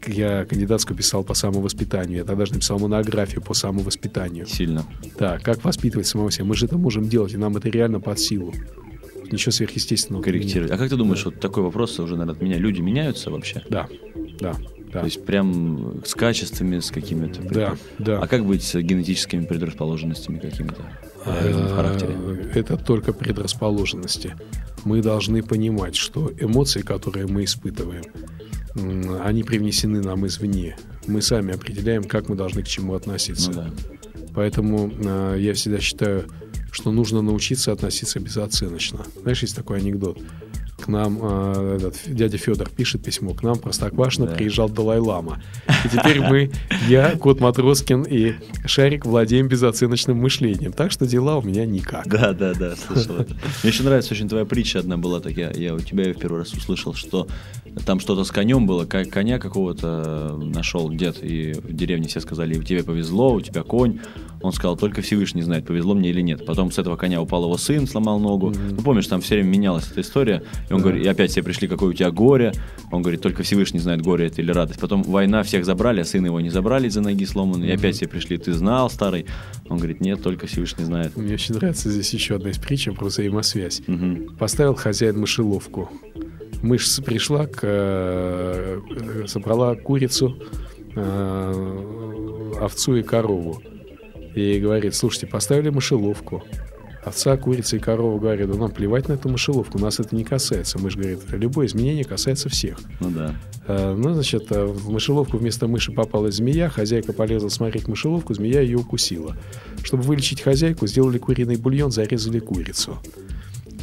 Я 0.08 0.46
кандидатскую 0.46 0.96
писал 0.96 1.24
по 1.24 1.34
самовоспитанию, 1.34 2.20
я 2.20 2.24
тогда 2.24 2.46
же 2.46 2.54
написал 2.54 2.80
монографию 2.80 3.41
по 3.41 3.54
самовоспитанию. 3.54 4.46
Сильно. 4.46 4.86
Да, 5.18 5.39
как 5.39 5.63
воспитывать 5.63 6.08
самого 6.08 6.32
себя. 6.32 6.46
Мы 6.46 6.56
же 6.56 6.65
это 6.65 6.78
можем 6.78 7.08
делать, 7.08 7.34
и 7.34 7.38
нам 7.38 7.58
это 7.58 7.70
реально 7.70 8.00
под 8.00 8.20
силу. 8.20 8.54
Ничего 9.32 9.52
сверхъестественного. 9.52 10.22
Корректировать. 10.22 10.72
А 10.72 10.78
как 10.78 10.89
ты 10.89 10.96
думаешь, 10.96 11.26
вот 11.26 11.39
такой 11.39 11.63
вопрос 11.63 12.00
уже, 12.00 12.13
наверное, 12.13 12.36
от 12.36 12.41
меня. 12.41 12.58
Люди 12.58 12.82
меняются 12.82 13.32
вообще? 13.32 13.63
Да, 13.70 13.88
да, 14.39 14.56
да. 14.94 15.00
То 15.00 15.06
есть 15.06 15.26
прям 15.26 16.04
с 16.06 16.13
качествами, 16.13 16.80
с 16.80 16.91
какими-то. 16.91 17.41
Да, 17.41 17.76
да. 17.98 18.20
А 18.20 18.28
как 18.28 18.46
быть 18.46 18.63
с 18.63 18.80
генетическими 18.80 19.46
предрасположенностями 19.46 20.38
какими-то? 20.38 20.84
разными 21.26 21.68
в 21.68 21.76
характере? 21.76 22.13
Э, 22.13 22.60
Это 22.60 22.78
только 22.78 23.13
предрасположенности. 23.13 24.36
Мы 24.84 25.02
должны 25.02 25.41
понимать, 25.41 25.96
что 25.96 26.32
эмоции, 26.39 26.82
которые 26.82 27.28
мы 27.28 27.44
испытываем, 27.46 28.04
они 28.76 29.44
привнесены 29.44 30.02
нам 30.02 30.26
извне. 30.28 30.78
Мы 31.08 31.22
сами 31.22 31.54
определяем, 31.54 32.04
как 32.04 32.30
мы 32.30 32.36
должны 32.36 32.64
к 32.64 32.68
чему 32.68 32.94
относиться. 32.94 33.52
Ну 33.52 33.56
да. 33.56 33.72
Поэтому 34.34 34.92
э, 34.92 35.38
я 35.40 35.54
всегда 35.54 35.80
считаю, 35.80 36.26
что 36.72 36.92
нужно 36.92 37.22
научиться 37.22 37.72
относиться 37.72 38.20
безоценочно. 38.20 39.06
Знаешь, 39.22 39.42
есть 39.42 39.56
такой 39.56 39.80
анекдот. 39.80 40.20
К 40.86 40.88
нам 40.88 41.17
э, 41.19 41.78
этот, 41.80 41.95
дядя 42.06 42.38
Федор 42.38 42.69
пишет 42.69 43.04
письмо, 43.04 43.34
к 43.34 43.41
нам 43.41 43.58
Простоквашино 43.58 44.28
Да. 44.28 44.36
приезжал 44.36 44.69
Далай-Лама. 44.69 45.41
И 45.84 45.89
теперь 45.89 46.21
мы, 46.21 46.52
я, 46.88 47.15
Кот 47.17 47.39
Матроскин 47.39 48.04
и 48.04 48.34
Шарик 48.67 49.04
владеем 49.08 49.48
безоценочным 49.48 50.17
мышлением. 50.17 50.74
Так 50.74 50.91
что 50.91 51.08
дела 51.08 51.38
у 51.38 51.41
меня 51.41 51.65
никак. 51.65 52.08
Да, 52.08 52.34
да, 52.34 52.54
да, 52.54 52.76
слышал 52.76 53.17
это. 53.17 53.34
Мне 53.63 53.71
еще 53.71 53.82
нравится 53.82 54.13
очень 54.13 54.30
твоя 54.30 54.45
притча 54.45 54.78
одна 54.80 54.98
была, 54.98 55.19
так 55.21 55.34
я, 55.36 55.50
я 55.52 55.74
у 55.74 55.80
тебя 55.80 56.04
ее 56.04 56.13
в 56.13 56.19
первый 56.19 56.39
раз 56.41 56.54
услышал, 56.54 56.93
что 56.93 57.28
там 57.88 58.00
что-то 58.00 58.24
с 58.24 58.32
конем 58.32 58.67
было, 58.67 58.86
ко- 58.86 59.06
коня 59.06 59.39
какого-то 59.39 60.38
нашел 60.39 60.91
дед, 60.91 61.17
и 61.24 61.54
в 61.54 61.74
деревне 61.74 62.08
все 62.08 62.19
сказали, 62.19 62.62
тебе 62.63 62.84
повезло, 62.84 63.34
у 63.34 63.41
тебя 63.41 63.63
конь. 63.63 64.00
Он 64.45 64.53
сказал, 64.53 64.77
только 64.77 65.01
Всевышний 65.01 65.41
знает, 65.41 65.65
повезло 65.65 65.95
мне 65.95 66.10
или 66.12 66.21
нет. 66.21 66.45
Потом 66.45 66.71
с 66.71 66.77
этого 66.77 66.95
коня 66.95 67.21
упал 67.21 67.43
его 67.43 67.58
сын, 67.58 67.88
сломал 67.88 68.19
ногу. 68.19 68.53
Ну, 68.53 68.81
помнишь, 68.84 69.08
там 69.08 69.21
все 69.21 69.36
время 69.36 69.49
менялась 69.49 69.89
эта 69.91 70.01
история. 70.01 70.43
И 70.69 70.73
он 70.73 70.81
говорит, 70.81 71.03
и 71.03 71.08
опять 71.08 71.31
все 71.31 71.41
пришли, 71.41 71.67
какое 71.67 71.89
у 71.89 71.93
тебя 71.93 72.12
горе. 72.12 72.53
Он 72.91 73.01
говорит, 73.01 73.21
только 73.21 73.43
Всевышний 73.43 73.79
знает, 73.79 74.01
горе 74.01 74.27
это 74.27 74.41
или 74.41 74.51
радость. 74.51 74.79
Потом 74.79 75.03
война, 75.03 75.43
всех 75.43 75.65
забрали, 75.65 76.01
а 76.01 76.05
сына 76.05 76.27
его 76.27 76.39
не 76.39 76.49
забрали 76.49 76.88
из-за 76.88 77.01
ноги 77.01 77.25
сломанной. 77.25 77.69
И 77.69 77.71
опять 77.71 77.95
все 77.95 78.08
пришли, 78.08 78.38
ты 78.38 78.53
знал, 78.53 78.89
старый? 78.89 79.25
Он 79.67 79.77
говорит, 79.77 79.99
нет, 79.99 80.21
только 80.21 80.47
Всевышний 80.47 80.86
знает. 80.86 81.17
Мне 81.17 81.34
очень 81.34 81.55
нравится 81.55 81.89
здесь 81.89 82.13
еще 82.13 82.36
одна 82.36 82.51
из 82.51 82.58
притча 82.58 82.93
про 82.93 83.05
взаимосвязь. 83.05 83.81
Мгм. 83.88 84.36
Поставил 84.38 84.75
хозяин 84.75 85.19
мышеловку. 85.19 85.89
Мышь 86.62 86.99
пришла, 87.03 87.47
к, 87.47 87.60
э, 87.63 88.79
э, 88.89 89.27
собрала 89.27 89.75
курицу, 89.75 90.38
э, 90.95 92.55
овцу 92.62 92.95
и 92.95 93.03
корову. 93.03 93.62
И 94.36 94.60
говорит, 94.60 94.93
слушайте, 94.93 95.28
поставили 95.28 95.69
мышеловку. 95.69 96.43
Овца, 97.04 97.38
курица 97.38 97.75
и 97.75 97.79
корова 97.79 98.19
говорят, 98.19 98.50
да 98.50 98.58
нам 98.58 98.71
плевать 98.71 99.08
на 99.08 99.13
эту 99.13 99.29
мышеловку, 99.29 99.77
нас 99.77 100.00
это 100.00 100.15
не 100.15 100.23
касается. 100.23 100.79
Мышь 100.79 100.96
говорит, 100.96 101.19
любое 101.29 101.67
изменение 101.67 102.04
касается 102.04 102.50
всех. 102.50 102.79
Ну 103.00 103.12
да. 103.12 103.36
Э, 103.67 103.96
Ну, 103.96 104.13
значит, 104.13 104.52
э, 104.52 104.65
в 104.65 104.90
мышеловку 104.90 105.38
вместо 105.38 105.67
мыши 105.67 105.92
попалась 105.92 106.36
змея, 106.36 106.67
хозяйка 106.67 107.13
полезла 107.13 107.50
смотреть 107.50 107.88
мышеловку, 107.88 108.33
змея 108.33 108.62
ее 108.62 108.77
укусила. 108.77 109.38
Чтобы 109.83 110.04
вылечить 110.04 110.42
хозяйку, 110.42 110.88
сделали 110.88 111.19
куриный 111.19 111.58
бульон, 111.58 111.92
зарезали 111.92 112.40
курицу. 112.40 112.98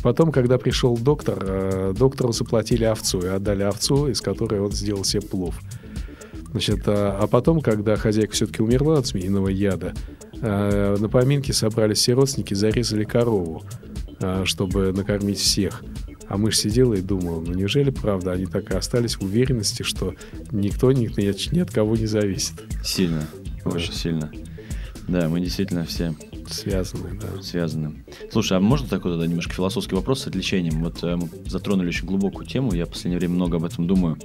Потом, 0.03 0.33
когда 0.33 0.59
пришел 0.59 0.99
доктор, 0.99 1.39
э, 1.47 1.95
доктору 1.97 2.33
заплатили 2.33 2.83
овцу 2.83 3.21
и 3.23 3.29
отдали 3.29 3.63
овцу, 3.63 4.09
из 4.09 4.21
которой 4.21 4.61
он 4.61 4.73
сделал 4.73 5.05
себе 5.05 5.23
плов. 5.23 5.55
Значит, 6.51 6.83
а, 6.87 7.19
а 7.21 7.27
потом, 7.29 7.61
когда 7.61 7.97
хозяйка 7.97 8.33
все-таки 8.33 8.63
умерла 8.63 8.99
от 8.99 9.07
змеиного 9.07 9.49
яда, 9.49 9.95
на 10.43 11.09
поминки 11.09 11.53
собрались 11.53 11.99
все 11.99 12.15
родственники, 12.15 12.55
зарезали 12.55 13.05
корову. 13.05 13.63
а, 14.23 14.45
чтобы 14.45 14.93
накормить 14.93 15.39
всех. 15.39 15.85
А 16.29 16.37
мышь 16.39 16.59
сидела 16.59 16.95
и 16.95 17.03
думала, 17.03 17.41
ну 17.41 17.53
неужели 17.53 17.91
правда 17.91 18.33
они 18.33 18.47
так 18.47 18.71
и 18.71 18.77
остались 18.77 19.17
в 19.17 19.23
уверенности, 19.23 19.83
что 19.83 20.15
никто 20.51 20.93
ни, 20.93 21.59
от 21.61 21.71
кого 21.71 21.97
не 21.97 22.07
зависит. 22.07 22.55
Сильно, 22.85 23.27
очень 23.65 23.93
сильно. 23.93 24.31
Да, 25.09 25.29
мы 25.29 25.41
действительно 25.41 25.85
все 25.85 26.15
Связаны, 26.53 27.19
да. 27.19 27.43
Связаны. 27.43 28.05
Слушай, 28.31 28.59
а 28.59 28.61
можно 28.61 28.89
такой 28.89 29.13
тогда 29.13 29.27
немножко 29.27 29.53
философский 29.53 29.95
вопрос 29.95 30.23
с 30.23 30.27
отвлечением? 30.27 30.83
Вот 30.83 31.03
э, 31.03 31.17
мы 31.17 31.29
затронули 31.47 31.89
очень 31.89 32.07
глубокую 32.07 32.47
тему, 32.47 32.73
я 32.75 32.87
в 32.87 32.91
последнее 32.91 33.19
время 33.19 33.35
много 33.35 33.57
об 33.57 33.65
этом 33.65 33.87
думаю, 33.87 34.19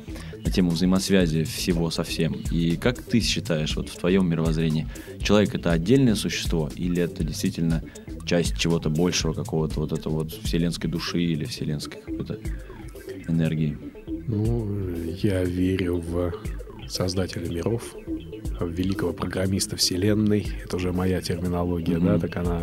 на 0.44 0.52
тему 0.52 0.72
взаимосвязи 0.72 1.44
всего 1.44 1.90
со 1.90 2.04
всем. 2.04 2.34
И 2.52 2.76
как 2.76 3.02
ты 3.02 3.20
считаешь, 3.22 3.76
вот 3.76 3.90
в 3.90 3.98
твоем 3.98 4.30
мировоззрении, 4.30 4.88
человек 5.22 5.56
это 5.56 5.72
отдельное 5.72 6.16
существо 6.16 6.70
или 6.76 7.02
это 7.02 7.24
действительно 7.24 7.84
часть 8.26 8.58
чего-то 8.58 8.90
большего, 8.90 9.34
какого-то 9.34 9.80
вот 9.80 9.94
этого 9.94 10.16
вот 10.16 10.32
вселенской 10.32 10.90
души 10.90 11.22
или 11.22 11.46
вселенской 11.46 12.02
какой-то 12.02 12.40
энергии? 13.28 13.78
Ну, 14.28 14.68
я 15.22 15.44
верю 15.44 15.98
в 15.98 16.34
создателя 16.90 17.50
миров, 17.50 17.96
великого 18.62 19.14
программиста 19.14 19.76
Вселенной. 19.76 20.48
Это 20.64 20.78
уже 20.78 20.92
моя 20.92 21.22
терминология, 21.22 21.96
mm-hmm. 21.96 22.20
да, 22.20 22.20
так 22.20 22.36
она, 22.38 22.62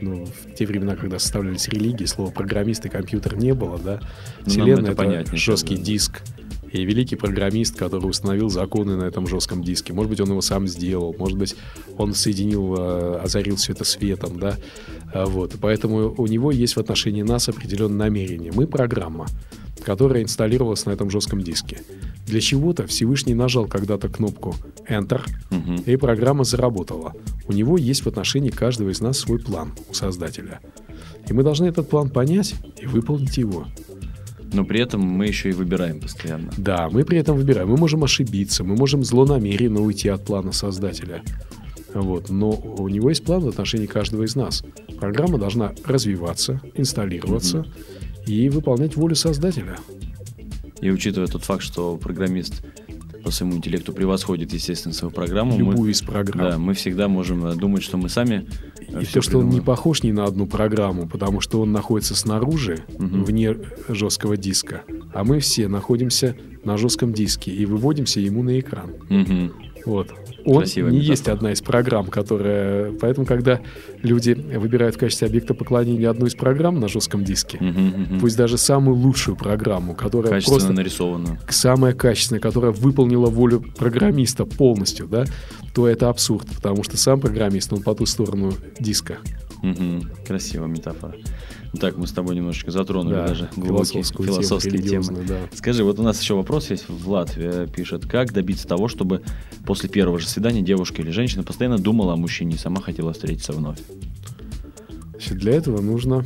ну, 0.00 0.26
в 0.26 0.54
те 0.54 0.66
времена, 0.66 0.96
когда 0.96 1.18
составлялись 1.18 1.68
религии, 1.68 2.04
слова 2.04 2.30
программист 2.30 2.86
и 2.86 2.88
компьютер 2.88 3.36
не 3.36 3.54
было, 3.54 3.78
да. 3.78 4.00
Ну, 4.44 4.50
Вселенная 4.50 4.92
это, 4.92 5.02
это 5.02 5.36
жесткий 5.36 5.76
да. 5.76 5.82
диск. 5.82 6.22
И 6.70 6.84
великий 6.84 7.16
программист, 7.16 7.76
который 7.76 8.10
установил 8.10 8.50
законы 8.50 8.96
на 8.96 9.04
этом 9.04 9.26
жестком 9.26 9.64
диске. 9.64 9.94
Может 9.94 10.10
быть, 10.10 10.20
он 10.20 10.28
его 10.28 10.42
сам 10.42 10.68
сделал, 10.68 11.14
может 11.18 11.38
быть, 11.38 11.56
он 11.96 12.12
соединил, 12.12 12.74
э, 12.76 13.20
озарил 13.22 13.56
все 13.56 13.72
это 13.72 13.84
светом, 13.84 14.38
да. 14.38 14.56
А 15.14 15.24
вот. 15.24 15.54
Поэтому 15.60 16.14
у 16.16 16.26
него 16.26 16.52
есть 16.52 16.76
в 16.76 16.80
отношении 16.80 17.22
нас 17.22 17.48
определенное 17.48 18.08
намерение. 18.08 18.52
Мы 18.52 18.66
программа, 18.66 19.26
которая 19.82 20.22
инсталлировалась 20.22 20.84
на 20.84 20.90
этом 20.90 21.08
жестком 21.08 21.40
диске. 21.40 21.80
Для 22.28 22.40
чего-то 22.40 22.86
Всевышний 22.86 23.32
нажал 23.32 23.66
когда-то 23.66 24.10
кнопку 24.10 24.54
Enter, 24.86 25.22
угу. 25.50 25.82
и 25.86 25.96
программа 25.96 26.44
заработала. 26.44 27.14
У 27.46 27.52
него 27.52 27.78
есть 27.78 28.02
в 28.02 28.06
отношении 28.06 28.50
каждого 28.50 28.90
из 28.90 29.00
нас 29.00 29.18
свой 29.18 29.38
план 29.38 29.72
у 29.88 29.94
создателя. 29.94 30.60
И 31.26 31.32
мы 31.32 31.42
должны 31.42 31.64
этот 31.66 31.88
план 31.88 32.10
понять 32.10 32.54
и 32.80 32.86
выполнить 32.86 33.38
его. 33.38 33.66
Но 34.52 34.64
при 34.64 34.80
этом 34.80 35.00
мы 35.00 35.26
еще 35.26 35.48
и 35.48 35.52
выбираем 35.52 36.00
постоянно. 36.00 36.50
Да, 36.58 36.90
мы 36.90 37.04
при 37.04 37.18
этом 37.18 37.36
выбираем. 37.36 37.68
Мы 37.68 37.78
можем 37.78 38.04
ошибиться, 38.04 38.62
мы 38.62 38.76
можем 38.76 39.04
злонамеренно 39.04 39.80
уйти 39.80 40.08
от 40.10 40.24
плана 40.26 40.52
создателя. 40.52 41.22
Вот. 41.94 42.28
Но 42.28 42.50
у 42.50 42.88
него 42.88 43.08
есть 43.08 43.24
план 43.24 43.40
в 43.40 43.48
отношении 43.48 43.86
каждого 43.86 44.24
из 44.24 44.36
нас. 44.36 44.62
Программа 45.00 45.38
должна 45.38 45.72
развиваться, 45.84 46.60
инсталлироваться 46.74 47.60
угу. 47.60 47.68
и 48.26 48.50
выполнять 48.50 48.96
волю 48.96 49.14
создателя. 49.14 49.78
И 50.80 50.90
учитывая 50.90 51.28
тот 51.28 51.44
факт, 51.44 51.62
что 51.62 51.96
программист 51.96 52.62
по 53.24 53.30
своему 53.30 53.56
интеллекту 53.56 53.92
превосходит, 53.92 54.52
естественно, 54.52 54.94
свою 54.94 55.12
программу. 55.12 55.58
Любую 55.58 55.78
мы, 55.78 55.90
из 55.90 56.02
программ. 56.02 56.50
Да, 56.50 56.58
мы 56.58 56.74
всегда 56.74 57.08
можем 57.08 57.44
э, 57.46 57.54
думать, 57.56 57.82
что 57.82 57.96
мы 57.96 58.08
сами 58.08 58.46
и 58.80 59.04
то, 59.04 59.20
что 59.20 59.40
он 59.40 59.50
не 59.50 59.60
похож 59.60 60.02
ни 60.02 60.12
на 60.12 60.24
одну 60.24 60.46
программу, 60.46 61.06
потому 61.06 61.40
что 61.40 61.60
он 61.60 61.72
находится 61.72 62.14
снаружи, 62.14 62.84
угу. 62.94 63.24
вне 63.24 63.56
жесткого 63.88 64.36
диска, 64.36 64.82
а 65.12 65.24
мы 65.24 65.40
все 65.40 65.68
находимся 65.68 66.36
на 66.64 66.78
жестком 66.78 67.12
диске 67.12 67.50
и 67.50 67.66
выводимся 67.66 68.20
ему 68.20 68.42
на 68.42 68.58
экран. 68.58 68.92
Угу. 69.10 69.52
Вот. 69.86 70.14
Он 70.48 70.58
Красивая 70.58 70.90
не 70.90 70.98
метафора. 70.98 71.12
есть 71.12 71.28
одна 71.28 71.52
из 71.52 71.60
программ, 71.60 72.06
которая... 72.06 72.92
Поэтому, 72.92 73.26
когда 73.26 73.60
люди 74.02 74.32
выбирают 74.32 74.96
в 74.96 74.98
качестве 74.98 75.28
объекта 75.28 75.54
поклонения 75.54 76.08
одну 76.08 76.26
из 76.26 76.34
программ 76.34 76.80
на 76.80 76.88
жестком 76.88 77.24
диске, 77.24 77.58
угу, 77.58 77.68
угу. 77.68 78.20
пусть 78.20 78.36
даже 78.36 78.56
самую 78.58 78.96
лучшую 78.96 79.36
программу, 79.36 79.94
которая 79.94 80.32
Качественно 80.32 80.58
просто... 80.58 80.72
нарисована. 80.74 81.38
Самая 81.48 81.92
качественная, 81.92 82.40
которая 82.40 82.72
выполнила 82.72 83.26
волю 83.26 83.62
программиста 83.76 84.44
полностью, 84.44 85.06
да, 85.06 85.24
то 85.74 85.86
это 85.86 86.08
абсурд, 86.08 86.46
потому 86.54 86.82
что 86.82 86.96
сам 86.96 87.20
программист, 87.20 87.72
он 87.72 87.82
по 87.82 87.94
ту 87.94 88.06
сторону 88.06 88.52
диска. 88.80 89.18
Угу. 89.62 90.26
Красивая 90.26 90.68
метафора. 90.68 91.14
Так, 91.80 91.96
мы 91.96 92.06
с 92.06 92.12
тобой 92.12 92.34
немножечко 92.34 92.70
затронули 92.70 93.14
да, 93.14 93.28
даже 93.28 93.50
глубокие 93.56 94.02
философские 94.02 94.82
темы. 94.82 95.24
Да. 95.26 95.40
Скажи, 95.52 95.84
вот 95.84 95.98
у 95.98 96.02
нас 96.02 96.20
еще 96.20 96.34
вопрос 96.34 96.70
есть. 96.70 96.88
Влад 96.88 97.34
э, 97.36 97.66
пишет, 97.74 98.06
как 98.06 98.32
добиться 98.32 98.66
того, 98.66 98.88
чтобы 98.88 99.22
после 99.66 99.88
первого 99.88 100.18
же 100.18 100.26
свидания 100.28 100.62
девушка 100.62 101.02
или 101.02 101.10
женщина 101.10 101.42
постоянно 101.42 101.78
думала 101.78 102.14
о 102.14 102.16
мужчине 102.16 102.54
и 102.54 102.58
сама 102.58 102.80
хотела 102.80 103.12
встретиться 103.12 103.52
вновь? 103.52 103.78
Значит, 105.10 105.38
для 105.38 105.54
этого 105.54 105.80
нужно 105.80 106.24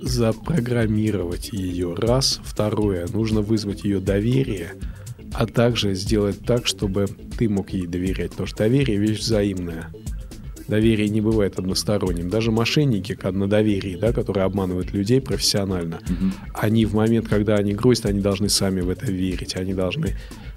запрограммировать 0.00 1.52
ее. 1.52 1.94
Раз. 1.94 2.40
Второе. 2.44 3.06
Нужно 3.12 3.42
вызвать 3.42 3.84
ее 3.84 4.00
доверие, 4.00 4.72
а 5.34 5.46
также 5.46 5.94
сделать 5.94 6.40
так, 6.40 6.66
чтобы 6.66 7.06
ты 7.36 7.48
мог 7.48 7.70
ей 7.70 7.86
доверять. 7.86 8.30
Потому 8.30 8.46
что 8.46 8.58
доверие 8.58 8.98
вещь 8.98 9.18
взаимная 9.18 9.92
доверие 10.68 11.08
не 11.08 11.20
бывает 11.20 11.58
односторонним. 11.58 12.28
Даже 12.28 12.50
мошенники 12.50 13.18
на 13.30 13.48
доверии, 13.48 13.96
да, 13.96 14.12
которые 14.12 14.44
обманывают 14.44 14.92
людей 14.92 15.20
профессионально, 15.20 15.96
угу. 15.96 16.32
они 16.54 16.84
в 16.84 16.94
момент, 16.94 17.28
когда 17.28 17.56
они 17.56 17.72
грустят, 17.72 18.06
они 18.06 18.20
должны 18.20 18.48
сами 18.48 18.80
в 18.80 18.90
это 18.90 19.06
верить, 19.06 19.56
они 19.56 19.74
должны... 19.74 20.16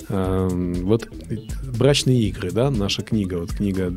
Э, 0.09 0.47
вот 0.51 1.07
брачные 1.78 2.22
игры, 2.24 2.51
да, 2.51 2.70
наша 2.70 3.01
книга, 3.01 3.36
вот 3.36 3.53
книга 3.53 3.93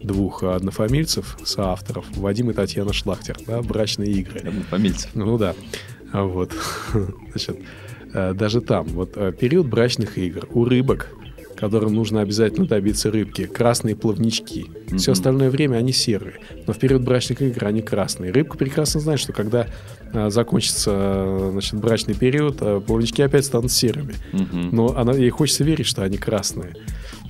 двух 0.00 0.42
однофамильцев, 0.42 1.38
соавторов, 1.44 2.06
Вадим 2.16 2.50
и 2.50 2.54
Татьяна 2.54 2.92
Шлахтер, 2.92 3.36
да, 3.46 3.60
брачные 3.60 4.12
игры. 4.12 4.40
Однофамильцев. 4.40 5.10
Ну 5.14 5.36
да. 5.36 5.54
Вот. 6.12 6.52
Значит, 7.30 7.58
э, 8.14 8.34
даже 8.34 8.60
там, 8.60 8.86
вот 8.88 9.16
э, 9.16 9.32
период 9.32 9.66
брачных 9.66 10.16
игр 10.16 10.48
у 10.52 10.64
рыбок 10.64 11.08
которым 11.60 11.94
нужно 11.94 12.22
обязательно 12.22 12.66
добиться 12.66 13.10
рыбки, 13.10 13.44
красные 13.44 13.94
плавнички. 13.94 14.66
Mm-hmm. 14.70 14.96
Все 14.96 15.12
остальное 15.12 15.50
время 15.50 15.76
они 15.76 15.92
серые, 15.92 16.38
но 16.66 16.72
в 16.72 16.78
период 16.78 17.02
брачных 17.02 17.42
игр 17.42 17.66
они 17.66 17.82
красные. 17.82 18.32
Рыбка 18.32 18.56
прекрасно 18.56 19.00
знает, 19.00 19.20
что 19.20 19.34
когда 19.34 19.66
а, 20.14 20.30
закончится 20.30 20.90
а, 20.94 21.50
значит, 21.52 21.74
брачный 21.74 22.14
период, 22.14 22.56
а, 22.60 22.80
плавнички 22.80 23.20
опять 23.22 23.44
станут 23.44 23.70
серыми. 23.70 24.14
Mm-hmm. 24.32 24.68
Но 24.72 24.96
она, 24.96 25.12
ей 25.12 25.28
хочется 25.28 25.62
верить, 25.62 25.86
что 25.86 26.02
они 26.02 26.16
красные. 26.16 26.72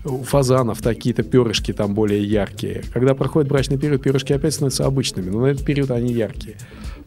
У 0.05 0.23
фазанов 0.23 0.81
такие-то 0.81 1.25
перышки 1.25 1.73
там 1.73 1.93
более 1.93 2.25
яркие. 2.25 2.85
Когда 2.95 3.15
проходит 3.15 3.51
брачный 3.51 3.79
период, 3.79 4.01
перышки 4.01 4.33
опять 4.33 4.55
становятся 4.55 4.87
обычными, 4.87 5.29
но 5.29 5.41
на 5.41 5.47
этот 5.47 5.65
период 5.65 5.91
они 5.91 6.13
яркие. 6.13 6.57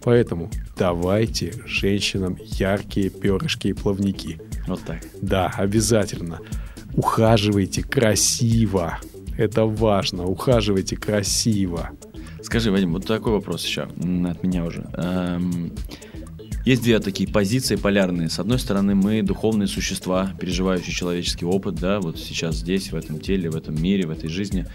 Поэтому 0.03 0.51
давайте 0.77 1.53
женщинам 1.65 2.37
яркие 2.41 3.09
перышки 3.09 3.69
и 3.69 3.73
плавники. 3.73 4.41
Вот 4.67 4.81
так. 4.85 4.99
Да, 5.21 5.51
обязательно. 5.55 6.41
Ухаживайте 6.95 7.83
красиво. 7.83 8.99
Это 9.37 9.65
важно. 9.65 10.25
Ухаживайте 10.25 10.95
красиво. 10.95 11.89
Скажи, 12.41 12.71
Вадим, 12.71 12.93
вот 12.93 13.05
такой 13.05 13.33
вопрос 13.33 13.65
еще 13.65 13.83
от 13.83 14.43
меня 14.43 14.65
уже. 14.65 14.85
Эм, 14.93 15.71
есть 16.65 16.83
две 16.83 16.99
такие 16.99 17.27
позиции 17.27 17.77
полярные. 17.77 18.29
С 18.29 18.37
одной 18.37 18.59
стороны, 18.59 18.95
мы 18.95 19.21
духовные 19.23 19.67
существа, 19.67 20.33
переживающие 20.39 20.93
человеческий 20.93 21.45
опыт, 21.45 21.75
да, 21.75 21.99
вот 21.99 22.19
сейчас 22.19 22.57
здесь, 22.57 22.91
в 22.91 22.95
этом 22.95 23.19
теле, 23.19 23.49
в 23.49 23.55
этом 23.55 23.81
мире, 23.81 24.05
в 24.05 24.11
этой 24.11 24.29
жизни. 24.29 24.67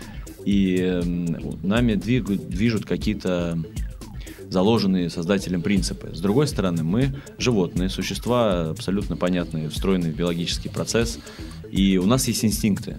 И 0.45 0.77
эм, 0.77 1.37
нами 1.63 1.95
двигают, 1.95 2.49
движут 2.49 2.85
какие-то 2.85 3.59
заложенные 4.51 5.11
создателем 5.11 5.63
принципы. 5.63 6.11
С 6.15 6.21
другой 6.21 6.47
стороны, 6.47 6.83
мы 6.83 7.15
животные, 7.39 7.89
существа 7.89 8.71
абсолютно 8.71 9.17
понятные, 9.17 9.69
встроенные 9.69 10.13
в 10.13 10.17
биологический 10.17 10.69
процесс, 10.69 11.19
и 11.79 11.97
у 11.97 12.07
нас 12.07 12.27
есть 12.27 12.45
инстинкты. 12.45 12.97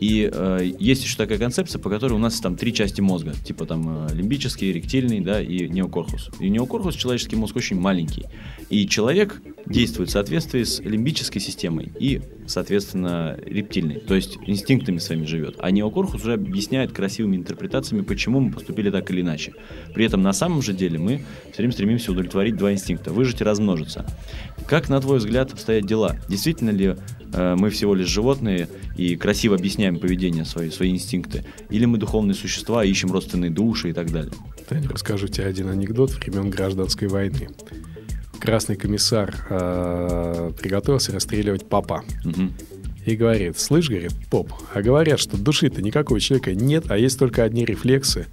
И 0.00 0.28
э, 0.32 0.72
есть 0.80 1.04
еще 1.04 1.16
такая 1.16 1.38
концепция, 1.38 1.78
по 1.78 1.88
которой 1.90 2.14
у 2.14 2.18
нас 2.18 2.40
там 2.40 2.56
три 2.56 2.72
части 2.72 3.00
мозга, 3.00 3.34
типа 3.44 3.66
там 3.66 4.08
э, 4.08 4.14
лимбический, 4.14 4.72
ректильный, 4.72 5.20
да, 5.20 5.40
и 5.40 5.68
неокорпус. 5.68 6.30
И 6.40 6.48
неокорпус, 6.48 6.96
человеческий 6.96 7.36
мозг 7.36 7.54
очень 7.54 7.78
маленький. 7.78 8.24
И 8.70 8.88
человек 8.88 9.42
действует 9.66 10.08
в 10.08 10.12
соответствии 10.12 10.62
с 10.62 10.80
лимбической 10.80 11.40
системой 11.40 11.92
и, 12.00 12.22
соответственно, 12.46 13.38
рептильной, 13.44 14.00
то 14.00 14.14
есть 14.14 14.38
инстинктами 14.46 14.98
своими 14.98 15.26
живет. 15.26 15.56
А 15.58 15.70
неокорпус 15.70 16.22
уже 16.22 16.32
объясняет 16.32 16.92
красивыми 16.92 17.36
интерпретациями, 17.36 18.02
почему 18.02 18.40
мы 18.40 18.52
поступили 18.52 18.90
так 18.90 19.10
или 19.10 19.20
иначе. 19.20 19.52
При 19.94 20.06
этом 20.06 20.22
на 20.22 20.32
самом 20.32 20.62
же 20.62 20.72
деле 20.72 20.98
мы 20.98 21.24
все 21.52 21.58
время 21.58 21.72
стремимся 21.72 22.10
удовлетворить 22.10 22.56
два 22.56 22.72
инстинкта– 22.72 23.12
выжить 23.12 23.42
и 23.42 23.44
размножиться. 23.44 24.06
Как, 24.66 24.88
на 24.88 25.00
твой 25.00 25.18
взгляд, 25.18 25.52
обстоят 25.52 25.84
дела? 25.84 26.16
Действительно 26.28 26.70
ли 26.70 26.96
э, 27.32 27.56
мы 27.58 27.70
всего 27.70 27.94
лишь 27.94 27.99
животные 28.08 28.68
и 28.96 29.16
красиво 29.16 29.56
объясняем 29.56 29.98
поведение 29.98 30.44
свои, 30.44 30.70
свои 30.70 30.90
инстинкты? 30.90 31.44
Или 31.70 31.84
мы 31.84 31.98
духовные 31.98 32.34
существа, 32.34 32.84
ищем 32.84 33.12
родственные 33.12 33.50
души 33.50 33.90
и 33.90 33.92
так 33.92 34.10
далее? 34.10 34.32
Тань, 34.68 34.86
расскажу 34.86 35.28
тебе 35.28 35.46
один 35.46 35.68
анекдот 35.68 36.12
времен 36.12 36.50
гражданской 36.50 37.08
войны. 37.08 37.48
Красный 38.38 38.76
комиссар 38.76 39.34
э, 39.50 40.52
приготовился 40.58 41.12
расстреливать 41.12 41.68
папа. 41.68 42.04
Угу. 42.24 42.50
И 43.06 43.16
говорит, 43.16 43.58
слышь, 43.58 43.88
говорит, 43.88 44.12
поп, 44.30 44.52
а 44.74 44.82
говорят, 44.82 45.18
что 45.18 45.36
души-то 45.36 45.82
никакого 45.82 46.20
человека 46.20 46.54
нет, 46.54 46.90
а 46.90 46.98
есть 46.98 47.18
только 47.18 47.42
одни 47.42 47.64
рефлексы. 47.64 48.26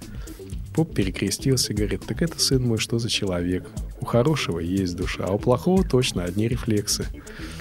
поп 0.74 0.94
перекрестился 0.94 1.72
и 1.72 1.76
говорит, 1.76 2.02
так 2.06 2.22
это, 2.22 2.38
сын 2.38 2.62
мой, 2.62 2.78
что 2.78 2.98
за 2.98 3.08
человек? 3.08 3.66
У 4.00 4.04
хорошего 4.04 4.60
есть 4.60 4.94
душа, 4.94 5.24
а 5.24 5.32
у 5.32 5.38
плохого 5.38 5.82
точно 5.82 6.24
одни 6.24 6.46
рефлексы. 6.48 7.06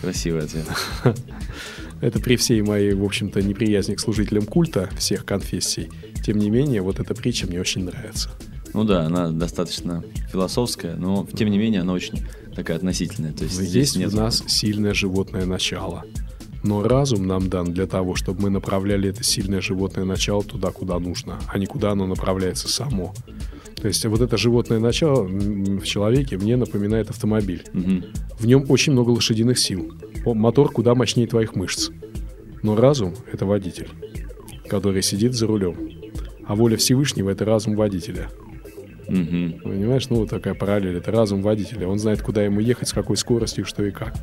Красивый 0.02 0.44
ответ. 0.44 0.66
Это 2.02 2.20
при 2.20 2.36
всей 2.36 2.62
моей, 2.62 2.94
в 2.94 3.04
общем-то, 3.04 3.42
неприязни 3.42 3.96
к 3.96 4.00
служителям 4.00 4.46
культа 4.46 4.90
всех 4.98 5.26
конфессий. 5.26 5.90
Тем 6.24 6.38
не 6.38 6.50
менее, 6.50 6.82
вот 6.82 7.00
эта 7.00 7.16
притча 7.16 7.48
мне 7.48 7.60
очень 7.60 7.84
нравится. 7.84 8.30
Ну 8.74 8.84
да, 8.84 9.06
она 9.06 9.32
достаточно 9.32 10.04
философская, 10.32 10.96
но 10.96 11.28
тем 11.34 11.50
не 11.50 11.58
менее 11.58 11.82
она 11.82 11.94
очень 11.94 12.26
такая 12.56 12.78
относительная. 12.78 13.34
То 13.34 13.44
есть, 13.44 13.60
есть 13.60 13.96
нет... 13.98 14.12
в 14.12 14.16
нас 14.16 14.44
сильное 14.48 14.94
животное 14.94 15.46
начало. 15.46 16.04
Но 16.64 16.84
разум 16.84 17.26
нам 17.26 17.50
дан 17.50 17.74
для 17.74 17.88
того, 17.88 18.16
чтобы 18.16 18.44
мы 18.44 18.50
направляли 18.50 19.10
это 19.10 19.24
сильное 19.24 19.62
животное 19.62 20.06
начало 20.06 20.44
туда, 20.44 20.72
куда 20.72 21.00
нужно, 21.00 21.40
а 21.48 21.58
не 21.58 21.66
куда 21.66 21.92
оно 21.92 22.08
направляется 22.08 22.68
само. 22.68 23.14
То 23.82 23.88
есть 23.88 24.04
вот 24.06 24.22
это 24.22 24.38
животное 24.38 24.80
начало 24.80 25.24
в 25.24 25.84
человеке 25.84 26.38
мне 26.38 26.58
напоминает 26.58 27.10
автомобиль. 27.10 27.64
Угу. 27.74 28.04
В 28.40 28.48
нем 28.48 28.66
очень 28.70 28.94
много 28.94 29.12
лошадиных 29.12 29.60
сил. 29.60 29.94
Мотор 30.26 30.72
куда 30.72 30.96
мощнее 30.96 31.28
твоих 31.28 31.56
мышц. 31.56 31.90
Но 32.64 32.76
разум— 32.76 33.14
это 33.32 33.46
водитель, 33.46 33.90
который 34.68 35.04
сидит 35.04 35.34
за 35.34 35.46
рулем. 35.46 35.78
А 36.46 36.56
воля 36.56 36.76
Всевышнего— 36.76 37.30
это 37.32 37.46
разум 37.46 37.76
водителя. 37.76 38.30
Угу. 39.08 39.62
Понимаешь, 39.64 40.10
ну 40.10 40.18
вот 40.18 40.30
такая 40.30 40.56
параллель. 40.56 40.98
Это 40.98 41.12
разум 41.12 41.44
водителя. 41.44 41.88
Он 41.88 42.00
знает, 42.00 42.22
куда 42.22 42.44
ему 42.44 42.60
ехать, 42.60 42.90
с 42.90 42.94
какой 42.94 43.16
скоростью, 43.16 43.64
что 43.66 43.86
и 43.86 43.92
как. 43.92 44.16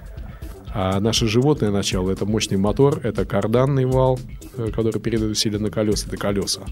А 0.75 0.99
наше 0.99 1.29
животное 1.29 1.71
начало— 1.71 2.11
это 2.13 2.27
мощный 2.27 2.57
мотор, 2.57 2.99
это 3.05 3.25
карданный 3.25 3.87
вал, 3.87 4.19
э, 4.57 4.71
который 4.75 5.01
передает 5.01 5.31
усилие 5.31 5.61
на 5.61 5.71
колеса, 5.71 6.09
это 6.09 6.17
колеса. 6.17 6.63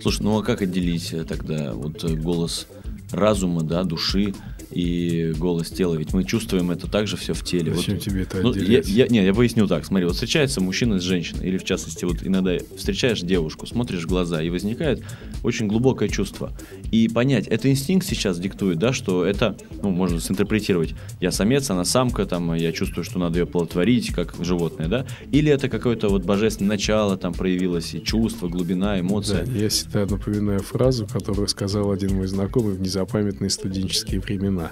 Слушай, 0.00 0.22
ну 0.22 0.38
а 0.38 0.42
как 0.42 0.62
отделить 0.62 1.12
э, 1.12 1.24
тогда 1.24 1.74
вот 1.74 2.04
э, 2.04 2.14
голос 2.14 2.66
разума, 3.12 3.62
да, 3.62 3.84
души 3.84 4.34
и 4.70 5.32
голос 5.36 5.70
тела. 5.70 5.94
Ведь 5.94 6.12
мы 6.12 6.24
чувствуем 6.24 6.70
это 6.70 6.90
также 6.90 7.16
все 7.16 7.34
в 7.34 7.44
теле. 7.44 7.74
Зачем 7.74 7.94
вот, 7.94 8.04
тебе 8.04 8.22
это 8.22 8.40
ну, 8.40 8.54
я, 8.54 8.80
я, 8.84 9.06
Не, 9.08 9.24
я 9.24 9.34
поясню 9.34 9.66
так. 9.66 9.84
Смотри, 9.84 10.06
вот 10.06 10.14
встречается 10.14 10.60
мужчина 10.60 11.00
с 11.00 11.02
женщиной, 11.02 11.48
или 11.48 11.58
в 11.58 11.64
частности, 11.64 12.04
вот 12.04 12.18
иногда 12.22 12.56
встречаешь 12.76 13.20
девушку, 13.20 13.66
смотришь 13.66 14.04
в 14.04 14.08
глаза, 14.08 14.42
и 14.42 14.50
возникает 14.50 15.02
очень 15.42 15.66
глубокое 15.66 16.08
чувство. 16.08 16.52
И 16.92 17.08
понять, 17.08 17.46
это 17.48 17.70
инстинкт 17.70 18.06
сейчас 18.06 18.38
диктует, 18.38 18.78
да, 18.78 18.92
что 18.92 19.24
это, 19.24 19.56
ну, 19.82 19.90
можно 19.90 20.20
синтерпретировать. 20.20 20.94
Я 21.20 21.32
самец, 21.32 21.70
она 21.70 21.84
самка, 21.84 22.26
там, 22.26 22.54
я 22.54 22.72
чувствую, 22.72 23.04
что 23.04 23.18
надо 23.18 23.40
ее 23.40 23.46
плодотворить, 23.46 24.12
как 24.12 24.34
животное, 24.40 24.88
да? 24.88 25.06
Или 25.32 25.50
это 25.50 25.68
какое-то 25.68 26.08
вот 26.08 26.24
божественное 26.24 26.70
начало 26.70 27.16
там 27.16 27.32
проявилось, 27.32 27.94
и 27.94 28.02
чувство, 28.02 28.48
глубина, 28.48 29.00
эмоция. 29.00 29.44
Да, 29.44 29.52
я 29.52 29.68
всегда 29.68 30.06
напоминаю 30.06 30.60
фразу, 30.60 31.06
которую 31.06 31.48
сказал 31.48 31.90
один 31.90 32.14
мой 32.14 32.26
знакомый 32.26 32.74
в 32.74 32.80
незапамятные 32.80 33.50
студенческие 33.50 34.20
времена 34.20 34.59
времена. 34.60 34.70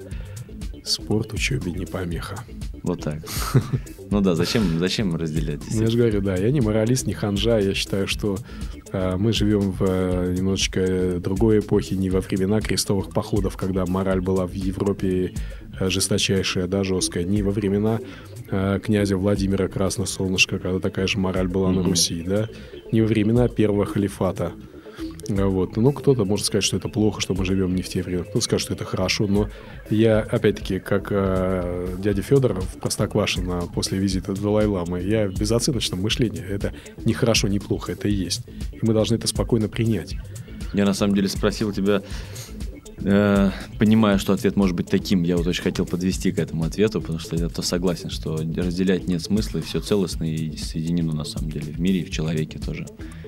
Спорт 0.85 1.33
учебе 1.35 1.73
не 1.73 1.87
помеха. 1.87 2.37
Вот 2.83 3.03
так. 3.03 3.19
Ну 4.11 4.23
да, 4.23 4.35
зачем, 4.35 4.79
зачем 4.79 5.15
разделять? 5.17 5.61
Ну, 5.71 5.83
я 5.83 5.91
же 5.91 5.99
говорю, 5.99 6.23
да, 6.23 6.35
я 6.35 6.51
не 6.51 6.63
моралист, 6.63 7.07
не 7.07 7.13
ханжа. 7.13 7.59
Я 7.59 7.75
считаю, 7.75 8.07
что 8.07 8.39
э, 8.91 9.17
мы 9.19 9.35
живем 9.35 9.73
в 9.73 9.83
э, 9.83 10.35
немножечко 10.35 11.21
другой 11.21 11.59
эпохе, 11.59 11.95
не 11.95 12.09
во 12.09 12.23
времена 12.23 12.63
крестовых 12.63 13.11
походов, 13.11 13.59
когда 13.59 13.85
мораль 13.85 14.23
была 14.23 14.47
в 14.47 14.55
Европе 14.55 15.35
э, 15.79 15.91
жесточайшая, 15.91 16.67
да, 16.69 16.85
жесткая, 16.85 17.25
не 17.25 17.43
во 17.43 17.51
времена 17.51 18.01
э, 18.51 18.81
князя 18.83 19.19
Владимира 19.19 19.69
Красносолнышка, 19.69 20.59
когда 20.59 20.81
такая 20.81 21.07
же 21.07 21.19
мораль 21.19 21.49
была 21.49 21.69
mm-hmm. 21.69 21.75
на 21.75 21.83
Руси, 21.83 22.23
да, 22.23 22.49
не 22.93 23.03
во 23.03 23.09
времена 23.09 23.47
первого 23.49 23.85
халифата, 23.85 24.55
вот. 25.29 25.77
Ну, 25.77 25.93
кто-то 25.93 26.25
может 26.25 26.47
сказать, 26.47 26.65
что 26.65 26.77
это 26.77 26.89
плохо, 26.89 27.21
что 27.21 27.35
мы 27.35 27.45
живем 27.45 27.75
не 27.75 27.83
в 27.83 27.89
те 27.89 28.03
времена. 28.03 28.25
Кто-то 28.25 28.41
скажет, 28.41 28.65
что 28.65 28.75
это 28.75 28.85
хорошо. 28.85 29.27
Но 29.27 29.49
я, 29.91 30.21
опять-таки, 30.21 30.79
как 30.79 31.09
э, 31.11 31.97
дядя 31.99 32.23
Федор 32.23 32.61
в 32.61 32.79
Простоквашино 32.81 33.63
после 33.75 33.99
визита 33.99 34.35
Далай-Ламы, 34.35 35.01
я 35.03 35.29
в 35.29 35.35
безоценочном 35.35 36.01
мышлении. 36.01 36.43
Это 36.43 36.73
не 37.05 37.13
хорошо, 37.13 37.49
не 37.49 37.59
плохо, 37.59 37.93
это 37.93 38.09
и 38.09 38.13
есть. 38.13 38.43
И 38.73 38.79
мы 38.83 38.95
должны 38.95 39.17
это 39.17 39.27
спокойно 39.27 39.69
принять. 39.69 40.17
Я 40.75 40.85
на 40.85 40.95
самом 40.95 41.15
деле 41.15 41.29
спросил 41.29 41.73
тебя, 41.73 42.03
э, 43.03 43.51
понимая, 43.79 44.19
что 44.19 44.33
ответ 44.33 44.57
может 44.57 44.77
быть 44.77 44.87
таким, 44.89 45.23
я 45.23 45.37
вот 45.37 45.47
очень 45.47 45.63
хотел 45.63 45.87
подвести 45.87 46.33
к 46.33 46.39
этому 46.39 46.65
ответу, 46.65 47.01
потому 47.01 47.19
что 47.19 47.37
я 47.37 47.49
то 47.49 47.63
согласен, 47.63 48.11
что 48.11 48.37
разделять 48.37 49.09
нет 49.09 49.23
смысла, 49.23 49.59
и 49.59 49.63
все 49.63 49.81
целостно 49.81 50.25
и 50.25 50.57
соединено 50.57 51.13
на 51.13 51.25
самом 51.25 51.51
деле 51.51 51.73
в 51.73 51.81
мире 51.81 52.01
и 52.01 52.05
в 52.05 52.11
человеке 52.11 52.59
тоже 52.59 52.87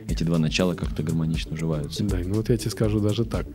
эти 0.09 0.25
два 0.25 0.39
начала 0.39 0.75
как-то 0.75 1.03
гармонично 1.03 1.55
уживаются. 1.55 2.05
Да, 2.05 2.18
ну 2.25 2.35
вот 2.35 2.49
я 2.49 2.57
тебе 2.57 2.71
скажу 2.71 3.01
даже 3.01 3.25
так. 3.25 3.47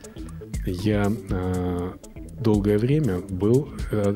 Я 0.66 1.12
э, 1.30 1.94
долгое 2.40 2.78
время 2.78 3.20
был, 3.20 3.70
э, 3.92 4.16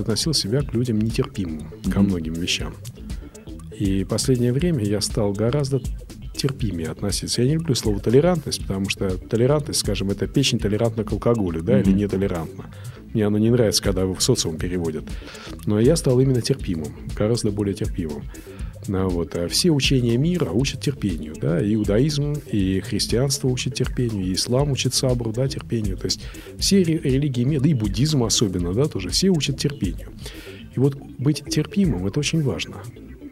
относил 0.00 0.34
себя 0.34 0.62
к 0.62 0.74
людям 0.74 0.98
нетерпимым 0.98 1.60
mm-hmm. 1.60 1.92
ко 1.92 2.00
многим 2.00 2.34
вещам. 2.34 2.74
И 3.78 4.04
последнее 4.04 4.52
время 4.52 4.84
я 4.84 5.00
стал 5.00 5.32
гораздо 5.32 5.80
терпимее 6.36 6.88
относиться. 6.88 7.42
Я 7.42 7.48
не 7.48 7.54
люблю 7.54 7.74
слово 7.74 8.00
толерантность, 8.00 8.62
потому 8.62 8.88
что 8.88 9.16
толерантность, 9.18 9.80
скажем, 9.80 10.10
это 10.10 10.26
печень 10.26 10.58
толерантна 10.58 11.04
к 11.04 11.12
алкоголю, 11.12 11.62
да, 11.62 11.78
mm-hmm. 11.78 11.82
или 11.82 11.92
нетолерантна. 11.92 12.66
Мне 13.12 13.26
оно 13.26 13.38
не 13.38 13.50
нравится, 13.50 13.82
когда 13.82 14.02
его 14.02 14.14
в 14.14 14.22
социум 14.22 14.58
переводят. 14.58 15.04
Но 15.64 15.80
я 15.80 15.96
стал 15.96 16.20
именно 16.20 16.42
терпимым, 16.42 16.94
гораздо 17.16 17.50
более 17.50 17.74
терпимым. 17.74 18.24
Ну, 18.88 19.08
вот. 19.08 19.34
А 19.34 19.48
все 19.48 19.70
учения 19.70 20.16
мира 20.16 20.50
учат 20.50 20.80
терпению. 20.80 21.34
Да? 21.40 21.60
Иудаизм 21.60 22.34
и 22.50 22.80
христианство 22.80 23.48
учат 23.48 23.74
терпению, 23.74 24.24
и 24.24 24.34
ислам 24.34 24.70
учит 24.70 24.94
сабру, 24.94 25.32
да, 25.32 25.48
терпению. 25.48 25.96
То 25.96 26.06
есть 26.06 26.22
все 26.58 26.82
религии 26.82 27.44
мира, 27.44 27.62
да 27.62 27.68
и 27.68 27.74
буддизм 27.74 28.22
особенно, 28.22 28.72
да, 28.72 28.84
тоже, 28.84 29.08
все 29.10 29.30
учат 29.30 29.58
терпению. 29.58 30.10
И 30.74 30.80
вот 30.80 30.96
быть 30.96 31.42
терпимым– 31.48 32.06
это 32.08 32.20
очень 32.20 32.42
важно. 32.42 32.76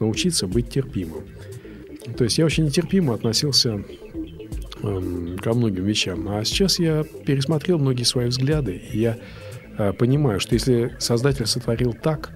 Научиться 0.01 0.47
быть 0.47 0.71
терпимым. 0.71 1.25
То 2.17 2.25
есть 2.25 2.39
я 2.39 2.45
очень 2.45 2.65
нетерпимо 2.65 3.15
относился 3.15 3.83
эм, 4.83 5.39
ко 5.39 5.55
многим 5.55 5.85
вещам. 5.85 6.29
А 6.29 6.45
сейчас 6.45 6.79
я 6.79 7.05
пересмотрел 7.27 7.79
многие 7.79 8.05
свои 8.05 8.27
взгляды, 8.29 8.81
и 8.93 8.99
я 8.99 9.19
э, 9.79 9.93
понимаю, 9.93 10.41
что 10.41 10.55
если 10.55 10.95
Создатель 10.99 11.47
сотворил 11.47 11.93
так, 11.93 12.31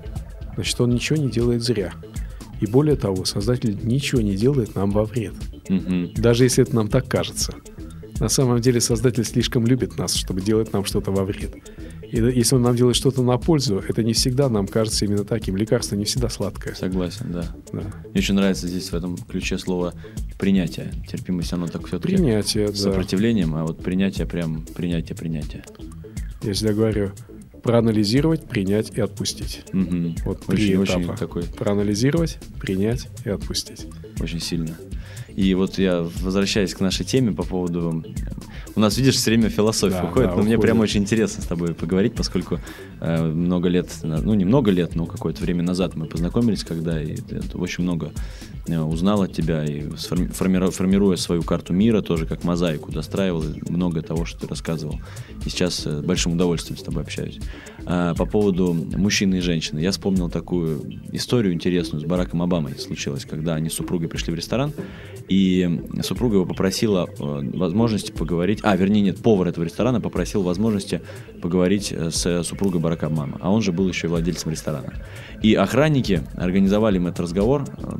значит, 0.54 0.80
он 0.80 0.90
ничего 0.90 1.18
не 1.18 1.30
делает 1.30 1.62
зря. 1.62 1.92
И 2.60 2.66
более 2.66 2.96
того, 2.96 3.24
создатель 3.24 3.78
ничего 3.84 4.20
не 4.20 4.34
делает 4.34 4.74
нам 4.74 4.90
во 4.90 5.04
вред. 5.04 5.34
Даже 6.16 6.44
если 6.44 6.64
это 6.64 6.74
нам 6.74 6.88
так 6.88 7.06
кажется. 7.08 7.54
На 8.18 8.28
самом 8.28 8.60
деле 8.60 8.80
создатель 8.80 9.24
слишком 9.24 9.64
любит 9.64 9.96
нас, 9.96 10.14
чтобы 10.14 10.40
делать 10.40 10.72
нам 10.72 10.84
что-то 10.84 11.12
во 11.12 11.24
вред. 11.24 11.54
И 12.10 12.16
если 12.16 12.56
он 12.56 12.62
нам 12.62 12.74
делает 12.74 12.96
что-то 12.96 13.22
на 13.22 13.36
пользу, 13.36 13.82
это 13.86 14.02
не 14.02 14.14
всегда 14.14 14.48
нам 14.48 14.66
кажется 14.66 15.04
именно 15.04 15.24
таким. 15.24 15.56
Лекарство 15.56 15.94
не 15.94 16.04
всегда 16.04 16.28
сладкое. 16.28 16.74
Согласен, 16.74 17.32
да. 17.32 17.44
да. 17.72 17.80
Мне 17.80 18.16
очень 18.16 18.34
нравится 18.34 18.66
здесь 18.66 18.90
в 18.90 18.94
этом 18.94 19.16
ключе 19.16 19.58
слово 19.58 19.92
принятие. 20.38 20.92
Терпимость, 21.10 21.52
оно 21.52 21.66
так 21.66 21.86
все-таки 21.86 22.16
принятие, 22.16 22.68
с 22.68 22.80
сопротивлением, 22.80 23.54
а 23.54 23.64
вот 23.64 23.82
принятие 23.82 24.26
прям 24.26 24.64
принятие, 24.74 25.16
принятие. 25.16 25.64
Я 26.42 26.52
всегда 26.54 26.72
говорю, 26.72 27.12
проанализировать, 27.62 28.48
принять 28.48 28.90
и 28.96 29.00
отпустить. 29.00 29.64
Угу. 29.72 30.14
Вот 30.24 30.46
три 30.46 30.76
очень, 30.76 30.84
этапа. 30.84 31.12
Очень 31.12 31.16
такой... 31.16 31.42
Проанализировать, 31.42 32.38
принять 32.60 33.08
и 33.24 33.30
отпустить. 33.30 33.86
Очень 34.20 34.40
сильно. 34.40 34.76
И 35.38 35.54
вот 35.54 35.78
я 35.78 36.02
возвращаясь 36.02 36.74
к 36.74 36.80
нашей 36.80 37.06
теме 37.06 37.30
по 37.30 37.44
поводу... 37.44 38.04
У 38.74 38.80
нас, 38.80 38.96
видишь, 38.98 39.14
все 39.14 39.30
время 39.30 39.48
философия 39.48 40.00
да, 40.02 40.04
уходит, 40.04 40.30
да, 40.30 40.34
но 40.34 40.40
уходит. 40.40 40.46
мне 40.48 40.58
прям 40.58 40.80
очень 40.80 41.02
интересно 41.02 41.44
с 41.44 41.46
тобой 41.46 41.74
поговорить, 41.74 42.14
поскольку 42.14 42.58
э, 43.00 43.22
много 43.22 43.68
лет, 43.68 43.88
ну 44.02 44.34
не 44.34 44.44
много 44.44 44.72
лет, 44.72 44.96
но 44.96 45.06
какое-то 45.06 45.40
время 45.42 45.62
назад 45.62 45.94
мы 45.94 46.06
познакомились, 46.06 46.64
когда 46.64 47.00
и 47.00 47.14
ты 47.14 47.40
очень 47.54 47.84
много 47.84 48.10
узнал 48.76 49.22
от 49.22 49.32
тебя 49.32 49.64
и 49.64 49.88
формируя, 49.90 50.70
формируя 50.70 51.16
свою 51.16 51.42
карту 51.42 51.72
мира, 51.72 52.02
тоже 52.02 52.26
как 52.26 52.44
мозаику 52.44 52.92
достраивал, 52.92 53.44
много 53.68 54.02
того, 54.02 54.24
что 54.24 54.40
ты 54.40 54.46
рассказывал. 54.46 55.00
И 55.44 55.50
сейчас 55.50 55.74
с 55.74 56.02
большим 56.02 56.32
удовольствием 56.32 56.78
с 56.78 56.82
тобой 56.82 57.02
общаюсь. 57.02 57.38
А, 57.90 58.14
по 58.14 58.26
поводу 58.26 58.74
мужчины 58.74 59.36
и 59.36 59.40
женщины. 59.40 59.78
Я 59.78 59.92
вспомнил 59.92 60.28
такую 60.28 61.00
историю 61.12 61.54
интересную 61.54 62.02
с 62.02 62.04
Бараком 62.04 62.42
Обамой 62.42 62.78
случилось, 62.78 63.24
когда 63.24 63.54
они 63.54 63.70
с 63.70 63.74
супругой 63.74 64.08
пришли 64.08 64.30
в 64.30 64.36
ресторан, 64.36 64.72
и 65.28 65.80
супруга 66.02 66.36
его 66.36 66.44
попросила 66.44 67.08
э, 67.08 67.50
возможности 67.54 68.12
поговорить, 68.12 68.60
а, 68.62 68.76
вернее, 68.76 69.00
нет, 69.00 69.22
повар 69.22 69.48
этого 69.48 69.64
ресторана 69.64 70.02
попросил 70.02 70.42
возможности 70.42 71.00
поговорить 71.40 71.90
э, 71.90 72.10
с 72.10 72.42
супругой 72.44 72.80
Барака 72.80 73.06
Обамы, 73.06 73.38
а 73.40 73.50
он 73.50 73.62
же 73.62 73.72
был 73.72 73.88
еще 73.88 74.08
и 74.08 74.10
владельцем 74.10 74.50
ресторана. 74.50 74.92
И 75.42 75.54
охранники 75.54 76.22
организовали 76.34 76.96
им 76.96 77.06
этот 77.06 77.20
разговор 77.20 77.64
э, 77.78 77.98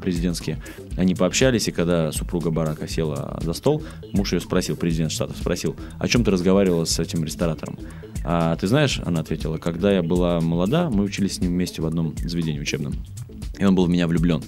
они 0.96 1.14
пообщались, 1.14 1.68
и 1.68 1.72
когда 1.72 2.12
супруга 2.12 2.50
Барака 2.50 2.88
села 2.88 3.38
за 3.42 3.52
стол, 3.52 3.82
муж 4.12 4.32
ее 4.32 4.40
спросил, 4.40 4.76
президент 4.76 5.12
Штатов 5.12 5.36
спросил, 5.36 5.76
о 5.98 6.08
чем 6.08 6.24
ты 6.24 6.30
разговаривала 6.30 6.84
с 6.84 6.98
этим 6.98 7.24
ресторатором? 7.24 7.78
А 8.24 8.56
ты 8.56 8.66
знаешь, 8.66 9.00
она 9.04 9.20
ответила, 9.20 9.58
когда 9.58 9.92
я 9.92 10.02
была 10.02 10.40
молода, 10.40 10.90
мы 10.90 11.04
учились 11.04 11.36
с 11.36 11.40
ним 11.40 11.52
вместе 11.52 11.82
в 11.82 11.86
одном 11.86 12.14
заведении 12.18 12.60
учебном, 12.60 12.94
и 13.58 13.64
он 13.64 13.74
был 13.74 13.86
в 13.86 13.88
меня 13.88 14.06
влюблен. 14.06 14.42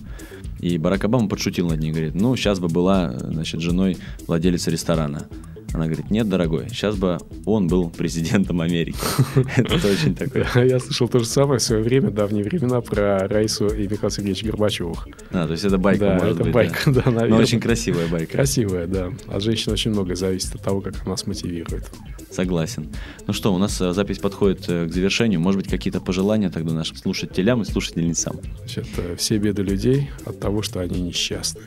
И 0.61 0.76
Барак 0.76 1.04
Обама 1.04 1.28
подшутил 1.28 1.68
над 1.68 1.80
ней, 1.80 1.90
говорит, 1.90 2.14
ну, 2.14 2.36
сейчас 2.36 2.61
бы 2.61 2.68
была, 2.68 3.18
значит, 3.18 3.61
женой 3.61 3.96
владелица 4.26 4.70
ресторана. 4.70 5.26
Она 5.72 5.86
говорит, 5.86 6.10
нет, 6.10 6.28
дорогой, 6.28 6.68
сейчас 6.68 6.96
бы 6.96 7.18
он 7.46 7.68
был 7.68 7.90
президентом 7.90 8.60
Америки. 8.60 8.98
Это 9.56 9.88
очень 9.88 10.14
такое. 10.14 10.46
Я 10.66 10.80
слышал 10.80 11.08
то 11.08 11.18
же 11.20 11.26
самое 11.26 11.58
в 11.58 11.62
свое 11.62 11.82
время, 11.82 12.10
давние 12.10 12.44
времена, 12.44 12.80
про 12.80 13.28
Раису 13.28 13.68
и 13.68 13.86
Михаила 13.86 14.10
Сергеевича 14.10 14.46
Горбачевых. 14.46 15.08
А, 15.30 15.46
то 15.46 15.52
есть 15.52 15.64
это 15.64 15.78
байка, 15.78 16.18
Да, 16.20 16.28
это 16.28 16.44
байка, 16.44 16.90
да, 16.90 17.02
Но 17.06 17.12
наверное. 17.12 17.40
очень 17.40 17.60
красивая 17.60 18.08
байка. 18.08 18.32
Красивая, 18.32 18.86
да. 18.86 19.10
От 19.28 19.42
женщин 19.42 19.72
очень 19.72 19.92
многое 19.92 20.16
зависит 20.16 20.54
от 20.54 20.62
того, 20.62 20.80
как 20.80 20.94
она 21.02 21.10
нас 21.10 21.26
мотивирует. 21.26 21.90
Согласен. 22.30 22.88
Ну 23.26 23.32
что, 23.32 23.52
у 23.52 23.58
нас 23.58 23.80
э, 23.80 23.92
запись 23.92 24.18
подходит 24.18 24.68
э, 24.68 24.86
к 24.86 24.92
завершению. 24.92 25.40
Может 25.40 25.62
быть, 25.62 25.70
какие-то 25.70 26.00
пожелания 26.00 26.48
тогда 26.50 26.72
нашим 26.72 26.96
слушателям 26.96 27.62
и 27.62 27.64
слушательницам? 27.64 28.38
Значит, 28.58 28.86
э, 28.98 29.16
все 29.16 29.38
беды 29.38 29.62
людей 29.62 30.10
от 30.24 30.38
того, 30.38 30.62
что 30.62 30.80
они 30.80 31.00
несчастны. 31.00 31.62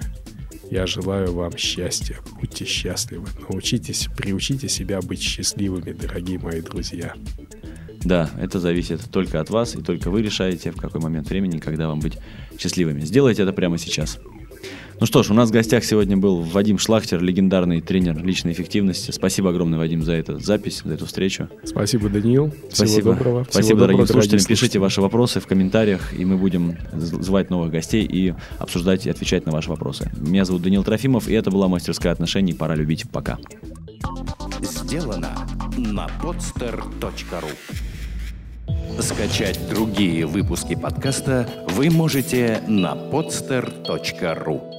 Я 0.74 0.88
желаю 0.88 1.32
вам 1.34 1.56
счастья. 1.56 2.18
Будьте 2.42 2.66
счастливы. 2.66 3.28
Научитесь, 3.48 4.10
приучите 4.18 4.68
себя 4.68 5.02
быть 5.04 5.22
счастливыми, 5.22 5.92
дорогие 5.92 6.40
мои 6.40 6.62
друзья. 6.62 7.14
Да, 8.04 8.32
это 8.42 8.60
зависит 8.60 9.02
только 9.12 9.40
от 9.40 9.52
вас, 9.52 9.76
и 9.76 9.84
только 9.84 10.10
вы 10.10 10.24
решаете, 10.24 10.72
в 10.72 10.78
какой 10.78 11.00
момент 11.00 11.30
времени, 11.30 11.60
когда 11.60 11.88
вам 11.90 12.00
быть 12.00 12.18
счастливыми. 12.58 13.02
Сделайте 13.02 13.44
это 13.44 13.54
прямо 13.54 13.78
сейчас. 13.78 14.18
Ну 15.04 15.08
что 15.08 15.22
ж, 15.22 15.32
у 15.32 15.34
нас 15.34 15.50
в 15.50 15.52
гостях 15.52 15.84
сегодня 15.84 16.16
был 16.16 16.40
Вадим 16.40 16.80
Шлахтер, 16.80 17.22
легендарный 17.22 17.82
тренер 17.82 18.24
личной 18.24 18.54
эффективности. 18.54 19.12
Спасибо 19.12 19.50
огромное, 19.50 19.78
Вадим, 19.78 20.02
за 20.02 20.14
эту 20.14 20.40
запись, 20.40 20.82
за 20.86 20.94
эту 20.94 21.08
встречу. 21.08 21.50
Спасибо, 21.66 22.08
Даниил. 22.08 22.54
Спасибо. 22.72 23.02
Всего 23.02 23.14
доброго. 23.14 23.44
Спасибо, 23.44 23.66
Всего 23.66 23.80
дорогим 23.80 23.98
доброго, 23.98 24.14
слушателям. 24.14 24.40
дорогие 24.40 24.56
Пишите 24.56 24.80
ваши 24.80 25.02
вопросы 25.02 25.42
в 25.42 25.46
комментариях, 25.46 26.18
и 26.18 26.24
мы 26.24 26.38
будем 26.38 26.78
звать 26.94 27.50
новых 27.50 27.70
гостей 27.70 28.06
и 28.06 28.34
обсуждать 28.60 29.06
и 29.06 29.10
отвечать 29.10 29.46
на 29.46 29.52
ваши 29.52 29.70
вопросы. 29.70 30.10
Меня 30.18 30.46
зовут 30.46 30.62
Даниил 30.62 30.86
Трофимов, 30.86 31.28
и 31.28 31.34
это 31.34 31.52
была 31.52 31.68
мастерская 31.68 32.14
отношений. 32.14 32.54
Пора 32.54 32.76
любить. 32.76 33.04
Пока. 33.12 33.38
Сделано 34.62 35.46
на 35.76 36.08
podster.ru 36.22 37.52
Скачать 39.02 39.60
другие 39.70 40.26
выпуски 40.26 40.76
подкаста 40.76 41.50
вы 41.72 41.90
можете 41.90 42.62
на 42.70 42.94
podster.ru 42.94 44.73